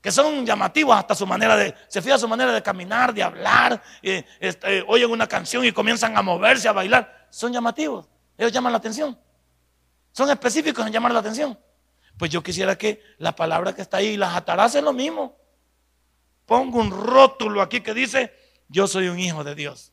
que 0.00 0.12
son 0.12 0.46
llamativos 0.46 0.96
hasta 0.96 1.16
su 1.16 1.26
manera 1.26 1.56
de, 1.56 1.74
se 1.88 2.00
fija 2.00 2.16
su 2.16 2.28
manera 2.28 2.52
de 2.52 2.62
caminar, 2.62 3.12
de 3.12 3.24
hablar, 3.24 3.82
este, 4.00 4.84
oyen 4.86 5.10
una 5.10 5.26
canción 5.26 5.64
y 5.64 5.72
comienzan 5.72 6.16
a 6.16 6.22
moverse, 6.22 6.68
a 6.68 6.72
bailar. 6.72 7.26
Son 7.28 7.52
llamativos, 7.52 8.08
ellos 8.38 8.52
llaman 8.52 8.70
la 8.70 8.78
atención. 8.78 9.18
Son 10.12 10.30
específicos 10.30 10.86
en 10.86 10.92
llamar 10.92 11.10
la 11.10 11.18
atención. 11.18 11.58
Pues 12.16 12.30
yo 12.30 12.40
quisiera 12.40 12.78
que 12.78 13.02
la 13.18 13.34
palabra 13.34 13.74
que 13.74 13.82
está 13.82 13.96
ahí, 13.96 14.16
las 14.16 14.36
atarás 14.36 14.76
es 14.76 14.84
lo 14.84 14.92
mismo. 14.92 15.36
Pongo 16.46 16.78
un 16.78 16.92
rótulo 16.92 17.60
aquí 17.60 17.80
que 17.80 17.94
dice, 17.94 18.32
yo 18.68 18.86
soy 18.86 19.08
un 19.08 19.18
hijo 19.18 19.42
de 19.42 19.56
Dios. 19.56 19.92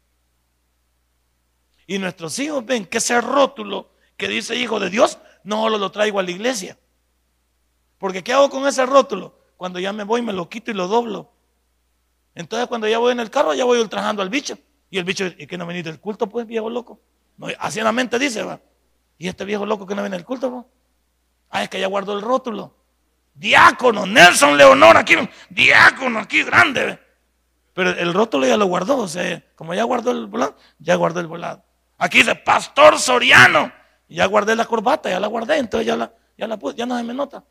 Y 1.88 1.98
nuestros 1.98 2.38
hijos 2.38 2.64
ven 2.64 2.86
que 2.86 3.00
ese 3.00 3.20
rótulo 3.20 3.92
que 4.16 4.28
dice 4.28 4.56
hijo 4.56 4.80
de 4.80 4.92
Dios, 4.92 5.18
no 5.44 5.70
lo, 5.70 5.78
lo 5.78 5.92
traigo 5.92 6.20
a 6.20 6.24
la 6.24 6.32
iglesia. 6.32 6.78
Porque 7.98 8.24
¿qué 8.24 8.34
hago 8.34 8.50
con 8.50 8.68
ese 8.68 8.86
rótulo? 8.86 9.38
Cuando 9.58 9.80
ya 9.80 9.94
me 9.94 10.04
voy, 10.04 10.22
me 10.22 10.34
lo 10.34 10.50
quito 10.50 10.72
y 10.72 10.74
lo 10.74 10.88
doblo. 10.88 11.32
Entonces 12.36 12.68
cuando 12.68 12.88
ya 12.88 12.98
voy 12.98 13.12
en 13.12 13.20
el 13.20 13.30
carro, 13.30 13.54
ya 13.54 13.64
voy 13.64 13.80
ultrajando 13.80 14.22
al 14.22 14.30
bicho. 14.30 14.58
Y 14.90 14.98
el 14.98 15.06
bicho, 15.06 15.26
¿y 15.26 15.48
que 15.48 15.58
no 15.58 15.66
venís 15.66 15.84
del 15.84 16.00
culto, 16.00 16.28
pues, 16.28 16.46
viejo 16.46 16.70
loco? 16.70 17.00
No, 17.38 17.48
así 17.60 17.80
en 17.80 17.86
la 17.86 17.92
mente 17.92 18.20
dice, 18.20 18.44
va. 18.44 18.60
Y 19.18 19.28
este 19.28 19.46
viejo 19.46 19.66
loco 19.66 19.88
que 19.88 19.96
no 19.96 20.02
viene 20.02 20.18
del 20.18 20.26
culto, 20.26 20.52
va. 20.52 20.66
Ah, 21.50 21.64
es 21.64 21.70
que 21.70 21.80
ya 21.80 21.88
guardó 21.88 22.14
el 22.14 22.22
rótulo. 22.22 22.76
Diácono, 23.34 24.06
Nelson 24.06 24.58
Leonor, 24.58 24.98
aquí, 24.98 25.16
diácono, 25.50 26.20
aquí 26.20 26.44
grande. 26.44 27.00
Pero 27.74 27.90
el 27.92 28.14
rótulo 28.14 28.46
ya 28.46 28.58
lo 28.58 28.68
guardó, 28.68 28.98
o 28.98 29.08
sea, 29.08 29.44
como 29.56 29.74
ya 29.74 29.84
guardó 29.84 30.12
el 30.12 30.28
volado, 30.28 30.56
ya 30.78 30.96
guardó 30.96 31.20
el 31.20 31.28
volado. 31.28 31.64
Aquí 31.98 32.20
dice, 32.20 32.36
Pastor 32.36 33.00
Soriano. 33.00 33.72
Ya 34.14 34.28
guardé 34.28 34.56
la 34.56 34.66
corbata, 34.66 35.10
ya 35.10 35.20
la 35.20 35.26
guardé, 35.26 35.58
entonces 35.58 35.88
ya 35.88 35.96
la, 35.96 36.14
ya 36.38 36.48
la 36.48 36.58
puse, 36.58 36.78
ya 36.78 36.86
no 36.86 36.96
se 36.96 37.04
me 37.04 37.16
nota. 37.16 37.44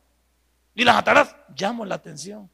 Y 0.76 0.84
las 0.84 0.96
atarás, 0.96 1.34
llamo 1.56 1.84
la 1.84 1.96
atención. 1.96 2.48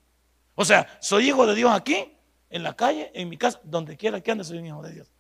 O 0.55 0.65
sea, 0.65 0.99
soy 0.99 1.29
hijo 1.29 1.47
de 1.47 1.55
Dios 1.55 1.71
aquí, 1.71 2.17
en 2.49 2.63
la 2.63 2.75
calle, 2.75 3.11
en 3.15 3.29
mi 3.29 3.37
casa, 3.37 3.61
donde 3.63 3.99
quiera 3.99 4.23
que 4.23 4.31
ande, 4.31 4.45
soy 4.45 4.59
un 4.59 4.67
hijo 4.67 4.83
de 4.83 4.95
Dios. 4.95 5.13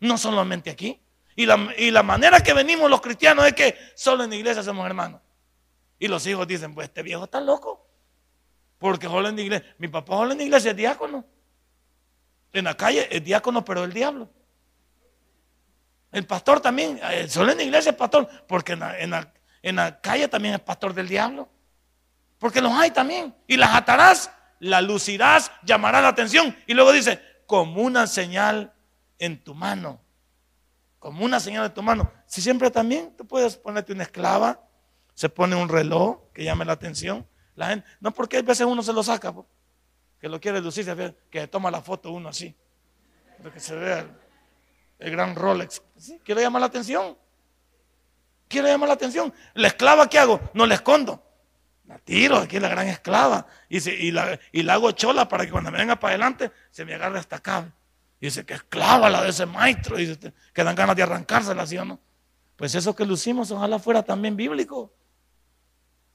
No 0.00 0.18
solamente 0.18 0.68
aquí. 0.68 1.00
Y 1.34 1.46
la, 1.46 1.72
y 1.78 1.90
la 1.90 2.02
manera 2.02 2.40
que 2.40 2.52
venimos 2.52 2.90
los 2.90 3.00
cristianos 3.00 3.46
es 3.46 3.54
que 3.54 3.74
solo 3.94 4.24
en 4.24 4.30
la 4.30 4.36
iglesia 4.36 4.62
somos 4.62 4.84
hermanos. 4.84 5.22
Y 5.98 6.06
los 6.06 6.26
hijos 6.26 6.46
dicen, 6.46 6.74
pues 6.74 6.88
este 6.88 7.02
viejo 7.02 7.24
está 7.24 7.40
loco. 7.40 7.86
Porque 8.76 9.06
solo 9.06 9.28
en 9.28 9.36
la 9.36 9.42
iglesia, 9.42 9.74
mi 9.78 9.88
papá 9.88 10.14
solo 10.14 10.32
en 10.32 10.38
la 10.38 10.44
iglesia 10.44 10.72
es 10.72 10.76
diácono. 10.76 11.24
En 12.52 12.64
la 12.64 12.76
calle 12.76 13.08
es 13.10 13.24
diácono, 13.24 13.64
pero 13.64 13.84
el 13.84 13.94
diablo. 13.94 14.28
El 16.12 16.26
pastor 16.26 16.60
también, 16.60 17.00
solo 17.28 17.52
en 17.52 17.58
la 17.58 17.64
iglesia 17.64 17.90
es 17.90 17.96
pastor, 17.96 18.28
porque 18.46 18.72
en 18.72 19.10
la, 19.76 20.00
calle 20.00 20.28
también 20.28 20.54
es 20.54 20.60
pastor 20.60 20.94
del 20.94 21.08
diablo. 21.08 21.48
Porque 22.38 22.60
los 22.60 22.72
hay 22.72 22.90
también. 22.90 23.34
Y 23.46 23.56
las 23.56 23.74
atarás, 23.74 24.30
la 24.60 24.80
lucirás, 24.80 25.50
llamarás 25.62 26.02
la 26.02 26.08
atención. 26.08 26.56
Y 26.66 26.74
luego 26.74 26.92
dice, 26.92 27.20
como 27.46 27.82
una 27.82 28.06
señal 28.06 28.72
en 29.18 29.42
tu 29.42 29.54
mano. 29.54 30.00
Como 30.98 31.24
una 31.24 31.40
señal 31.40 31.66
en 31.66 31.74
tu 31.74 31.82
mano. 31.82 32.10
Si 32.26 32.40
siempre 32.40 32.70
también 32.70 33.14
tú 33.16 33.26
puedes 33.26 33.56
ponerte 33.56 33.92
una 33.92 34.04
esclava, 34.04 34.60
se 35.14 35.28
pone 35.28 35.56
un 35.56 35.68
reloj 35.68 36.30
que 36.32 36.44
llame 36.44 36.64
la 36.64 36.72
atención. 36.72 37.26
La 37.54 37.68
gente, 37.68 37.86
no 38.00 38.12
porque 38.12 38.36
a 38.36 38.42
veces 38.42 38.66
uno 38.66 38.82
se 38.82 38.92
lo 38.92 39.02
saca, 39.02 39.34
que 40.20 40.28
lo 40.28 40.40
quiere 40.40 40.60
lucir, 40.60 40.86
que 41.30 41.46
toma 41.46 41.70
la 41.70 41.80
foto 41.80 42.10
uno 42.10 42.28
así. 42.28 42.54
que 43.52 43.60
se 43.60 43.74
vea 43.74 44.06
el 44.98 45.10
gran 45.10 45.34
Rolex. 45.34 45.82
¿Sí? 45.96 46.20
Quiero 46.24 46.40
llamar 46.40 46.60
la 46.60 46.66
atención. 46.66 47.16
Quiero 48.48 48.68
llamar 48.68 48.88
la 48.88 48.94
atención. 48.94 49.32
La 49.54 49.68
esclava, 49.68 50.08
¿qué 50.08 50.18
hago? 50.18 50.40
No 50.54 50.66
la 50.66 50.74
escondo. 50.74 51.22
La 51.86 51.98
tiro, 51.98 52.38
aquí 52.38 52.58
la 52.58 52.68
gran 52.68 52.88
esclava. 52.88 53.46
Y, 53.68 54.10
la, 54.10 54.38
y 54.52 54.62
la 54.62 54.74
hago 54.74 54.92
chola 54.92 55.28
para 55.28 55.44
que 55.44 55.52
cuando 55.52 55.70
me 55.70 55.78
venga 55.78 55.96
para 55.96 56.12
adelante 56.12 56.50
se 56.70 56.84
me 56.84 56.94
agarre 56.94 57.18
hasta 57.18 57.36
acá. 57.36 57.72
Y 58.20 58.26
dice 58.26 58.44
que 58.44 58.54
esclava 58.54 59.10
la 59.10 59.22
de 59.22 59.30
ese 59.30 59.46
maestro. 59.46 59.98
Y 59.98 60.06
dice, 60.06 60.32
que 60.52 60.64
dan 60.64 60.74
ganas 60.74 60.96
de 60.96 61.02
arrancársela, 61.02 61.66
¿sí 61.66 61.78
o 61.78 61.84
no? 61.84 62.00
Pues 62.56 62.74
eso 62.74 62.94
que 62.96 63.04
lucimos, 63.04 63.50
ojalá 63.50 63.78
fuera 63.78 64.02
también 64.02 64.36
bíblico. 64.36 64.92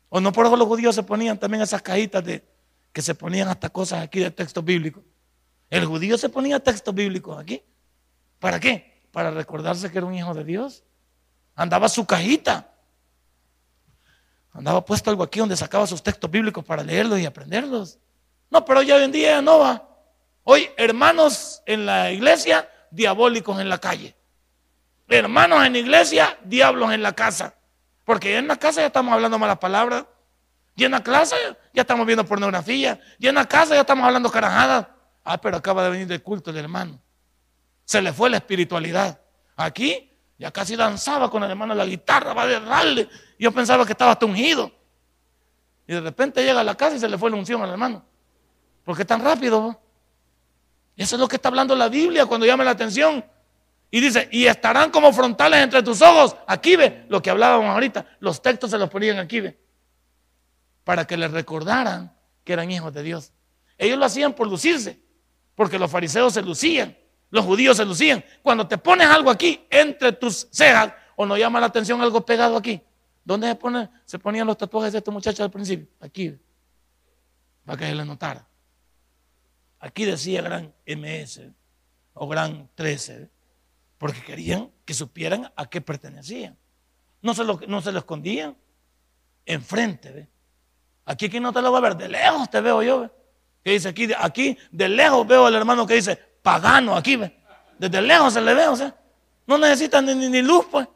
O 0.10 0.20
no 0.20 0.32
por 0.34 0.46
eso 0.46 0.58
los 0.58 0.68
judíos 0.68 0.96
se 0.96 1.04
ponían 1.04 1.38
también 1.38 1.62
esas 1.62 1.82
cajitas 1.82 2.24
de 2.24 2.44
que 2.92 3.02
se 3.02 3.16
ponían 3.16 3.48
hasta 3.48 3.70
cosas 3.70 4.04
aquí 4.04 4.20
de 4.20 4.32
texto 4.32 4.62
bíblico. 4.62 5.04
El 5.70 5.86
judío 5.86 6.18
se 6.18 6.28
ponía 6.28 6.60
textos 6.60 6.94
bíblicos 6.94 7.40
aquí. 7.40 7.64
¿Para 8.42 8.60
qué? 8.60 9.06
Para 9.12 9.30
recordarse 9.30 9.92
que 9.92 10.00
era 10.00 10.08
un 10.08 10.16
hijo 10.16 10.34
de 10.34 10.44
Dios. 10.44 10.84
Andaba 11.56 11.88
su 11.88 12.08
cajita. 12.08 12.74
Andaba 14.52 14.84
puesto 14.84 15.12
algo 15.12 15.24
aquí 15.24 15.39
donde 15.39 15.56
sacaba 15.56 15.86
sus 15.86 16.02
textos 16.02 16.30
bíblicos 16.30 16.66
para 16.66 16.84
leerlos 16.84 17.20
y 17.20 17.26
aprenderlos. 17.28 18.00
No, 18.50 18.66
pero 18.66 18.82
ya 18.82 18.96
hoy 18.96 19.04
en 19.04 19.12
día 19.12 19.42
no 19.44 19.60
va. 19.60 19.88
Hoy 20.44 20.68
hermanos 20.76 21.62
en 21.68 21.86
la 21.86 22.12
iglesia, 22.12 22.68
diabólicos 22.89 23.62
en 23.62 23.70
la 23.70 23.78
calle. 23.78 24.16
Hermanos 25.08 25.64
en 25.64 25.74
la 25.74 25.80
iglesia, 25.80 26.39
diablos 26.44 26.92
en 26.94 27.04
la 27.04 27.14
casa. 27.14 27.54
Porque 28.06 28.38
en 28.38 28.48
la 28.48 28.58
casa 28.58 28.82
ya 28.82 28.88
estamos 28.88 29.14
hablando 29.14 29.38
malas 29.38 29.60
palabras. 29.60 30.06
Y 30.76 30.84
en 30.84 30.92
la 30.92 31.04
clase 31.04 31.36
ya 31.74 31.82
estamos 31.82 32.08
viendo 32.08 32.26
pornografía. 32.26 33.00
Y 33.20 33.28
en 33.28 33.36
la 33.36 33.46
casa 33.46 33.76
ya 33.76 33.82
estamos 33.82 34.04
hablando 34.04 34.32
carajadas. 34.32 34.88
Ah, 35.24 35.39
pero 35.39 35.58
acaba 35.58 35.84
de 35.84 35.92
venir 35.92 36.08
del 36.08 36.24
culto 36.24 36.50
el 36.50 36.58
hermano. 36.58 37.00
Se 37.92 38.02
le 38.02 38.14
fue 38.14 38.30
la 38.30 38.38
espiritualidad. 38.38 39.20
Aquí 39.58 40.10
ya 40.39 40.50
casi 40.50 40.78
danzaba 40.78 41.30
con 41.30 41.44
el 41.44 41.50
hermano 41.50 41.76
la 41.76 41.86
guitarra, 41.86 42.34
va 42.34 42.44
a 42.44 42.60
darle. 42.62 43.10
Yo 43.38 43.52
pensaba 43.52 43.86
que 43.86 43.92
estaba 43.92 44.14
hasta 44.14 44.26
ungido. 44.26 44.72
Y 45.86 45.92
de 45.96 46.00
repente 46.00 46.42
llega 46.42 46.62
a 46.62 46.64
la 46.64 46.76
casa 46.76 46.96
y 46.96 47.00
se 47.00 47.10
le 47.10 47.18
fue 47.18 47.30
la 47.30 47.36
unción 47.36 47.62
al 47.62 47.70
hermano. 47.70 48.06
¿Por 48.86 48.96
qué 48.96 49.04
tan 49.04 49.22
rápido? 49.22 49.78
Eso 50.96 51.18
es 51.18 51.20
lo 51.20 51.28
que 51.28 51.36
está 51.36 51.50
hablando 51.50 51.76
la 51.76 51.89
Biblia 51.89 52.26
cuando 52.26 52.46
llama 52.46 52.64
la 52.64 52.72
atención. 52.72 53.26
Y 53.89 54.00
dice, 54.00 54.30
y 54.32 54.46
estarán 54.46 54.89
como 54.89 55.12
frontales 55.12 55.62
entre 55.62 55.84
tus 55.84 56.02
ojos. 56.02 56.38
Aquí 56.48 56.78
ve 56.78 57.04
lo 57.10 57.22
que 57.22 57.30
hablábamos 57.30 57.72
ahorita. 57.72 58.06
Los 58.22 58.42
textos 58.42 58.72
se 58.72 58.78
los 58.78 58.89
ponían 58.89 59.20
aquí 59.20 59.42
ve. 59.42 59.60
Para 60.86 61.06
que 61.06 61.18
les 61.18 61.30
recordaran 61.30 62.16
que 62.46 62.54
eran 62.54 62.72
hijos 62.72 62.94
de 62.94 63.04
Dios. 63.04 63.34
Ellos 63.78 64.00
lo 64.00 64.06
hacían 64.06 64.32
por 64.32 64.48
lucirse. 64.48 64.98
Porque 65.56 65.78
los 65.78 65.92
fariseos 65.92 66.32
se 66.34 66.42
lucían. 66.42 67.01
Los 67.32 67.46
judíos 67.46 67.78
se 67.78 67.86
lucían. 67.86 68.24
Cuando 68.44 68.68
te 68.68 68.78
pones 68.78 69.08
algo 69.08 69.32
aquí 69.32 69.66
entre 69.70 70.12
tus 70.12 70.48
cejas 70.52 70.94
o 71.16 71.26
nos 71.26 71.40
llama 71.40 71.60
la 71.60 71.68
atención 71.68 72.00
algo 72.02 72.26
pegado 72.26 72.58
aquí. 72.58 72.82
¿Dónde 73.24 73.48
se, 73.48 73.90
se 74.06 74.20
ponían 74.20 74.46
los 74.46 74.58
tatuajes 74.58 74.92
de 74.92 74.98
este 74.98 75.12
muchacho 75.12 75.44
al 75.44 75.50
principio? 75.50 75.88
Aquí. 76.02 76.38
Para 77.64 77.78
que 77.78 77.86
se 77.86 77.96
le 77.96 78.04
notara. 78.04 78.46
Aquí 79.80 80.04
decía 80.06 80.42
gran 80.42 80.74
MS 80.86 81.42
o 82.14 82.28
gran 82.28 82.70
13. 82.76 83.30
Porque 83.98 84.22
querían 84.22 84.70
que 84.84 84.94
supieran 84.94 85.52
a 85.56 85.70
qué 85.70 85.80
pertenecían. 85.80 86.58
No 87.22 87.34
se 87.34 87.46
lo, 87.46 87.60
no 87.68 87.82
se 87.82 87.94
lo 87.94 88.00
escondían. 88.00 88.58
Enfrente. 89.46 90.12
¿ve? 90.12 90.28
Aquí, 91.06 91.28
aquí 91.28 91.40
no 91.40 91.54
te 91.54 91.62
lo 91.62 91.72
va 91.72 91.78
a 91.78 91.82
ver. 91.82 91.96
De 91.96 92.10
lejos 92.10 92.50
te 92.50 92.60
veo 92.60 92.84
yo. 92.84 93.10
Que 93.64 93.72
dice 93.72 93.90
aquí, 93.90 94.10
aquí 94.18 94.58
de 94.72 94.90
lejos 94.90 95.26
veo 95.26 95.46
al 95.46 95.56
hermano 95.56 95.86
que 95.86 95.94
dice, 95.94 96.31
pagano 96.42 96.96
aquí. 96.96 97.20
Desde 97.78 98.02
lejos 98.02 98.34
se 98.34 98.42
le 98.42 98.54
ve, 98.54 98.68
o 98.68 98.76
sea, 98.76 98.96
no 99.48 99.58
necesita 99.58 100.02
ni, 100.02 100.14
ni, 100.14 100.42
luz, 100.42 100.66
pues. 100.70 100.88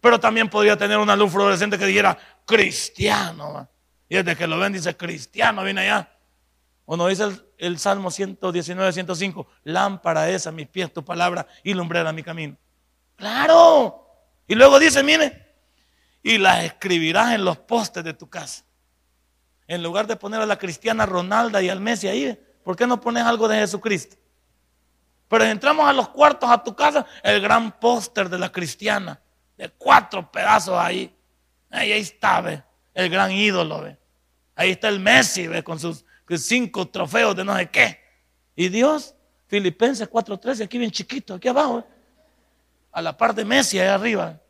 Pero 0.00 0.20
también 0.20 0.48
podría 0.48 0.76
tener 0.76 0.98
una 0.98 1.16
luz 1.16 1.32
fluorescente 1.32 1.78
que 1.78 1.86
dijera 1.86 2.16
cristiano. 2.44 3.68
Y 4.08 4.16
desde 4.16 4.36
que 4.36 4.46
lo 4.46 4.58
ven 4.58 4.72
dice 4.72 4.96
cristiano, 4.96 5.62
viene 5.64 5.82
allá. 5.82 6.10
O 6.84 6.96
no 6.96 7.06
dice 7.08 7.24
el, 7.58 7.78
Salmo 7.78 8.10
119, 8.10 8.92
105, 8.92 9.46
lámpara 9.64 10.30
es 10.30 10.46
a 10.46 10.52
mis 10.52 10.68
pies 10.68 10.92
tu 10.92 11.04
palabra 11.04 11.46
y 11.62 11.74
lumbrera 11.74 12.12
mi 12.12 12.22
camino. 12.22 12.56
Claro. 13.16 14.06
Y 14.46 14.54
luego 14.54 14.78
dice, 14.78 15.02
mire, 15.02 15.54
y 16.22 16.38
las 16.38 16.64
escribirás 16.64 17.34
en 17.34 17.44
los 17.44 17.58
postes 17.58 18.04
de 18.04 18.14
tu 18.14 18.30
casa. 18.30 18.64
En 19.66 19.82
lugar 19.82 20.06
de 20.06 20.16
poner 20.16 20.40
a 20.40 20.46
la 20.46 20.58
cristiana 20.58 21.04
Ronalda 21.04 21.60
y 21.60 21.68
al 21.68 21.80
Messi 21.80 22.08
ahí, 22.08 22.38
¿por 22.64 22.74
qué 22.74 22.86
no 22.86 23.00
pones 23.00 23.24
algo 23.24 23.48
de 23.48 23.58
Jesucristo? 23.58 24.16
Pero 25.28 25.44
entramos 25.44 25.88
a 25.88 25.92
los 25.92 26.08
cuartos 26.08 26.50
a 26.50 26.62
tu 26.62 26.74
casa, 26.74 27.06
el 27.22 27.40
gran 27.40 27.78
póster 27.78 28.28
de 28.28 28.38
la 28.38 28.50
cristiana, 28.50 29.20
de 29.56 29.68
cuatro 29.68 30.30
pedazos 30.30 30.76
ahí. 30.78 31.14
Ahí, 31.70 31.92
está, 31.92 32.40
ve, 32.40 32.62
el 32.94 33.10
gran 33.10 33.30
ídolo, 33.30 33.82
ve. 33.82 33.98
Ahí 34.54 34.70
está 34.70 34.88
el 34.88 34.98
Messi, 34.98 35.46
ve, 35.46 35.62
con 35.62 35.78
sus 35.78 36.04
cinco 36.36 36.88
trofeos 36.88 37.36
de 37.36 37.44
no 37.44 37.54
sé 37.56 37.68
qué. 37.68 38.00
Y 38.56 38.70
Dios, 38.70 39.14
Filipenses 39.46 40.10
4.13, 40.10 40.64
aquí 40.64 40.78
bien 40.78 40.90
chiquito, 40.90 41.34
aquí 41.34 41.48
abajo, 41.48 41.86
a 42.90 43.02
la 43.02 43.16
par 43.16 43.34
de 43.34 43.44
Messi, 43.44 43.78
ahí 43.78 43.86
arriba. 43.86 44.40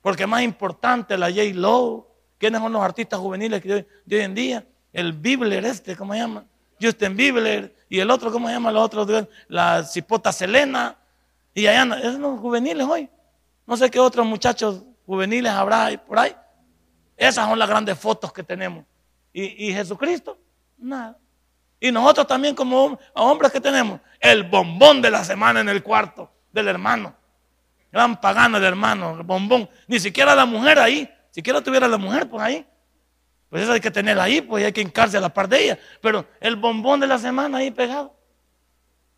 Porque 0.00 0.26
más 0.26 0.42
importante 0.42 1.16
la 1.18 1.28
J. 1.28 1.42
Lowe, 1.54 2.06
¿quiénes 2.38 2.60
son 2.60 2.72
los 2.72 2.82
artistas 2.82 3.20
juveniles 3.20 3.62
de 3.62 3.86
hoy, 4.08 4.20
en 4.22 4.34
día? 4.34 4.66
El 4.92 5.12
Bibler 5.12 5.64
este, 5.66 5.94
¿cómo 5.96 6.14
se 6.14 6.18
llama? 6.18 6.46
Justin 6.82 7.16
Bieber 7.16 7.74
y 7.88 8.00
el 8.00 8.10
otro, 8.10 8.32
¿cómo 8.32 8.48
se 8.48 8.54
llama? 8.54 8.72
Los 8.72 8.82
otros, 8.82 9.28
la 9.48 9.84
cipota 9.84 10.32
Selena. 10.32 10.96
Y 11.54 11.66
allá, 11.66 11.98
esos 11.98 12.14
son 12.14 12.22
los 12.22 12.40
juveniles 12.40 12.86
hoy. 12.86 13.08
No 13.66 13.76
sé 13.76 13.90
qué 13.90 14.00
otros 14.00 14.26
muchachos 14.26 14.82
juveniles 15.06 15.52
habrá 15.52 15.90
por 16.04 16.18
ahí. 16.18 16.34
Esas 17.16 17.46
son 17.46 17.58
las 17.58 17.68
grandes 17.68 17.98
fotos 17.98 18.32
que 18.32 18.42
tenemos. 18.42 18.84
¿Y, 19.32 19.72
Jesucristo? 19.72 20.38
Nada. 20.76 21.16
Y 21.80 21.90
nosotros 21.90 22.26
también 22.26 22.54
como 22.54 22.98
hombres 23.14 23.50
que 23.50 23.60
tenemos, 23.60 24.00
el 24.20 24.44
bombón 24.44 25.00
de 25.00 25.10
la 25.10 25.24
semana 25.24 25.60
en 25.60 25.68
el 25.68 25.82
cuarto 25.82 26.30
del 26.52 26.68
hermano. 26.68 27.14
Gran 27.90 28.20
pagano 28.20 28.56
el 28.56 28.64
hermano, 28.64 29.16
el 29.18 29.22
bombón. 29.22 29.68
Ni 29.86 30.00
siquiera 30.00 30.34
la 30.34 30.46
mujer 30.46 30.78
ahí. 30.78 31.10
Siquiera 31.30 31.60
tuviera 31.60 31.88
la 31.88 31.98
mujer 31.98 32.28
por 32.28 32.40
ahí. 32.40 32.66
Pues 33.52 33.64
eso 33.64 33.72
hay 33.72 33.80
que 33.82 33.90
tenerla 33.90 34.22
ahí, 34.22 34.40
pues 34.40 34.64
hay 34.64 34.72
que 34.72 34.80
hincarse 34.80 35.18
a 35.18 35.20
la 35.20 35.28
par 35.28 35.46
de 35.46 35.62
ella. 35.62 35.78
Pero 36.00 36.24
el 36.40 36.56
bombón 36.56 37.00
de 37.00 37.06
la 37.06 37.18
semana 37.18 37.58
ahí 37.58 37.70
pegado. 37.70 38.16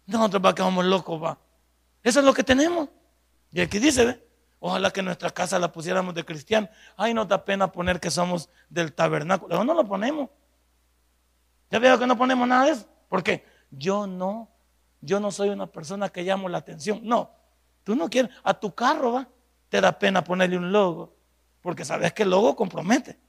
Nosotros 0.07 0.45
va 0.45 0.53
que 0.53 0.61
vamos 0.61 0.85
locos, 0.87 1.23
va. 1.23 1.39
Eso 2.03 2.19
es 2.19 2.27
lo 2.27 2.35
que 2.35 2.43
tenemos. 2.43 2.89
Y 3.53 3.61
aquí 3.61 3.79
dice, 3.79 4.05
¿ve? 4.05 4.27
Ojalá 4.59 4.91
que 4.91 5.03
nuestra 5.03 5.31
casa 5.31 5.57
la 5.61 5.71
pusiéramos 5.71 6.15
de 6.15 6.25
cristiano. 6.25 6.69
Ay, 6.97 7.15
no 7.15 7.25
da 7.25 7.45
pena 7.45 7.71
poner 7.71 8.01
que 8.01 8.11
somos 8.11 8.51
del 8.69 8.93
tabernáculo. 8.93 9.63
No 9.63 9.73
lo 9.73 9.87
ponemos. 9.87 10.29
Ya 11.71 11.79
veo 11.79 11.97
que 11.97 12.07
no 12.09 12.19
ponemos 12.19 12.49
nada 12.49 12.65
de 12.65 12.73
eso. 12.73 12.89
Porque 13.09 13.45
yo 13.71 14.09
no, 14.09 14.51
yo 15.01 15.21
no 15.21 15.31
soy 15.31 15.51
una 15.51 15.69
persona 15.69 16.09
que 16.09 16.25
llamo 16.25 16.49
la 16.49 16.59
atención. 16.59 16.99
No, 17.05 17.31
tú 17.85 17.95
no 17.95 18.11
quieres. 18.11 18.33
A 18.43 18.53
tu 18.53 18.75
carro 18.75 19.13
va, 19.13 19.29
te 19.69 19.81
da 19.81 19.97
pena 19.97 20.25
ponerle 20.25 20.57
un 20.57 20.73
logo. 20.73 21.15
Porque 21.61 21.85
sabes 21.85 22.13
que 22.13 22.25
el 22.25 22.31
logo 22.31 22.57
compromete. 22.57 23.23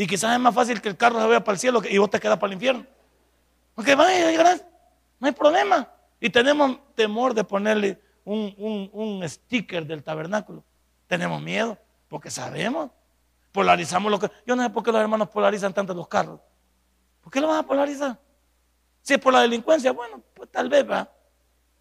Y 0.00 0.06
quizás 0.06 0.32
es 0.32 0.38
más 0.38 0.54
fácil 0.54 0.80
que 0.80 0.88
el 0.88 0.96
carro 0.96 1.20
se 1.20 1.26
vaya 1.26 1.42
para 1.42 1.54
el 1.54 1.58
cielo 1.58 1.82
y 1.90 1.98
vos 1.98 2.08
te 2.08 2.20
quedas 2.20 2.38
para 2.38 2.52
el 2.52 2.54
infierno. 2.54 2.86
Porque 3.74 3.96
vaya, 3.96 4.60
no 5.18 5.26
hay 5.26 5.32
problema. 5.32 5.90
Y 6.20 6.30
tenemos 6.30 6.78
temor 6.94 7.34
de 7.34 7.42
ponerle 7.42 8.00
un, 8.24 8.88
un, 8.92 9.28
sticker 9.28 9.84
del 9.84 10.04
tabernáculo. 10.04 10.62
Tenemos 11.08 11.42
miedo 11.42 11.76
porque 12.06 12.30
sabemos. 12.30 12.92
Polarizamos 13.50 14.08
lo 14.08 14.20
que. 14.20 14.30
Yo 14.46 14.54
no 14.54 14.62
sé 14.62 14.70
por 14.70 14.84
qué 14.84 14.92
los 14.92 15.00
hermanos 15.00 15.30
polarizan 15.30 15.74
tanto 15.74 15.92
los 15.94 16.06
carros. 16.06 16.38
¿Por 17.20 17.32
qué 17.32 17.40
lo 17.40 17.48
van 17.48 17.58
a 17.58 17.66
polarizar? 17.66 18.16
Si 19.02 19.14
es 19.14 19.18
por 19.18 19.32
la 19.32 19.40
delincuencia, 19.40 19.90
bueno, 19.90 20.22
pues 20.32 20.48
tal 20.48 20.68
vez 20.68 20.88
va. 20.88 21.10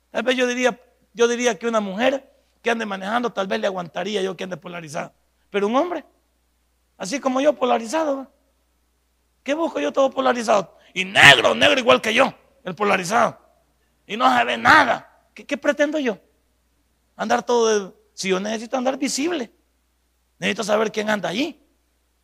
Tal 0.09 0.23
vez 0.23 0.35
yo 0.35 0.47
diría, 0.47 0.81
yo 1.13 1.27
diría 1.27 1.59
que 1.59 1.67
una 1.67 1.81
mujer 1.81 2.33
que 2.63 2.71
ande 2.71 2.87
manejando, 2.87 3.31
tal 3.31 3.45
vez 3.45 3.59
le 3.59 3.67
aguantaría 3.67 4.23
yo 4.23 4.35
que 4.35 4.45
ande 4.45 4.57
polarizado. 4.57 5.13
Pero 5.51 5.67
un 5.67 5.75
hombre, 5.75 6.03
Así 6.97 7.19
como 7.19 7.39
yo 7.39 7.53
polarizado. 7.53 8.31
¿Qué 9.43 9.53
busco 9.53 9.79
yo 9.79 9.93
todo 9.93 10.09
polarizado? 10.09 10.77
Y 10.93 11.05
negro, 11.05 11.53
negro 11.55 11.79
igual 11.79 12.01
que 12.01 12.13
yo, 12.13 12.33
el 12.63 12.75
polarizado. 12.75 13.39
Y 14.05 14.17
no 14.17 14.35
se 14.35 14.43
ve 14.43 14.57
nada. 14.57 15.23
¿Qué, 15.33 15.57
pretendo 15.57 15.99
yo? 15.99 16.17
Andar 17.15 17.43
todo 17.43 17.67
de... 17.67 17.93
Si 18.13 18.29
yo 18.29 18.39
necesito 18.39 18.75
andar 18.75 18.97
visible, 18.97 19.51
necesito 20.39 20.63
saber 20.63 20.91
quién 20.91 21.09
anda 21.09 21.29
ahí. 21.29 21.63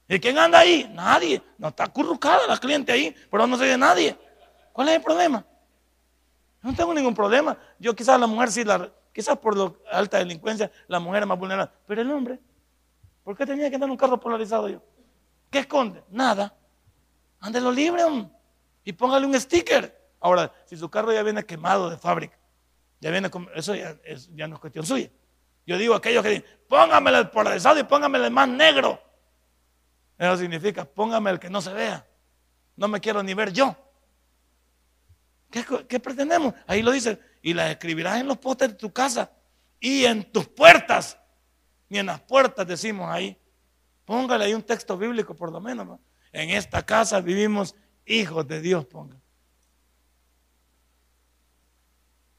¿Y 0.08 0.20
quién 0.20 0.38
anda 0.38 0.60
ahí? 0.60 0.90
Nadie. 0.92 1.42
No 1.58 1.68
está 1.68 1.84
acurrucada 1.84 2.48
la 2.48 2.58
cliente 2.58 2.92
ahí, 2.92 3.16
pero 3.30 3.46
no 3.46 3.58
se 3.58 3.66
ve 3.66 3.78
nadie. 3.78 4.18
¿Cuál 4.72 4.90
es 4.90 4.96
el 4.96 5.02
problema? 5.02 5.46
No 6.62 6.74
tengo 6.74 6.94
ningún 6.94 7.14
problema. 7.14 7.58
Yo 7.78 7.96
quizás 7.96 8.20
la 8.20 8.26
mujer 8.26 8.52
sí, 8.52 8.64
quizás 9.14 9.38
por 9.38 9.56
la 9.56 9.72
alta 9.92 10.18
delincuencia, 10.18 10.72
la 10.88 11.00
mujer 11.00 11.24
es 11.24 11.28
más 11.28 11.38
vulnerable. 11.38 11.72
Pero 11.86 12.02
el 12.02 12.12
hombre, 12.12 12.40
¿Por 13.24 13.38
qué 13.38 13.46
tenía 13.46 13.70
que 13.70 13.76
andar 13.76 13.90
un 13.90 13.98
carro 13.98 14.20
polarizado 14.20 14.68
yo? 14.70 14.82
¿Qué 15.50 15.60
esconde? 15.60 16.04
Nada. 16.10 16.56
Ándelo 17.40 17.72
libre 17.72 18.04
y 18.84 18.94
póngale 18.94 19.26
un 19.26 19.40
sticker. 19.40 20.02
Ahora, 20.20 20.52
si 20.66 20.78
su 20.78 20.90
carro 20.90 21.12
ya 21.14 21.24
viene 21.24 21.46
quemado 21.46 21.90
de 21.90 21.98
fábrica, 21.98 22.38
ya 23.00 23.12
viene 23.12 23.30
eso 23.56 23.76
ya, 23.76 24.48
no 24.48 24.56
es 24.56 24.62
cuestión 24.62 24.86
suya. 24.86 25.10
Yo 25.66 25.78
digo 25.78 25.94
a 25.94 25.98
aquellos 25.98 26.24
que 26.24 26.30
dicen, 26.30 26.46
póngame 26.68 27.12
el 27.12 27.30
polarizado 27.30 27.80
y 27.80 27.84
póngame 27.84 28.18
el 28.18 28.32
más 28.32 28.48
negro. 28.48 29.02
Eso 30.18 30.38
significa, 30.38 30.86
póngame 30.86 31.32
el 31.32 31.40
que 31.40 31.50
no 31.50 31.62
se 31.62 31.74
vea. 31.74 32.06
No 32.76 32.88
me 32.88 33.00
quiero 33.00 33.24
ni 33.24 33.34
ver 33.34 33.52
yo. 33.52 33.76
¿Qué, 35.50 35.66
qué 35.88 36.00
pretendemos? 36.00 36.54
Ahí 36.66 36.82
lo 36.82 36.92
dice. 36.92 37.20
Y 37.42 37.54
las 37.54 37.70
escribirás 37.72 38.20
en 38.20 38.28
los 38.28 38.38
postes 38.38 38.70
de 38.70 38.76
tu 38.76 38.92
casa 38.92 39.32
y 39.80 40.06
en 40.06 40.32
tus 40.32 40.48
puertas 40.48 41.18
ni 41.94 42.00
en 42.00 42.08
las 42.08 42.20
puertas 42.22 42.66
decimos 42.66 43.08
ahí. 43.08 43.38
Póngale 44.04 44.46
ahí 44.46 44.54
un 44.56 44.64
texto 44.64 44.98
bíblico 44.98 45.36
por 45.36 45.52
lo 45.52 45.62
menos. 45.62 46.00
En 46.32 46.50
esta 46.50 46.84
casa 46.84 47.22
vivimos 47.22 47.76
hijos 48.04 48.48
de 48.48 48.60
Dios, 48.60 48.84
ponga. 48.88 49.16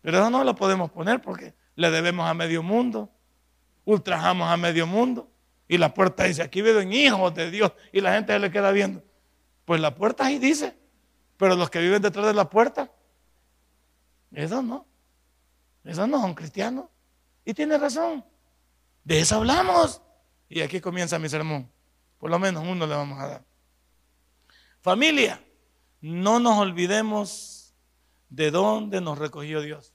Pero 0.02 0.18
eso 0.18 0.28
no 0.28 0.42
lo 0.42 0.56
podemos 0.56 0.90
poner 0.90 1.22
porque 1.22 1.54
le 1.76 1.90
debemos 1.92 2.28
a 2.28 2.34
medio 2.34 2.64
mundo, 2.64 3.12
ultrajamos 3.84 4.50
a 4.50 4.56
medio 4.56 4.88
mundo. 4.88 5.30
Y 5.68 5.78
la 5.78 5.94
puerta 5.94 6.24
dice, 6.24 6.42
aquí 6.42 6.60
viven 6.60 6.92
hijos 6.92 7.32
de 7.32 7.52
Dios. 7.52 7.72
Y 7.92 8.00
la 8.00 8.12
gente 8.14 8.32
se 8.32 8.40
le 8.40 8.50
queda 8.50 8.72
viendo. 8.72 9.04
Pues 9.64 9.80
la 9.80 9.94
puerta 9.94 10.26
ahí 10.26 10.40
dice, 10.40 10.76
pero 11.36 11.54
los 11.54 11.70
que 11.70 11.78
viven 11.78 12.02
detrás 12.02 12.26
de 12.26 12.34
la 12.34 12.50
puerta, 12.50 12.90
esos 14.32 14.64
no. 14.64 14.84
Esos 15.84 16.08
no 16.08 16.20
son 16.20 16.34
cristianos. 16.34 16.86
Y 17.44 17.54
tiene 17.54 17.78
razón. 17.78 18.24
De 19.04 19.20
eso 19.20 19.36
hablamos. 19.36 20.02
Y 20.48 20.60
aquí 20.60 20.80
comienza 20.80 21.18
mi 21.18 21.28
sermón. 21.28 21.70
Por 22.18 22.30
lo 22.30 22.38
menos 22.38 22.64
uno 22.66 22.86
le 22.86 22.94
vamos 22.94 23.18
a 23.20 23.26
dar. 23.26 23.44
Familia, 24.80 25.42
no 26.00 26.40
nos 26.40 26.58
olvidemos 26.58 27.74
de 28.28 28.50
dónde 28.50 29.00
nos 29.00 29.18
recogió 29.18 29.60
Dios. 29.60 29.94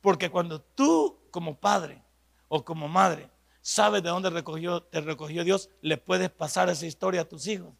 Porque 0.00 0.30
cuando 0.30 0.60
tú 0.60 1.20
como 1.30 1.58
padre 1.60 2.02
o 2.48 2.64
como 2.64 2.88
madre 2.88 3.30
sabes 3.60 4.02
de 4.02 4.08
dónde 4.08 4.30
te 4.30 5.00
recogió 5.00 5.44
Dios, 5.44 5.70
le 5.80 5.96
puedes 5.96 6.30
pasar 6.30 6.68
esa 6.68 6.86
historia 6.86 7.22
a 7.22 7.28
tus 7.28 7.46
hijos 7.46 7.72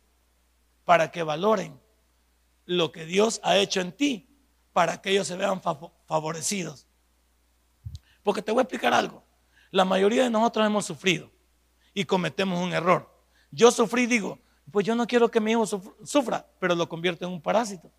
para 0.85 1.11
que 1.11 1.23
valoren 1.23 1.81
lo 2.65 2.93
que 2.93 3.05
Dios 3.05 3.41
ha 3.43 3.57
hecho 3.57 3.81
en 3.81 3.93
ti, 3.93 4.29
para 4.73 5.03
que 5.03 5.11
ellos 5.11 5.27
se 5.27 5.37
vean 5.37 5.61
favorecidos. 5.61 6.87
Porque 8.23 8.43
te 8.43 8.53
voy 8.53 8.61
a 8.61 8.63
explicar 8.63 8.95
algo. 8.95 9.22
La 9.73 9.87
mayoría 9.87 10.23
de 10.23 10.31
nosotros 10.31 10.67
hemos 10.67 10.85
sufrido 10.85 11.31
y 11.95 12.05
cometemos 12.05 12.63
un 12.63 12.75
error. 12.75 13.11
Yo 13.51 13.71
sufrí, 13.71 14.07
digo, 14.07 14.39
pues 14.71 14.87
yo 14.87 14.95
no 14.95 15.07
quiero 15.07 15.31
que 15.31 15.41
mi 15.41 15.53
hijo 15.53 15.67
sufra, 16.05 16.47
pero 16.61 16.75
lo 16.75 16.89
convierto 16.89 17.25
en 17.25 17.33
un 17.33 17.41
parásito. 17.41 17.91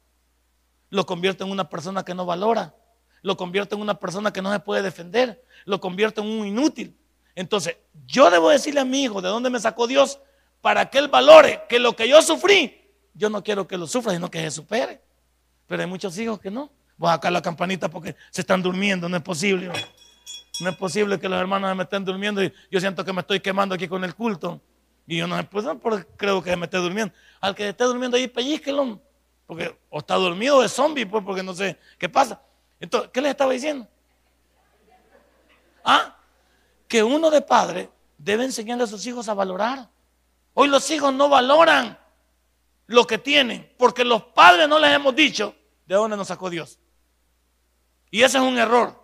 Lo 0.90 1.06
convierto 1.06 1.44
en 1.44 1.50
una 1.50 1.68
persona 1.68 2.06
que 2.06 2.14
no 2.14 2.28
valora. 2.28 2.76
Lo 3.24 3.36
convierto 3.36 3.76
en 3.76 3.82
una 3.82 4.00
persona 4.00 4.32
que 4.32 4.42
no 4.42 4.54
se 4.54 4.60
puede 4.60 4.84
defender. 4.84 5.44
Lo 5.66 5.82
convierto 5.82 6.22
en 6.22 6.28
un 6.28 6.46
inútil. 6.46 6.96
Entonces, 7.34 7.76
yo 8.06 8.30
debo 8.30 8.52
decirle 8.52 8.80
a 8.80 8.86
mi 8.86 9.04
hijo 9.04 9.20
de 9.20 9.30
dónde 9.30 9.50
me 9.50 9.60
sacó 9.60 9.88
Dios 9.88 10.20
para 10.62 10.92
que 10.92 11.00
él 11.00 11.08
valore 11.08 11.64
que 11.68 11.80
lo 11.80 11.96
que 11.96 12.08
yo 12.08 12.22
sufrí, 12.22 12.80
yo 13.16 13.32
no 13.32 13.44
quiero 13.44 13.68
que 13.68 13.78
lo 13.78 13.88
sufra, 13.88 14.14
sino 14.14 14.30
que 14.30 14.40
se 14.42 14.52
supere. 14.52 15.02
Pero 15.66 15.82
hay 15.82 15.90
muchos 15.90 16.16
hijos 16.20 16.40
que 16.40 16.52
no. 16.52 16.72
Voy 16.98 17.10
a 17.10 17.14
sacar 17.14 17.32
la 17.32 17.42
campanita 17.42 17.90
porque 17.90 18.16
se 18.30 18.42
están 18.42 18.62
durmiendo, 18.62 19.10
no 19.10 19.18
es 19.18 19.24
posible. 19.24 19.72
No 20.60 20.70
es 20.70 20.76
posible 20.78 21.20
que 21.20 21.28
los 21.28 21.40
hermanos 21.40 21.76
me 21.76 21.84
estén 21.84 22.06
durmiendo 22.06 22.44
y 22.44 22.54
yo 22.70 22.80
siento 22.80 23.04
que 23.04 23.12
me 23.12 23.22
estoy 23.22 23.40
quemando 23.40 23.74
aquí 23.74 23.88
con 23.88 24.04
el 24.04 24.14
culto. 24.16 24.62
Y 25.08 25.18
yo 25.18 25.28
no, 25.28 25.38
pues, 25.50 25.66
creo 26.16 26.42
que 26.42 26.56
me 26.56 26.66
esté 26.66 26.78
durmiendo. 26.78 27.14
Al 27.42 27.56
que 27.56 27.70
esté 27.70 27.84
durmiendo 27.84 28.16
ahí, 28.18 28.28
pellizquelo. 28.28 29.02
Porque 29.46 29.78
o 29.90 30.00
está 30.00 30.16
dormido 30.16 30.58
o 30.58 30.64
es 30.64 30.72
zombie, 30.72 31.06
pues, 31.06 31.24
porque 31.24 31.44
no 31.44 31.54
sé 31.54 31.78
qué 31.98 32.08
pasa. 32.08 32.42
Entonces, 32.80 33.10
¿qué 33.12 33.22
les 33.22 33.32
estaba 33.32 33.52
diciendo? 33.52 33.88
Ah, 35.84 36.18
que 36.88 37.04
uno 37.04 37.30
de 37.30 37.42
padre 37.42 37.90
debe 38.18 38.46
enseñarle 38.46 38.86
a 38.86 38.88
sus 38.88 39.06
hijos 39.06 39.28
a 39.28 39.34
valorar. 39.34 39.90
Hoy 40.54 40.70
los 40.70 40.90
hijos 40.92 41.14
no 41.14 41.28
valoran 41.28 41.98
lo 42.86 43.06
que 43.06 43.18
tienen, 43.18 43.74
porque 43.78 44.06
los 44.06 44.24
padres 44.24 44.70
no 44.70 44.80
les 44.80 44.94
hemos 44.94 45.16
dicho 45.16 45.56
de 45.86 45.96
dónde 45.96 46.16
nos 46.16 46.28
sacó 46.28 46.50
Dios. 46.50 46.80
Y 48.12 48.22
ese 48.22 48.38
es 48.38 48.44
un 48.44 48.58
error. 48.58 49.03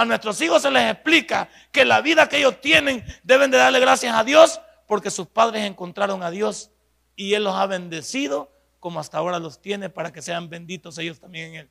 A 0.00 0.06
nuestros 0.06 0.40
hijos 0.40 0.62
se 0.62 0.70
les 0.70 0.90
explica 0.90 1.50
que 1.70 1.84
la 1.84 2.00
vida 2.00 2.26
que 2.26 2.38
ellos 2.38 2.58
tienen 2.62 3.04
deben 3.22 3.50
de 3.50 3.58
darle 3.58 3.80
gracias 3.80 4.16
a 4.16 4.24
Dios 4.24 4.58
porque 4.86 5.10
sus 5.10 5.26
padres 5.26 5.66
encontraron 5.66 6.22
a 6.22 6.30
Dios 6.30 6.70
y 7.16 7.34
Él 7.34 7.44
los 7.44 7.54
ha 7.54 7.66
bendecido 7.66 8.50
como 8.78 8.98
hasta 8.98 9.18
ahora 9.18 9.38
los 9.38 9.60
tiene 9.60 9.90
para 9.90 10.10
que 10.10 10.22
sean 10.22 10.48
benditos 10.48 10.96
ellos 10.96 11.20
también 11.20 11.48
en 11.48 11.54
Él. 11.56 11.70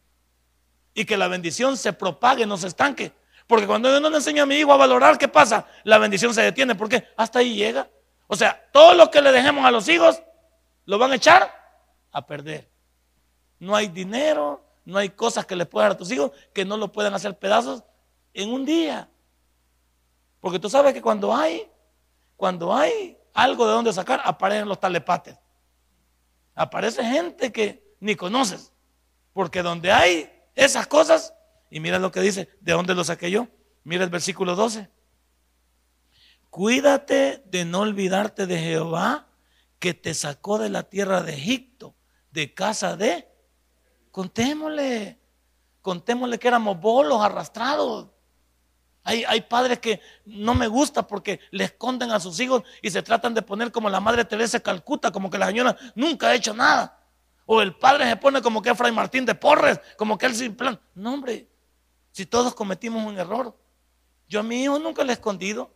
Y 0.94 1.06
que 1.06 1.18
la 1.18 1.28
bendición 1.28 1.76
se 1.76 1.92
propague, 1.92 2.46
no 2.46 2.56
se 2.56 2.68
estanque. 2.68 3.14
Porque 3.48 3.66
cuando 3.66 3.90
yo 3.90 4.00
no 4.00 4.12
le 4.12 4.18
enseño 4.18 4.44
a 4.44 4.46
mi 4.46 4.58
hijo 4.58 4.72
a 4.72 4.78
valorar, 4.78 5.18
¿qué 5.18 5.28
pasa? 5.28 5.66
La 5.84 5.98
bendición 5.98 6.32
se 6.32 6.44
detiene. 6.44 6.76
porque 6.76 7.08
Hasta 7.18 7.40
ahí 7.40 7.56
llega. 7.56 7.90
O 8.28 8.36
sea, 8.36 8.64
todo 8.72 8.94
lo 8.94 9.10
que 9.10 9.24
le 9.24 9.32
dejemos 9.32 9.66
a 9.66 9.72
los 9.72 9.90
hijos, 9.90 10.22
lo 10.86 11.00
van 11.00 11.14
a 11.14 11.16
echar 11.16 11.52
a 12.12 12.28
perder. 12.28 12.70
No 13.58 13.76
hay 13.76 13.88
dinero, 13.88 14.64
no 14.86 15.00
hay 15.00 15.10
cosas 15.10 15.48
que 15.48 15.56
le 15.56 15.66
puedan 15.66 15.90
dar 15.90 15.96
a 15.96 15.98
tus 15.98 16.12
hijos 16.12 16.32
que 16.54 16.64
no 16.64 16.78
lo 16.78 16.92
puedan 16.92 17.16
hacer 17.16 17.40
pedazos 17.40 17.84
en 18.34 18.52
un 18.52 18.66
día. 18.66 19.10
Porque 20.40 20.60
tú 20.60 20.70
sabes 20.70 20.94
que 20.94 21.02
cuando 21.02 21.36
hay, 21.36 21.70
cuando 22.36 22.74
hay 22.74 23.18
algo 23.34 23.68
de 23.68 23.74
donde 23.74 23.94
sacar, 23.94 24.22
aparecen 24.24 24.68
los 24.68 24.80
talepates. 24.80 25.38
Aparece 26.56 27.04
gente 27.04 27.52
que 27.52 27.96
ni 28.00 28.16
conoces. 28.16 28.72
Porque 29.34 29.62
donde 29.62 29.92
hay 29.92 30.30
esas 30.56 30.88
cosas, 30.88 31.34
y 31.70 31.80
mira 31.80 32.00
lo 32.00 32.12
que 32.12 32.22
dice, 32.22 32.50
¿de 32.60 32.74
dónde 32.74 32.96
lo 32.96 33.04
saqué 33.04 33.32
yo? 33.32 33.48
Mira 33.84 34.04
el 34.04 34.10
versículo 34.10 34.56
12. 34.56 34.90
Cuídate 36.50 37.44
de 37.46 37.66
no 37.66 37.82
olvidarte 37.82 38.48
de 38.48 38.58
Jehová 38.58 39.28
que 39.78 39.94
te 39.94 40.14
sacó 40.14 40.58
de 40.58 40.70
la 40.70 40.84
tierra 40.84 41.22
de 41.22 41.34
Egipto, 41.34 41.96
de 42.32 42.54
casa 42.54 42.96
de... 42.96 43.28
Contémosle, 44.12 45.20
contémosle 45.82 46.40
que 46.40 46.48
éramos 46.48 46.80
bolos 46.80 47.22
arrastrados. 47.22 48.10
Hay, 49.10 49.42
padres 49.42 49.80
que 49.80 50.00
no 50.26 50.54
me 50.54 50.68
gusta 50.68 51.08
porque 51.08 51.40
le 51.50 51.64
esconden 51.64 52.12
a 52.12 52.20
sus 52.20 52.40
hijos 52.40 52.62
y 52.80 52.92
se 52.92 53.02
tratan 53.02 53.34
de 53.34 53.42
poner 53.42 53.72
como 53.72 53.90
la 53.90 54.00
madre 54.00 54.24
Teresa 54.24 54.60
Calcuta, 54.60 55.12
como 55.12 55.32
que 55.32 55.40
la 55.40 55.48
señora 55.48 55.76
nunca 55.96 56.28
ha 56.28 56.36
hecho 56.36 56.54
nada. 56.54 56.96
O 57.48 57.60
el 57.60 57.76
padre 57.76 58.08
se 58.08 58.16
pone 58.18 58.40
como 58.44 58.62
que 58.62 58.76
Fray 58.76 58.92
Martín 58.92 59.26
de 59.26 59.34
Porres, 59.34 59.80
como 59.98 60.16
que 60.16 60.28
él 60.28 60.36
sin 60.36 60.56
plan. 60.56 60.80
No, 60.94 61.16
hombre, 61.16 61.50
si 62.12 62.28
todos 62.28 62.54
cometimos 62.54 63.04
un 63.04 63.18
error, 63.18 63.58
Yo 64.28 64.42
a 64.42 64.44
mi 64.44 64.62
hijo 64.62 64.78
nunca 64.78 65.04
le 65.04 65.10
he 65.12 65.14
escondido. 65.14 65.74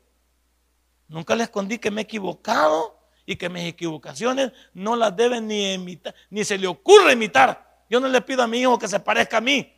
Nunca 1.08 1.36
le 1.36 1.44
escondí 1.44 1.80
que 1.80 1.90
me 1.90 2.02
he 2.02 2.04
equivocado 2.04 3.00
y 3.26 3.36
que 3.36 3.50
mis 3.50 3.64
equivocaciones 3.64 4.52
no 4.76 4.96
las 4.96 5.16
deben 5.16 5.48
ni 5.48 5.74
imitar, 5.74 6.14
ni 6.30 6.44
se 6.44 6.60
le 6.60 6.68
ocurre 6.68 7.14
imitar. 7.14 7.84
Yo 7.90 8.00
no 8.00 8.08
le 8.08 8.22
pido 8.22 8.44
a 8.44 8.48
mi 8.48 8.60
hijo 8.60 8.78
que 8.78 8.88
se 8.88 9.00
parezca 9.00 9.38
a 9.38 9.42
mí. 9.42 9.73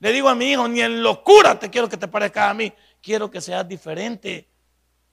Le 0.00 0.12
digo 0.12 0.28
a 0.28 0.34
mi 0.34 0.50
hijo, 0.50 0.66
ni 0.66 0.80
en 0.80 1.02
locura 1.02 1.58
te 1.58 1.70
quiero 1.70 1.88
que 1.88 1.96
te 1.96 2.08
parezca 2.08 2.50
a 2.50 2.54
mí. 2.54 2.72
Quiero 3.02 3.30
que 3.30 3.40
seas 3.40 3.68
diferente. 3.68 4.48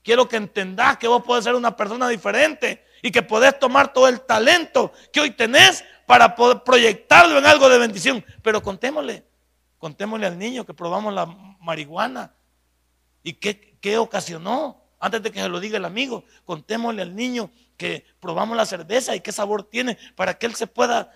Quiero 0.02 0.26
que 0.28 0.36
entendas 0.36 0.96
que 0.96 1.06
vos 1.06 1.22
podés 1.22 1.44
ser 1.44 1.54
una 1.54 1.76
persona 1.76 2.08
diferente 2.08 2.84
y 3.02 3.10
que 3.10 3.22
podés 3.22 3.58
tomar 3.58 3.92
todo 3.92 4.08
el 4.08 4.22
talento 4.22 4.92
que 5.12 5.20
hoy 5.20 5.30
tenés 5.30 5.84
para 6.06 6.34
poder 6.34 6.62
proyectarlo 6.64 7.38
en 7.38 7.44
algo 7.44 7.68
de 7.68 7.78
bendición. 7.78 8.24
Pero 8.42 8.62
contémosle, 8.62 9.26
contémosle 9.76 10.26
al 10.26 10.38
niño 10.38 10.64
que 10.64 10.72
probamos 10.72 11.12
la 11.12 11.26
marihuana 11.60 12.34
y 13.22 13.34
qué, 13.34 13.76
qué 13.80 13.98
ocasionó. 13.98 14.82
Antes 15.00 15.22
de 15.22 15.30
que 15.30 15.40
se 15.40 15.48
lo 15.48 15.60
diga 15.60 15.76
el 15.76 15.84
amigo, 15.84 16.24
contémosle 16.44 17.02
al 17.02 17.14
niño 17.14 17.52
que 17.76 18.04
probamos 18.18 18.56
la 18.56 18.66
cerveza 18.66 19.14
y 19.14 19.20
qué 19.20 19.30
sabor 19.30 19.62
tiene 19.64 19.96
para 20.16 20.38
que 20.38 20.46
él 20.46 20.54
se 20.56 20.66
pueda 20.66 21.12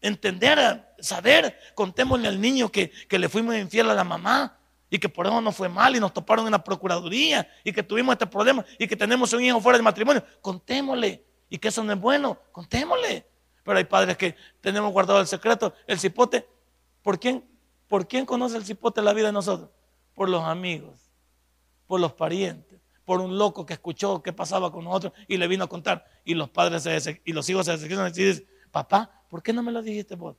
entender, 0.00 0.94
saber. 0.98 1.58
Contémosle 1.74 2.28
al 2.28 2.40
niño 2.40 2.70
que, 2.70 2.90
que 2.90 3.18
le 3.18 3.28
fuimos 3.28 3.56
infiel 3.56 3.90
a 3.90 3.94
la 3.94 4.04
mamá 4.04 4.58
y 4.88 4.98
que 4.98 5.08
por 5.08 5.26
eso 5.26 5.40
nos 5.40 5.56
fue 5.56 5.68
mal 5.68 5.96
y 5.96 6.00
nos 6.00 6.12
toparon 6.12 6.46
en 6.46 6.52
la 6.52 6.62
procuraduría 6.62 7.48
y 7.64 7.72
que 7.72 7.82
tuvimos 7.82 8.12
este 8.12 8.26
problema 8.26 8.64
y 8.78 8.86
que 8.86 8.96
tenemos 8.96 9.32
un 9.32 9.42
hijo 9.42 9.60
fuera 9.60 9.78
del 9.78 9.84
matrimonio. 9.84 10.24
Contémosle 10.40 11.24
y 11.48 11.58
que 11.58 11.68
eso 11.68 11.82
no 11.82 11.92
es 11.92 12.00
bueno, 12.00 12.38
contémosle. 12.52 13.26
Pero 13.62 13.78
hay 13.78 13.84
padres 13.84 14.16
que 14.16 14.36
tenemos 14.60 14.92
guardado 14.92 15.20
el 15.20 15.26
secreto, 15.26 15.74
el 15.86 15.98
cipote. 15.98 16.46
¿Por 17.02 17.18
quién, 17.18 17.44
¿Por 17.88 18.06
quién 18.06 18.24
conoce 18.24 18.56
el 18.56 18.64
cipote 18.64 19.02
la 19.02 19.12
vida 19.12 19.26
de 19.26 19.32
nosotros? 19.32 19.70
Por 20.14 20.28
los 20.28 20.44
amigos, 20.44 21.10
por 21.86 22.00
los 22.00 22.12
parientes, 22.12 22.80
por 23.04 23.20
un 23.20 23.36
loco 23.38 23.66
que 23.66 23.74
escuchó 23.74 24.22
qué 24.22 24.32
pasaba 24.32 24.70
con 24.70 24.84
nosotros 24.84 25.12
y 25.26 25.36
le 25.36 25.48
vino 25.48 25.64
a 25.64 25.68
contar. 25.68 26.06
Y 26.24 26.34
los 26.34 26.48
padres 26.48 26.86
y 27.24 27.32
los 27.32 27.48
hijos 27.50 27.66
se 27.66 27.72
decepcionan 27.72 28.12
y 28.14 28.22
dicen, 28.22 28.46
papá, 28.70 29.15
¿por 29.28 29.42
qué 29.42 29.52
no 29.52 29.62
me 29.62 29.72
lo 29.72 29.82
dijiste 29.82 30.14
vos? 30.14 30.36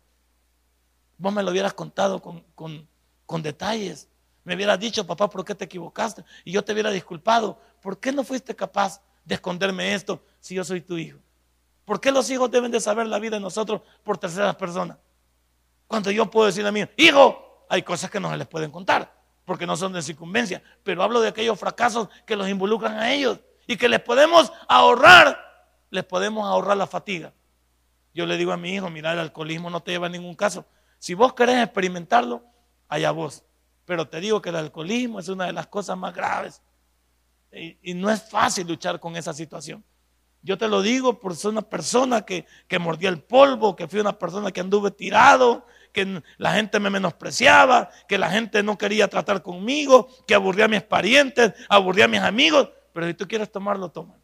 Vos 1.17 1.33
me 1.33 1.43
lo 1.43 1.51
hubieras 1.51 1.73
contado 1.73 2.21
con, 2.21 2.43
con, 3.25 3.41
detalles 3.41 4.09
me 4.47 4.55
hubieras 4.55 4.79
dicho, 4.79 5.05
papá, 5.05 5.29
¿por 5.29 5.43
qué 5.43 5.53
te 5.53 5.65
equivocaste? 5.65 6.23
Y 6.45 6.53
yo 6.53 6.63
te 6.63 6.71
hubiera 6.71 6.89
disculpado. 6.89 7.59
¿Por 7.81 7.99
qué 7.99 8.13
no 8.13 8.23
fuiste 8.23 8.55
capaz 8.55 9.01
de 9.25 9.35
esconderme 9.35 9.93
esto 9.93 10.23
si 10.39 10.55
yo 10.55 10.63
soy 10.63 10.79
tu 10.79 10.97
hijo? 10.97 11.19
¿Por 11.83 11.99
qué 11.99 12.13
los 12.13 12.29
hijos 12.29 12.49
deben 12.49 12.71
de 12.71 12.79
saber 12.79 13.07
la 13.07 13.19
vida 13.19 13.35
de 13.35 13.41
nosotros 13.41 13.81
por 14.05 14.17
terceras 14.17 14.55
personas? 14.55 14.97
Cuando 15.85 16.11
yo 16.11 16.31
puedo 16.31 16.45
decir 16.45 16.65
a 16.65 16.71
mí, 16.71 16.85
hijo, 16.95 17.65
hay 17.69 17.83
cosas 17.83 18.09
que 18.09 18.21
no 18.21 18.29
se 18.31 18.37
les 18.37 18.47
pueden 18.47 18.71
contar, 18.71 19.13
porque 19.43 19.67
no 19.67 19.75
son 19.75 19.91
de 19.91 20.01
circunvencia, 20.01 20.63
pero 20.81 21.03
hablo 21.03 21.19
de 21.19 21.27
aquellos 21.27 21.59
fracasos 21.59 22.07
que 22.25 22.37
los 22.37 22.47
involucran 22.47 22.97
a 22.97 23.11
ellos 23.11 23.41
y 23.67 23.75
que 23.75 23.89
les 23.89 23.99
podemos 23.99 24.53
ahorrar, 24.69 25.37
les 25.89 26.05
podemos 26.05 26.47
ahorrar 26.47 26.77
la 26.77 26.87
fatiga. 26.87 27.33
Yo 28.17 28.25
le 28.25 28.35
digo 28.35 28.51
a 28.51 28.57
mi 28.57 28.73
hijo, 28.73 28.89
mira, 28.89 29.13
el 29.13 29.19
alcoholismo 29.19 29.69
no 29.69 29.83
te 29.83 29.91
lleva 29.91 30.07
a 30.07 30.09
ningún 30.09 30.33
caso. 30.33 30.65
Si 30.97 31.13
vos 31.13 31.35
querés 31.35 31.63
experimentarlo, 31.63 32.43
allá 32.87 33.11
vos. 33.11 33.43
Pero 33.85 34.09
te 34.09 34.19
digo 34.19 34.41
que 34.41 34.49
el 34.49 34.55
alcoholismo 34.55 35.19
es 35.19 35.29
una 35.29 35.45
de 35.45 35.53
las 35.53 35.67
cosas 35.67 35.95
más 35.99 36.15
graves. 36.15 36.63
Y, 37.51 37.93
no 37.93 38.09
es 38.09 38.23
fácil 38.27 38.65
luchar 38.65 38.99
con 38.99 39.15
esa 39.15 39.33
situación. 39.33 39.85
Yo 40.41 40.57
te 40.57 40.67
lo 40.67 40.81
digo 40.81 41.19
por 41.19 41.35
ser 41.35 41.51
una 41.51 41.61
persona 41.61 42.23
que, 42.23 42.47
que 42.67 42.79
mordía 42.79 43.09
el 43.09 43.21
polvo, 43.21 43.75
que 43.75 43.87
fui 43.87 43.99
una 43.99 44.17
persona 44.17 44.51
que 44.51 44.61
anduve 44.61 44.89
tirado, 44.89 45.67
que 45.93 46.23
la 46.37 46.53
gente 46.53 46.79
me 46.79 46.89
menospreciaba, 46.89 47.91
que 48.07 48.17
la 48.17 48.31
gente 48.31 48.63
no 48.63 48.79
quería 48.79 49.07
tratar 49.09 49.43
conmigo, 49.43 50.07
que 50.25 50.33
aburría 50.33 50.65
a 50.65 50.69
mis 50.69 50.81
parientes, 50.81 51.53
aburría 51.69 52.05
a 52.05 52.07
mis 52.07 52.21
amigos. 52.21 52.71
Pero 52.93 53.05
si 53.05 53.13
tú 53.13 53.27
quieres 53.27 53.51
tomarlo, 53.51 53.91
tómalo. 53.91 54.23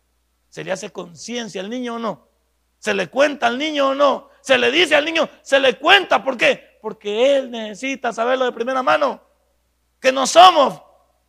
¿Se 0.49 0.63
le 0.63 0.71
hace 0.71 0.89
conciencia 0.89 1.61
al 1.61 1.69
niño 1.69 1.97
o 1.97 1.99
no? 1.99 2.32
¿Se 2.83 2.93
le 2.93 3.07
cuenta 3.07 3.47
al 3.47 3.57
niño 3.57 3.91
o 3.91 3.95
no? 3.95 4.29
¿Se 4.41 4.57
le 4.57 4.69
dice 4.69 4.93
al 4.93 5.05
niño? 5.05 5.29
¿Se 5.41 5.57
le 5.57 5.79
cuenta? 5.79 6.21
¿Por 6.21 6.35
qué? 6.35 6.77
Porque 6.81 7.37
él 7.37 7.49
necesita 7.49 8.11
saberlo 8.11 8.43
de 8.43 8.51
primera 8.51 8.83
mano 8.83 9.21
que 10.01 10.11
no 10.11 10.27
somos, 10.27 10.81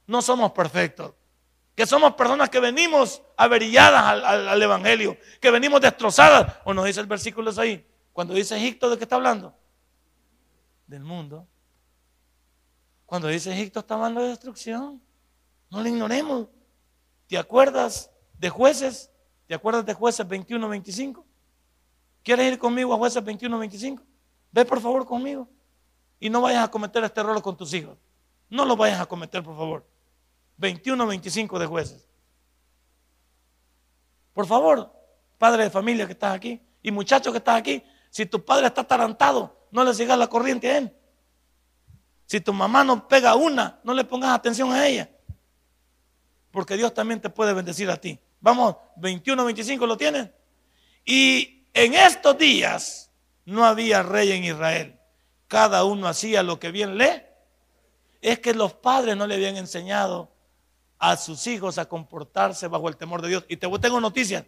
no 0.09 0.21
somos 0.21 0.51
perfectos. 0.51 1.15
Que 1.77 1.87
somos 1.87 2.15
personas 2.15 2.51
que 2.51 2.59
venimos 2.59 3.23
averilladas 3.37 4.03
al, 4.25 4.61
Evangelio, 4.61 5.17
que 5.41 5.53
venimos 5.53 5.81
destrozadas. 5.81 6.57
O 6.65 6.75
nos 6.75 6.87
dice 6.87 6.99
el 6.99 7.07
versículo 7.07 7.53
ahí, 7.57 7.89
cuando 8.13 8.35
dice 8.35 8.57
Egipto, 8.57 8.91
¿de 8.91 8.99
qué 8.99 9.05
está 9.05 9.15
hablando? 9.15 9.55
Del 10.89 11.05
mundo. 11.05 11.47
Cuando 13.07 13.29
dice 13.29 13.53
Egipto 13.53 13.79
está 13.79 13.95
hablando 13.95 14.23
de 14.23 14.31
destrucción. 14.31 15.01
No 15.71 15.81
le 15.81 15.91
ignoremos. 15.91 16.49
¿Te 17.29 17.39
acuerdas 17.39 18.11
de 18.41 18.51
jueces? 18.51 19.13
¿Te 19.47 19.55
acuerdas 19.55 19.87
de 19.87 19.95
jueces 19.95 20.27
21, 20.27 20.69
25? 20.69 21.25
¿Quieres 22.25 22.53
ir 22.53 22.59
conmigo 22.59 22.95
a 22.95 22.97
jueces 22.97 23.23
21, 23.23 23.59
25? 23.59 24.03
Ve 24.51 24.65
por 24.65 24.81
favor 24.81 25.05
conmigo. 25.05 25.47
Y 26.19 26.31
no 26.31 26.41
vayas 26.41 26.65
a 26.65 26.71
cometer 26.71 27.05
este 27.05 27.21
error 27.21 27.41
con 27.43 27.57
tus 27.57 27.73
hijos. 27.75 27.99
No 28.49 28.65
lo 28.65 28.77
vayas 28.77 29.01
a 29.01 29.07
cometer, 29.07 29.43
por 29.43 29.55
favor. 29.55 29.87
21, 30.57 31.07
25 31.07 31.59
de 31.59 31.67
jueces. 31.67 32.09
Por 34.33 34.47
favor, 34.47 34.91
padre 35.39 35.65
de 35.65 35.71
familia 35.71 36.07
que 36.07 36.13
estás 36.13 36.35
aquí 36.35 36.61
y 36.83 36.91
muchacho 36.91 37.31
que 37.31 37.39
estás 37.39 37.57
aquí, 37.57 37.85
si 38.11 38.27
tu 38.27 38.45
padre 38.45 38.67
está 38.67 38.81
atarantado, 38.81 39.69
no 39.71 39.85
le 39.85 39.93
sigas 39.93 40.19
la 40.19 40.27
corriente 40.27 40.71
a 40.71 40.79
él. 40.79 40.97
Si 42.27 42.41
tu 42.41 42.53
mamá 42.53 42.85
no 42.85 43.07
pega 43.07 43.35
una, 43.35 43.81
no 43.85 43.93
le 43.93 44.05
pongas 44.05 44.31
atención 44.31 44.73
a 44.73 44.87
ella. 44.87 45.11
Porque 46.51 46.77
Dios 46.77 46.95
también 46.95 47.21
te 47.21 47.29
puede 47.29 47.53
bendecir 47.53 47.91
a 47.91 47.97
ti. 47.97 48.19
Vamos, 48.41 48.77
21, 48.97 49.45
25 49.45 49.87
lo 49.87 49.97
tienes. 49.97 50.31
Y 51.05 51.54
en 51.75 51.95
estos 51.95 52.39
días 52.39 53.11
no 53.45 53.65
había 53.65 54.03
rey 54.03 54.33
en 54.33 54.45
Israel. 54.45 54.99
Cada 55.49 55.85
uno 55.85 56.09
hacía 56.09 56.43
lo 56.43 56.59
que 56.59 56.71
bien 56.71 56.97
le 56.97 57.27
es 58.23 58.39
que 58.39 58.55
los 58.55 58.73
padres 58.73 59.17
no 59.17 59.27
le 59.27 59.35
habían 59.35 59.57
enseñado 59.57 60.31
a 60.99 61.17
sus 61.17 61.47
hijos 61.47 61.77
a 61.77 61.87
comportarse 61.87 62.69
bajo 62.69 62.89
el 62.89 62.97
temor 62.97 63.21
de 63.21 63.29
Dios. 63.29 63.45
Y 63.49 63.59
te 63.59 63.69
tengo 63.79 64.01
noticias. 64.01 64.45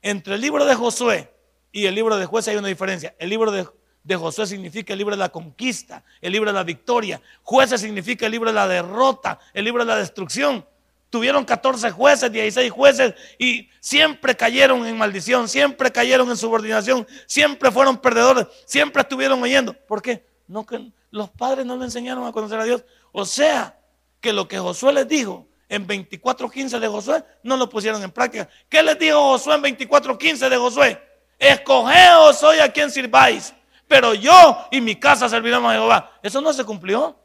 Entre 0.00 0.36
el 0.36 0.40
libro 0.40 0.64
de 0.64 0.74
Josué 0.74 1.30
y 1.70 1.86
el 1.86 1.94
libro 1.94 2.16
de 2.16 2.24
jueces 2.24 2.52
hay 2.52 2.56
una 2.56 2.68
diferencia. 2.68 3.14
El 3.18 3.28
libro 3.28 3.50
de, 3.50 3.68
de 4.02 4.16
Josué 4.16 4.46
significa 4.46 4.94
el 4.94 4.98
libro 4.98 5.14
de 5.14 5.20
la 5.20 5.28
conquista, 5.28 6.02
el 6.20 6.32
libro 6.32 6.50
de 6.50 6.54
la 6.54 6.62
victoria. 6.62 7.20
Jueces 7.42 7.80
significa 7.80 8.24
el 8.26 8.32
libro 8.32 8.48
de 8.48 8.54
la 8.54 8.68
derrota, 8.68 9.38
el 9.52 9.64
libro 9.64 9.84
de 9.84 9.90
la 9.90 9.96
destrucción. 9.96 10.66
Tuvieron 11.14 11.44
14 11.44 11.92
jueces, 11.92 12.32
16 12.32 12.72
jueces 12.72 13.14
y 13.38 13.70
siempre 13.78 14.36
cayeron 14.36 14.84
en 14.84 14.98
maldición, 14.98 15.48
siempre 15.48 15.92
cayeron 15.92 16.28
en 16.28 16.36
subordinación, 16.36 17.06
siempre 17.26 17.70
fueron 17.70 17.98
perdedores, 17.98 18.48
siempre 18.64 19.02
estuvieron 19.02 19.40
oyendo. 19.40 19.74
¿Por 19.74 20.02
qué? 20.02 20.26
No, 20.48 20.66
que 20.66 20.90
los 21.12 21.30
padres 21.30 21.64
no 21.66 21.76
le 21.76 21.84
enseñaron 21.84 22.26
a 22.26 22.32
conocer 22.32 22.58
a 22.58 22.64
Dios. 22.64 22.84
O 23.12 23.24
sea, 23.24 23.78
que 24.20 24.32
lo 24.32 24.48
que 24.48 24.58
Josué 24.58 24.92
les 24.92 25.06
dijo 25.06 25.46
en 25.68 25.86
24.15 25.86 26.80
de 26.80 26.88
Josué, 26.88 27.24
no 27.44 27.56
lo 27.56 27.68
pusieron 27.68 28.02
en 28.02 28.10
práctica. 28.10 28.48
¿Qué 28.68 28.82
les 28.82 28.98
dijo 28.98 29.16
Josué 29.16 29.54
en 29.54 29.62
24.15 29.62 30.48
de 30.48 30.56
Josué? 30.56 31.02
Escogeos 31.38 32.42
hoy 32.42 32.58
a 32.58 32.72
quien 32.72 32.90
sirváis, 32.90 33.54
pero 33.86 34.14
yo 34.14 34.66
y 34.72 34.80
mi 34.80 34.96
casa 34.96 35.28
serviremos 35.28 35.70
a 35.70 35.74
Jehová. 35.74 36.10
Eso 36.24 36.40
no 36.40 36.52
se 36.52 36.64
cumplió. 36.64 37.16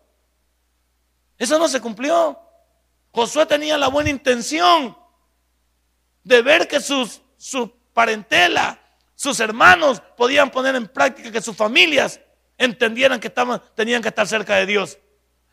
Eso 1.40 1.58
no 1.58 1.68
se 1.68 1.82
cumplió. 1.82 2.40
Josué 3.12 3.45
tenía 3.45 3.78
la 3.78 3.88
buena 3.88 4.10
intención 4.10 4.97
de 6.24 6.41
ver 6.41 6.68
que 6.68 6.80
sus, 6.80 7.22
su 7.38 7.72
parentela, 7.93 8.80
sus 9.16 9.39
hermanos 9.39 10.01
podían 10.16 10.51
poner 10.51 10.76
en 10.76 10.88
práctica, 10.88 11.32
que 11.32 11.41
sus 11.41 11.55
familias 11.55 12.20
entendieran 12.57 13.20
que 13.20 13.28
estaban, 13.28 13.62
tenían 13.76 14.01
que 14.01 14.10
estar 14.10 14.28
cerca 14.28 14.55
de 14.55 14.66
Dios. 14.66 14.97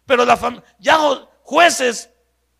Pero 0.05 0.25
la 0.25 0.65
ya 0.79 0.99
jueces 1.43 2.11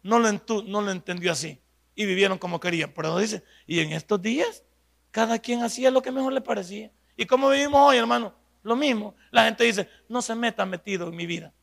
no 0.03 0.19
lo, 0.19 0.33
no 0.65 0.83
lo 0.83 0.91
entendió 0.91 1.33
así 1.33 1.61
y 1.95 2.07
vivieron 2.07 2.39
como 2.39 2.61
querían. 2.61 2.93
Por 2.93 3.05
eso 3.05 3.19
dice, 3.19 3.45
y 3.67 3.81
en 3.81 3.93
estos 3.93 4.21
días 4.23 4.63
cada 5.11 5.39
quien 5.39 5.63
hacía 5.63 5.91
lo 5.91 6.03
que 6.03 6.13
mejor 6.13 6.33
le 6.35 6.43
parecía. 6.43 6.93
¿Y 7.17 7.25
cómo 7.25 7.49
vivimos 7.49 7.81
hoy, 7.81 7.97
hermano? 7.97 8.35
Lo 8.63 8.77
mismo. 8.77 9.15
La 9.31 9.47
gente 9.47 9.65
dice, 9.65 9.89
no 10.11 10.21
se 10.21 10.35
meta 10.35 10.67
metido 10.67 11.09
en 11.09 11.17
mi 11.17 11.25
vida. 11.25 11.55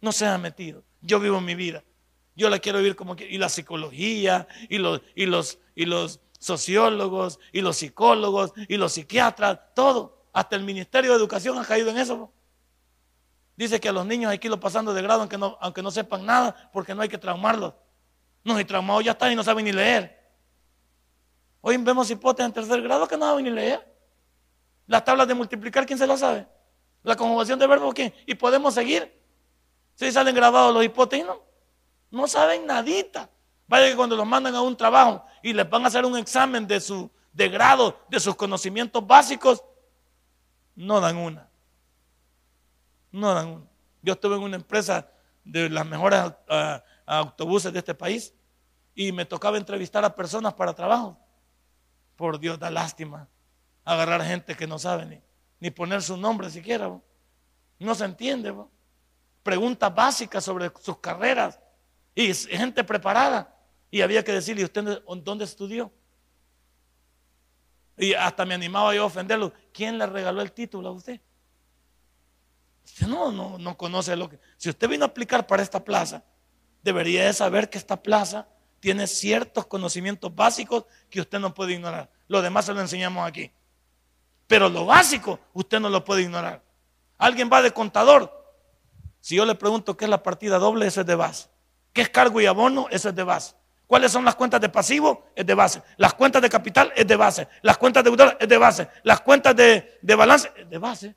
No 0.00 0.12
se 0.12 0.26
ha 0.26 0.38
metido. 0.38 0.82
Yo 1.02 1.20
vivo 1.20 1.38
mi 1.42 1.54
vida. 1.54 1.84
Yo 2.36 2.50
la 2.50 2.58
quiero 2.58 2.78
vivir 2.78 2.94
como 2.94 3.16
quiero. 3.16 3.32
Y 3.32 3.38
la 3.38 3.48
psicología, 3.48 4.46
y 4.68 4.78
los, 4.78 5.00
y 5.14 5.26
los, 5.26 5.58
y 5.74 5.86
los 5.86 6.20
sociólogos, 6.38 7.40
y 7.50 7.62
los 7.62 7.78
psicólogos, 7.78 8.52
y 8.68 8.76
los 8.76 8.92
psiquiatras, 8.92 9.58
todo. 9.74 10.26
Hasta 10.34 10.54
el 10.54 10.62
Ministerio 10.62 11.10
de 11.10 11.16
Educación 11.16 11.58
ha 11.58 11.64
caído 11.64 11.88
en 11.88 11.96
eso. 11.96 12.30
Dice 13.56 13.80
que 13.80 13.88
a 13.88 13.92
los 13.92 14.04
niños 14.04 14.30
hay 14.30 14.38
que 14.38 14.48
irlos 14.48 14.60
pasando 14.60 14.92
de 14.92 15.00
grado 15.00 15.20
aunque 15.20 15.38
no, 15.38 15.56
aunque 15.62 15.82
no 15.82 15.90
sepan 15.90 16.26
nada, 16.26 16.70
porque 16.74 16.94
no 16.94 17.00
hay 17.00 17.08
que 17.08 17.16
traumarlos. 17.16 17.72
No, 18.44 18.60
y 18.60 18.64
traumados 18.66 19.02
ya 19.02 19.12
están 19.12 19.32
y 19.32 19.34
no 19.34 19.42
saben 19.42 19.64
ni 19.64 19.72
leer. 19.72 20.14
Hoy 21.62 21.78
vemos 21.78 22.10
hipótesis 22.10 22.46
en 22.46 22.52
tercer 22.52 22.82
grado 22.82 23.08
que 23.08 23.16
no 23.16 23.24
saben 23.24 23.46
ni 23.46 23.50
leer. 23.50 23.96
Las 24.86 25.04
tablas 25.04 25.26
de 25.26 25.34
multiplicar, 25.34 25.86
¿quién 25.86 25.98
se 25.98 26.06
las 26.06 26.20
sabe? 26.20 26.46
La 27.02 27.16
conjugación 27.16 27.58
de 27.58 27.66
verbos, 27.66 27.94
¿quién? 27.94 28.12
Y 28.26 28.34
podemos 28.34 28.74
seguir. 28.74 29.20
Si 29.94 30.12
salen 30.12 30.34
grabados 30.34 30.74
los 30.74 30.84
hipótesis, 30.84 31.24
¿no? 31.24 31.45
No 32.10 32.28
saben 32.28 32.66
nadita. 32.66 33.30
Vaya 33.68 33.88
que 33.88 33.96
cuando 33.96 34.16
los 34.16 34.26
mandan 34.26 34.54
a 34.54 34.60
un 34.60 34.76
trabajo 34.76 35.24
y 35.42 35.52
les 35.52 35.68
van 35.68 35.84
a 35.84 35.88
hacer 35.88 36.04
un 36.04 36.16
examen 36.16 36.66
de 36.66 36.80
su 36.80 37.10
de 37.32 37.48
grado, 37.48 38.00
de 38.08 38.18
sus 38.18 38.34
conocimientos 38.34 39.06
básicos, 39.06 39.62
no 40.74 41.00
dan 41.00 41.16
una. 41.16 41.48
No 43.10 43.34
dan 43.34 43.48
una. 43.48 43.66
Yo 44.02 44.14
estuve 44.14 44.36
en 44.36 44.42
una 44.42 44.56
empresa 44.56 45.10
de 45.44 45.68
las 45.68 45.84
mejores 45.84 46.20
ah, 46.48 46.82
autobuses 47.04 47.72
de 47.72 47.78
este 47.80 47.94
país 47.94 48.32
y 48.94 49.12
me 49.12 49.26
tocaba 49.26 49.58
entrevistar 49.58 50.04
a 50.04 50.14
personas 50.14 50.54
para 50.54 50.74
trabajo. 50.74 51.18
Por 52.16 52.38
Dios, 52.38 52.58
da 52.58 52.70
lástima 52.70 53.28
agarrar 53.84 54.22
gente 54.24 54.56
que 54.56 54.66
no 54.66 54.78
sabe 54.78 55.22
ni, 55.60 55.70
poner 55.70 56.02
su 56.02 56.16
nombre 56.16 56.50
siquiera. 56.50 56.90
No 57.78 57.94
se 57.94 58.04
entiende. 58.04 58.54
Preguntas 59.42 59.94
básicas 59.94 60.42
sobre 60.42 60.72
sus 60.80 60.98
carreras 60.98 61.60
y 62.16 62.34
gente 62.34 62.82
preparada. 62.82 63.54
Y 63.90 64.00
había 64.00 64.24
que 64.24 64.32
decirle, 64.32 64.64
¿usted 64.64 65.02
dónde 65.22 65.44
estudió? 65.44 65.92
Y 67.96 68.14
hasta 68.14 68.44
me 68.44 68.54
animaba 68.54 68.94
yo 68.94 69.02
a 69.02 69.06
ofenderlo. 69.06 69.52
¿Quién 69.72 69.98
le 69.98 70.06
regaló 70.06 70.42
el 70.42 70.50
título 70.50 70.88
a 70.88 70.92
usted? 70.92 71.20
Usted 72.84 73.06
no, 73.06 73.30
no, 73.30 73.58
no 73.58 73.76
conoce 73.76 74.16
lo 74.16 74.28
que... 74.28 74.40
Si 74.56 74.70
usted 74.70 74.88
vino 74.88 75.04
a 75.04 75.08
aplicar 75.08 75.46
para 75.46 75.62
esta 75.62 75.84
plaza, 75.84 76.24
debería 76.82 77.26
de 77.26 77.32
saber 77.32 77.68
que 77.68 77.78
esta 77.78 78.02
plaza 78.02 78.48
tiene 78.80 79.06
ciertos 79.06 79.66
conocimientos 79.66 80.34
básicos 80.34 80.84
que 81.10 81.20
usted 81.20 81.38
no 81.38 81.52
puede 81.52 81.74
ignorar. 81.74 82.10
Lo 82.28 82.40
demás 82.40 82.64
se 82.64 82.72
lo 82.72 82.80
enseñamos 82.80 83.26
aquí. 83.26 83.50
Pero 84.46 84.68
lo 84.68 84.86
básico 84.86 85.38
usted 85.52 85.80
no 85.80 85.90
lo 85.90 86.04
puede 86.04 86.22
ignorar. 86.22 86.62
Alguien 87.18 87.50
va 87.52 87.60
de 87.60 87.72
contador. 87.72 88.32
Si 89.20 89.36
yo 89.36 89.44
le 89.44 89.54
pregunto 89.54 89.96
qué 89.96 90.04
es 90.04 90.10
la 90.10 90.22
partida 90.22 90.58
doble, 90.58 90.86
eso 90.86 91.00
es 91.00 91.06
de 91.06 91.14
base. 91.14 91.48
¿Qué 91.96 92.02
es 92.02 92.10
cargo 92.10 92.42
y 92.42 92.44
abono? 92.44 92.88
Eso 92.90 93.08
es 93.08 93.14
de 93.14 93.22
base. 93.22 93.54
¿Cuáles 93.86 94.12
son 94.12 94.22
las 94.22 94.34
cuentas 94.34 94.60
de 94.60 94.68
pasivo? 94.68 95.30
Es 95.34 95.46
de 95.46 95.54
base. 95.54 95.82
Las 95.96 96.12
cuentas 96.12 96.42
de 96.42 96.50
capital 96.50 96.92
es 96.94 97.06
de 97.06 97.16
base. 97.16 97.48
Las 97.62 97.78
cuentas 97.78 98.04
de 98.04 98.10
deudor 98.10 98.36
es 98.38 98.46
de 98.46 98.58
base. 98.58 98.88
Las 99.02 99.22
cuentas 99.22 99.56
de, 99.56 99.98
balance 100.02 100.52
es 100.58 100.68
de 100.68 100.76
base. 100.76 101.16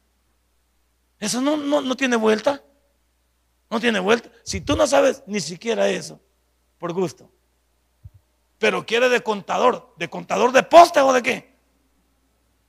Eso 1.20 1.42
no, 1.42 1.58
no 1.58 1.96
tiene 1.98 2.16
vuelta. 2.16 2.64
No 3.70 3.82
tiene 3.82 4.00
vuelta. 4.00 4.30
Si 4.46 4.62
tú 4.62 4.78
no 4.78 4.88
sabes 4.88 5.22
ni 5.28 5.42
siquiera 5.42 5.90
eso, 5.90 6.18
por 6.78 6.94
gusto. 6.94 7.30
Pero 8.58 8.86
quiere 8.86 9.10
de 9.10 9.20
contador. 9.20 9.94
¿De 9.98 10.10
contador 10.10 10.54
de 10.54 10.64
poste 10.64 11.02
o 11.02 11.12
de 11.12 11.22
qué? 11.22 11.58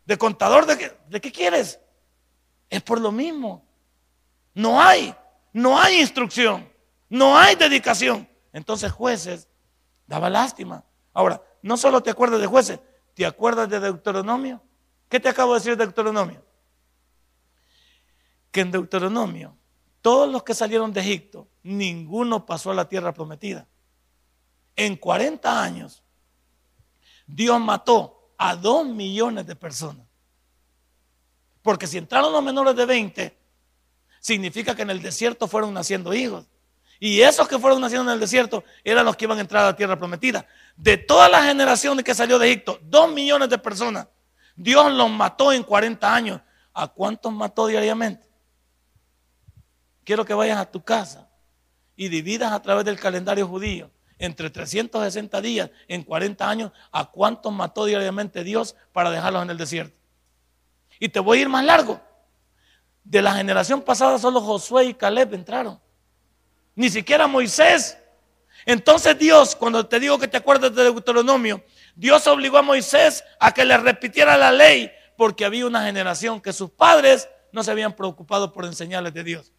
¿De 0.04 0.18
contador 0.18 0.66
de 0.66 0.76
qué? 0.76 0.96
¿De 1.06 1.20
qué 1.20 1.30
quieres? 1.30 1.78
Es 2.68 2.82
por 2.82 3.00
lo 3.00 3.12
mismo. 3.12 3.64
No 4.52 4.82
hay. 4.82 5.14
No 5.52 5.80
hay 5.80 6.00
instrucción. 6.00 6.69
No 7.10 7.36
hay 7.36 7.56
dedicación. 7.56 8.26
Entonces 8.52 8.90
jueces 8.90 9.46
Daba 10.10 10.28
lástima. 10.28 10.84
Ahora, 11.14 11.40
no 11.62 11.76
solo 11.76 12.02
te 12.02 12.10
acuerdas 12.10 12.40
de 12.40 12.46
jueces, 12.48 12.80
¿te 13.14 13.24
acuerdas 13.24 13.70
de 13.70 13.78
Deuteronomio? 13.78 14.60
¿Qué 15.08 15.20
te 15.20 15.28
acabo 15.28 15.52
de 15.52 15.60
decir 15.60 15.76
de 15.76 15.84
Deuteronomio? 15.84 16.44
Que 18.50 18.62
en 18.62 18.72
Deuteronomio, 18.72 19.56
todos 20.02 20.28
los 20.28 20.42
que 20.42 20.52
salieron 20.52 20.92
de 20.92 21.00
Egipto, 21.00 21.46
ninguno 21.62 22.44
pasó 22.44 22.72
a 22.72 22.74
la 22.74 22.88
tierra 22.88 23.14
prometida. 23.14 23.68
En 24.74 24.96
40 24.96 25.62
años, 25.62 26.02
Dios 27.24 27.60
mató 27.60 28.32
a 28.36 28.56
dos 28.56 28.84
millones 28.88 29.46
de 29.46 29.54
personas. 29.54 30.08
Porque 31.62 31.86
si 31.86 31.98
entraron 31.98 32.32
los 32.32 32.42
menores 32.42 32.74
de 32.74 32.84
20, 32.84 33.38
significa 34.18 34.74
que 34.74 34.82
en 34.82 34.90
el 34.90 35.00
desierto 35.00 35.46
fueron 35.46 35.72
naciendo 35.72 36.12
hijos. 36.12 36.48
Y 37.02 37.22
esos 37.22 37.48
que 37.48 37.58
fueron 37.58 37.80
naciendo 37.80 38.10
en 38.10 38.14
el 38.14 38.20
desierto 38.20 38.62
eran 38.84 39.06
los 39.06 39.16
que 39.16 39.24
iban 39.24 39.38
a 39.38 39.40
entrar 39.40 39.64
a 39.64 39.68
la 39.68 39.76
tierra 39.76 39.98
prometida. 39.98 40.46
De 40.76 40.98
toda 40.98 41.30
la 41.30 41.42
generación 41.42 41.96
que 42.02 42.14
salió 42.14 42.38
de 42.38 42.48
Egipto, 42.48 42.78
dos 42.82 43.10
millones 43.10 43.48
de 43.48 43.56
personas, 43.56 44.06
Dios 44.54 44.92
los 44.92 45.10
mató 45.10 45.50
en 45.50 45.62
40 45.62 46.14
años. 46.14 46.40
¿A 46.74 46.86
cuántos 46.86 47.32
mató 47.32 47.66
diariamente? 47.66 48.28
Quiero 50.04 50.26
que 50.26 50.34
vayas 50.34 50.58
a 50.58 50.70
tu 50.70 50.84
casa 50.84 51.28
y 51.96 52.08
dividas 52.08 52.52
a 52.52 52.60
través 52.60 52.84
del 52.84 53.00
calendario 53.00 53.48
judío 53.48 53.90
entre 54.18 54.50
360 54.50 55.40
días 55.40 55.70
en 55.88 56.02
40 56.02 56.48
años 56.48 56.72
a 56.92 57.10
cuántos 57.10 57.52
mató 57.52 57.86
diariamente 57.86 58.44
Dios 58.44 58.76
para 58.92 59.10
dejarlos 59.10 59.42
en 59.42 59.50
el 59.50 59.56
desierto. 59.56 59.96
Y 60.98 61.08
te 61.08 61.18
voy 61.18 61.38
a 61.38 61.40
ir 61.42 61.48
más 61.48 61.64
largo. 61.64 61.98
De 63.02 63.22
la 63.22 63.32
generación 63.32 63.80
pasada 63.80 64.18
solo 64.18 64.42
Josué 64.42 64.84
y 64.84 64.94
Caleb 64.94 65.32
entraron 65.32 65.80
ni 66.74 66.90
siquiera 66.90 67.26
Moisés. 67.26 67.98
Entonces 68.66 69.18
Dios, 69.18 69.56
cuando 69.56 69.86
te 69.86 70.00
digo 70.00 70.18
que 70.18 70.28
te 70.28 70.36
acuerdas 70.36 70.74
de 70.74 70.84
Deuteronomio, 70.84 71.64
Dios 71.94 72.26
obligó 72.26 72.58
a 72.58 72.62
Moisés 72.62 73.24
a 73.38 73.52
que 73.52 73.64
le 73.64 73.76
repitiera 73.76 74.36
la 74.36 74.52
ley 74.52 74.90
porque 75.16 75.44
había 75.44 75.66
una 75.66 75.84
generación 75.84 76.40
que 76.40 76.52
sus 76.52 76.70
padres 76.70 77.28
no 77.52 77.62
se 77.62 77.70
habían 77.70 77.94
preocupado 77.94 78.52
por 78.52 78.64
enseñarles 78.64 79.12
de 79.12 79.24
Dios. 79.24 79.52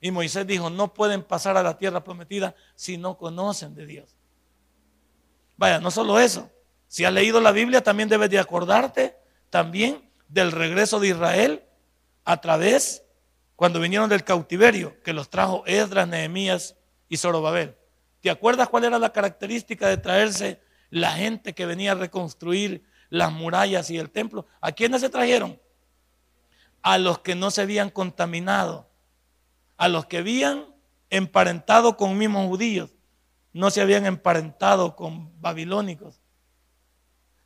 Y 0.00 0.10
Moisés 0.10 0.46
dijo, 0.46 0.70
no 0.70 0.92
pueden 0.92 1.22
pasar 1.22 1.56
a 1.56 1.62
la 1.62 1.78
tierra 1.78 2.02
prometida 2.02 2.56
si 2.74 2.96
no 2.96 3.16
conocen 3.16 3.74
de 3.74 3.86
Dios. 3.86 4.16
Vaya, 5.56 5.78
no 5.78 5.92
solo 5.92 6.18
eso. 6.18 6.50
Si 6.88 7.04
has 7.04 7.12
leído 7.12 7.40
la 7.40 7.52
Biblia, 7.52 7.82
también 7.82 8.08
debes 8.08 8.28
de 8.28 8.40
acordarte 8.40 9.16
también 9.48 10.10
del 10.28 10.50
regreso 10.50 10.98
de 10.98 11.08
Israel 11.08 11.62
a 12.24 12.40
través 12.40 13.04
cuando 13.56 13.80
vinieron 13.80 14.08
del 14.08 14.24
cautiverio, 14.24 15.00
que 15.02 15.12
los 15.12 15.28
trajo 15.28 15.64
Esdras, 15.66 16.08
Nehemías 16.08 16.76
y 17.08 17.16
Zorobabel. 17.16 17.76
¿Te 18.20 18.30
acuerdas 18.30 18.68
cuál 18.68 18.84
era 18.84 18.98
la 18.98 19.12
característica 19.12 19.88
de 19.88 19.96
traerse 19.96 20.60
la 20.90 21.12
gente 21.12 21.54
que 21.54 21.66
venía 21.66 21.92
a 21.92 21.96
reconstruir 21.96 22.84
las 23.10 23.32
murallas 23.32 23.90
y 23.90 23.98
el 23.98 24.10
templo? 24.10 24.46
¿A 24.60 24.72
quiénes 24.72 25.00
se 25.00 25.10
trajeron? 25.10 25.60
A 26.82 26.98
los 26.98 27.18
que 27.18 27.34
no 27.34 27.50
se 27.50 27.62
habían 27.62 27.90
contaminado, 27.90 28.88
a 29.76 29.88
los 29.88 30.06
que 30.06 30.18
habían 30.18 30.66
emparentado 31.10 31.96
con 31.96 32.16
mismos 32.16 32.46
judíos, 32.48 32.90
no 33.52 33.70
se 33.70 33.80
habían 33.80 34.06
emparentado 34.06 34.96
con 34.96 35.40
babilónicos. 35.40 36.20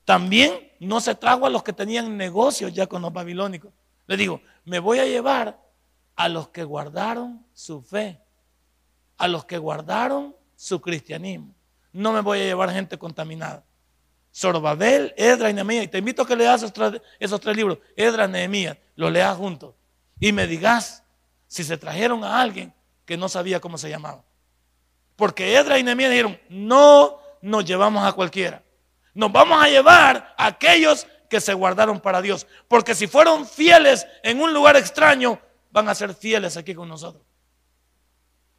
También 0.05 0.73
no 0.79 1.01
se 1.01 1.15
trajo 1.15 1.47
a 1.47 1.51
los 1.51 1.65
que 1.65 1.73
tenían 1.73 2.17
negocios 2.17 2.73
ya 2.73 2.87
con 2.87 3.03
los 3.03 3.13
babilónicos. 3.13 3.73
Le 4.07 4.17
digo, 4.17 4.41
me 4.65 4.79
voy 4.79 5.01
a 5.01 5.05
llevar 5.05 5.66
a 6.17 6.29
los 6.29 6.49
que 6.49 6.65
guardaron 6.65 7.47
su 7.53 7.83
fe, 7.83 8.21
a 9.19 9.29
los 9.29 9.45
que 9.45 9.59
guardaron 9.59 10.35
su 10.57 10.81
cristianismo. 10.81 11.55
No 11.93 12.13
me 12.13 12.21
voy 12.21 12.41
a 12.41 12.45
llevar 12.45 12.73
gente 12.73 12.99
contaminada. 12.99 13.65
Sorbabel, 14.31 15.15
Edra 15.17 15.49
y 15.49 15.55
Nehemías. 15.55 15.85
Y 15.85 15.89
te 15.89 15.99
invito 15.99 16.23
a 16.23 16.27
que 16.27 16.37
leas 16.37 16.63
esos 16.63 17.41
tres, 17.41 17.57
libros, 17.57 17.79
Edra, 17.97 18.27
Nehemías, 18.27 18.77
los 18.95 19.11
leas 19.11 19.37
juntos. 19.37 19.75
Y 20.21 20.33
me 20.33 20.47
digas 20.47 21.05
si 21.47 21.65
se 21.65 21.77
trajeron 21.79 22.25
a 22.25 22.41
alguien 22.41 22.75
que 23.05 23.17
no 23.17 23.29
sabía 23.29 23.61
cómo 23.61 23.79
se 23.79 23.89
llamaba. 23.89 24.25
Porque 25.17 25.57
Edra 25.57 25.79
y 25.79 25.83
Nehemías 25.83 26.11
dijeron, 26.11 26.39
no 26.49 27.19
nos 27.41 27.65
llevamos 27.65 28.07
a 28.07 28.13
cualquiera. 28.13 28.63
Nos 29.15 29.33
vamos 29.33 29.63
a 29.63 29.69
llevar 29.69 30.35
a 30.37 30.47
aquellos 30.47 31.07
que 31.31 31.41
se 31.41 31.55
guardaron 31.55 32.01
para 32.01 32.21
Dios. 32.21 32.47
Porque 32.69 32.95
si 32.95 33.07
fueron 33.07 33.47
fieles 33.47 34.07
en 34.23 34.41
un 34.41 34.53
lugar 34.53 34.77
extraño, 34.77 35.41
van 35.77 35.91
a 35.91 35.95
ser 35.95 36.15
fieles 36.15 36.57
aquí 36.57 36.75
con 36.75 36.89
nosotros. 36.89 37.23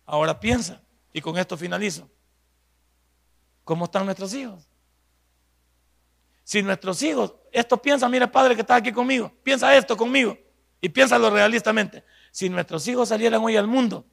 Ahora 0.06 0.40
piensa, 0.40 0.84
y 1.12 1.20
con 1.20 1.36
esto 1.36 1.58
finalizo. 1.58 2.08
¿Cómo 3.64 3.86
están 3.86 4.06
nuestros 4.06 4.36
hijos? 4.36 4.70
Si 6.44 6.62
nuestros 6.62 7.02
hijos, 7.02 7.34
esto 7.52 7.82
piensa, 7.82 8.08
mira 8.08 8.32
padre 8.32 8.54
que 8.54 8.62
está 8.62 8.76
aquí 8.76 8.92
conmigo, 8.92 9.34
piensa 9.42 9.76
esto 9.76 9.98
conmigo 9.98 10.38
y 10.80 10.90
piénsalo 10.90 11.32
realistamente. 11.32 12.04
Si 12.30 12.50
nuestros 12.50 12.88
hijos 12.88 13.10
salieran 13.10 13.44
hoy 13.44 13.58
al 13.58 13.66
mundo, 13.66 14.06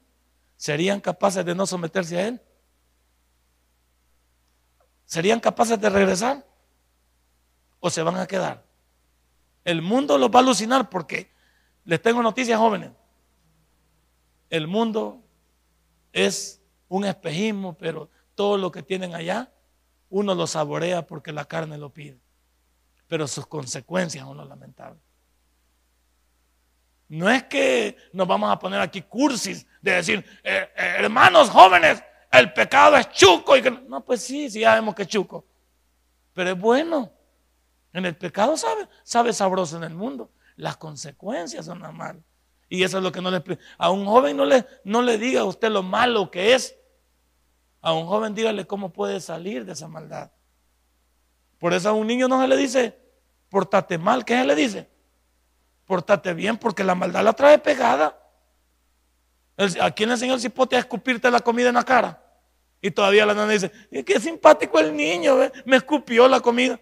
¿serían 0.57 0.99
capaces 0.99 1.45
de 1.45 1.53
no 1.53 1.67
someterse 1.67 2.17
a 2.17 2.27
Él? 2.29 2.41
¿Serían 5.05 5.39
capaces 5.39 5.79
de 5.79 5.91
regresar? 5.91 6.43
¿O 7.79 7.91
se 7.91 8.01
van 8.01 8.17
a 8.17 8.25
quedar? 8.25 8.65
El 9.63 9.83
mundo 9.83 10.17
los 10.17 10.31
va 10.31 10.39
a 10.39 10.41
alucinar 10.41 10.89
porque 10.89 11.34
les 11.85 12.01
tengo 12.01 12.21
noticias 12.21 12.59
jóvenes. 12.59 12.91
El 14.49 14.67
mundo 14.67 15.23
es 16.11 16.61
un 16.87 17.05
espejismo, 17.05 17.77
pero 17.77 18.09
todo 18.35 18.57
lo 18.57 18.71
que 18.71 18.83
tienen 18.83 19.15
allá, 19.15 19.51
uno 20.09 20.35
lo 20.35 20.47
saborea 20.47 21.05
porque 21.05 21.31
la 21.31 21.45
carne 21.45 21.77
lo 21.77 21.91
pide. 21.91 22.19
Pero 23.07 23.27
sus 23.27 23.45
consecuencias 23.45 24.25
son 24.25 24.37
lo 24.37 24.45
lamentable. 24.45 24.99
No 27.07 27.29
es 27.29 27.43
que 27.43 27.95
nos 28.13 28.27
vamos 28.27 28.51
a 28.51 28.57
poner 28.57 28.81
aquí 28.81 29.03
cursis 29.03 29.67
de 29.81 29.91
decir, 29.91 30.25
eh, 30.43 30.69
eh, 30.75 30.95
hermanos 30.97 31.49
jóvenes, 31.49 32.03
el 32.31 32.51
pecado 32.51 32.97
es 32.97 33.09
chuco. 33.11 33.55
Y 33.55 33.61
que... 33.61 33.71
No, 33.71 34.03
pues 34.03 34.21
sí, 34.21 34.49
sí, 34.49 34.61
ya 34.61 34.73
vemos 34.75 34.95
que 34.95 35.03
es 35.03 35.07
chuco. 35.07 35.45
Pero 36.33 36.51
es 36.51 36.59
bueno. 36.59 37.11
En 37.93 38.05
el 38.05 38.15
pecado 38.15 38.57
sabe, 38.57 38.87
sabe 39.03 39.33
sabroso 39.33 39.77
en 39.77 39.83
el 39.83 39.93
mundo. 39.93 40.31
Las 40.55 40.77
consecuencias 40.77 41.65
son 41.65 41.79
las 41.81 41.93
malas. 41.93 42.23
Y 42.69 42.83
eso 42.83 42.97
es 42.97 43.03
lo 43.03 43.11
que 43.11 43.21
no 43.21 43.29
le 43.29 43.43
A 43.77 43.91
un 43.91 44.05
joven 44.05 44.37
no 44.37 44.45
le, 44.45 44.65
no 44.83 45.01
le 45.01 45.17
diga 45.17 45.41
a 45.41 45.45
usted 45.45 45.69
lo 45.69 45.83
malo 45.83 46.31
que 46.31 46.53
es. 46.53 46.75
A 47.81 47.93
un 47.93 48.05
joven 48.05 48.33
dígale 48.33 48.65
cómo 48.65 48.91
puede 48.91 49.19
salir 49.19 49.65
de 49.65 49.73
esa 49.73 49.87
maldad. 49.87 50.31
Por 51.59 51.73
eso 51.73 51.89
a 51.89 51.93
un 51.93 52.07
niño 52.07 52.27
no 52.27 52.41
se 52.41 52.47
le 52.47 52.57
dice, 52.57 52.97
portate 53.49 53.97
mal. 53.97 54.25
¿Qué 54.25 54.35
se 54.35 54.45
le 54.45 54.55
dice? 54.55 54.89
Portate 55.85 56.33
bien 56.33 56.57
porque 56.57 56.83
la 56.83 56.95
maldad 56.95 57.23
la 57.23 57.33
trae 57.33 57.59
pegada. 57.59 58.19
¿A 59.81 59.91
quién 59.91 60.09
le 60.09 60.15
enseñó 60.15 60.33
el 60.33 60.41
cipote 60.41 60.75
a 60.75 60.79
escupirte 60.79 61.29
la 61.29 61.39
comida 61.39 61.69
en 61.69 61.75
la 61.75 61.83
cara? 61.83 62.21
Y 62.81 62.91
todavía 62.91 63.25
la 63.25 63.33
nana 63.33 63.51
dice, 63.51 63.71
qué 64.05 64.19
simpático 64.19 64.79
el 64.79 64.95
niño, 64.95 65.37
me 65.65 65.77
escupió 65.77 66.27
la 66.27 66.39
comida. 66.39 66.79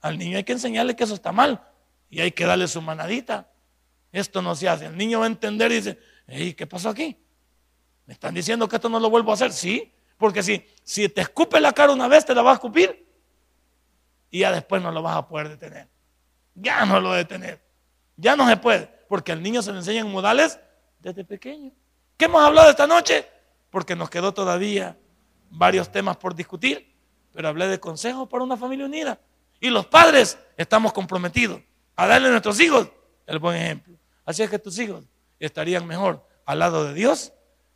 Al 0.00 0.16
niño 0.16 0.38
hay 0.38 0.44
que 0.44 0.52
enseñarle 0.52 0.96
que 0.96 1.04
eso 1.04 1.14
está 1.14 1.30
mal 1.30 1.69
y 2.10 2.20
hay 2.20 2.32
que 2.32 2.44
darle 2.44 2.66
su 2.66 2.82
manadita. 2.82 3.48
Esto 4.12 4.42
no 4.42 4.54
se 4.56 4.68
hace. 4.68 4.86
El 4.86 4.96
niño 4.96 5.20
va 5.20 5.26
a 5.26 5.28
entender 5.28 5.70
y 5.70 5.76
dice, 5.76 5.98
¿qué 6.56 6.66
pasó 6.66 6.90
aquí? 6.90 7.16
¿Me 8.06 8.14
están 8.14 8.34
diciendo 8.34 8.68
que 8.68 8.76
esto 8.76 8.88
no 8.88 8.98
lo 8.98 9.08
vuelvo 9.08 9.30
a 9.30 9.34
hacer? 9.34 9.52
Sí, 9.52 9.94
porque 10.18 10.42
si, 10.42 10.66
si 10.82 11.08
te 11.08 11.20
escupe 11.20 11.60
la 11.60 11.72
cara 11.72 11.92
una 11.92 12.08
vez, 12.08 12.26
te 12.26 12.34
la 12.34 12.42
vas 12.42 12.52
a 12.52 12.54
escupir 12.54 13.06
y 14.30 14.40
ya 14.40 14.50
después 14.50 14.82
no 14.82 14.90
lo 14.90 15.00
vas 15.02 15.16
a 15.16 15.28
poder 15.28 15.48
detener. 15.48 15.88
Ya 16.54 16.84
no 16.84 17.00
lo 17.00 17.12
detener. 17.12 17.64
Ya 18.16 18.34
no 18.34 18.46
se 18.48 18.56
puede, 18.56 18.86
porque 19.08 19.32
al 19.32 19.42
niño 19.42 19.62
se 19.62 19.70
le 19.70 19.78
enseñan 19.78 20.10
modales 20.10 20.58
desde 20.98 21.24
pequeño. 21.24 21.72
¿Qué 22.16 22.24
hemos 22.26 22.42
hablado 22.42 22.68
esta 22.68 22.86
noche? 22.86 23.26
Porque 23.70 23.94
nos 23.96 24.10
quedó 24.10 24.34
todavía 24.34 24.98
varios 25.48 25.90
temas 25.90 26.16
por 26.16 26.34
discutir, 26.34 26.94
pero 27.32 27.48
hablé 27.48 27.68
de 27.68 27.80
consejos 27.80 28.28
para 28.28 28.44
una 28.44 28.56
familia 28.56 28.84
unida. 28.84 29.18
Y 29.60 29.70
los 29.70 29.86
padres 29.86 30.38
estamos 30.56 30.92
comprometidos 30.92 31.62
a 32.00 32.06
darle 32.06 32.28
a 32.28 32.30
nuestros 32.30 32.58
hijos 32.60 32.88
el 33.26 33.38
buen 33.38 33.56
ejemplo. 33.56 33.94
Así 34.24 34.42
es 34.42 34.48
que 34.48 34.58
tus 34.58 34.78
hijos 34.78 35.04
estarían 35.38 35.86
mejor 35.86 36.26
al 36.46 36.58
lado 36.58 36.84
de 36.84 36.94
Dios 36.94 37.34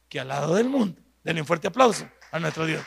que 0.08 0.18
al 0.18 0.28
lado 0.28 0.54
del 0.54 0.68
mundo. 0.68 1.02
Denle 1.22 1.42
un 1.42 1.46
fuerte 1.46 1.68
aplauso 1.68 2.08
a 2.32 2.38
nuestro 2.38 2.64
Dios. 2.64 2.82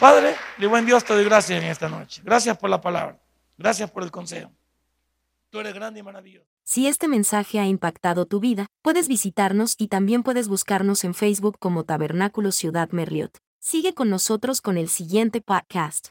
Padre, 0.00 0.34
y 0.58 0.66
buen 0.66 0.84
Dios, 0.84 1.04
te 1.04 1.14
doy 1.14 1.24
gracias 1.24 1.62
en 1.62 1.68
esta 1.68 1.88
noche. 1.88 2.22
Gracias 2.24 2.58
por 2.58 2.70
la 2.70 2.80
palabra. 2.80 3.20
Gracias 3.56 3.88
por 3.90 4.02
el 4.02 4.10
consejo. 4.10 4.50
Tú 5.50 5.60
eres 5.60 5.74
grande 5.74 6.00
y 6.00 6.02
maravilloso. 6.02 6.48
Si 6.64 6.88
este 6.88 7.06
mensaje 7.06 7.60
ha 7.60 7.66
impactado 7.66 8.26
tu 8.26 8.40
vida, 8.40 8.66
puedes 8.82 9.06
visitarnos 9.06 9.76
y 9.78 9.88
también 9.88 10.24
puedes 10.24 10.48
buscarnos 10.48 11.04
en 11.04 11.14
Facebook 11.14 11.56
como 11.60 11.84
Tabernáculo 11.84 12.50
Ciudad 12.50 12.90
Merliot. 12.90 13.38
Sigue 13.60 13.94
con 13.94 14.10
nosotros 14.10 14.60
con 14.60 14.76
el 14.76 14.88
siguiente 14.88 15.40
podcast. 15.40 16.08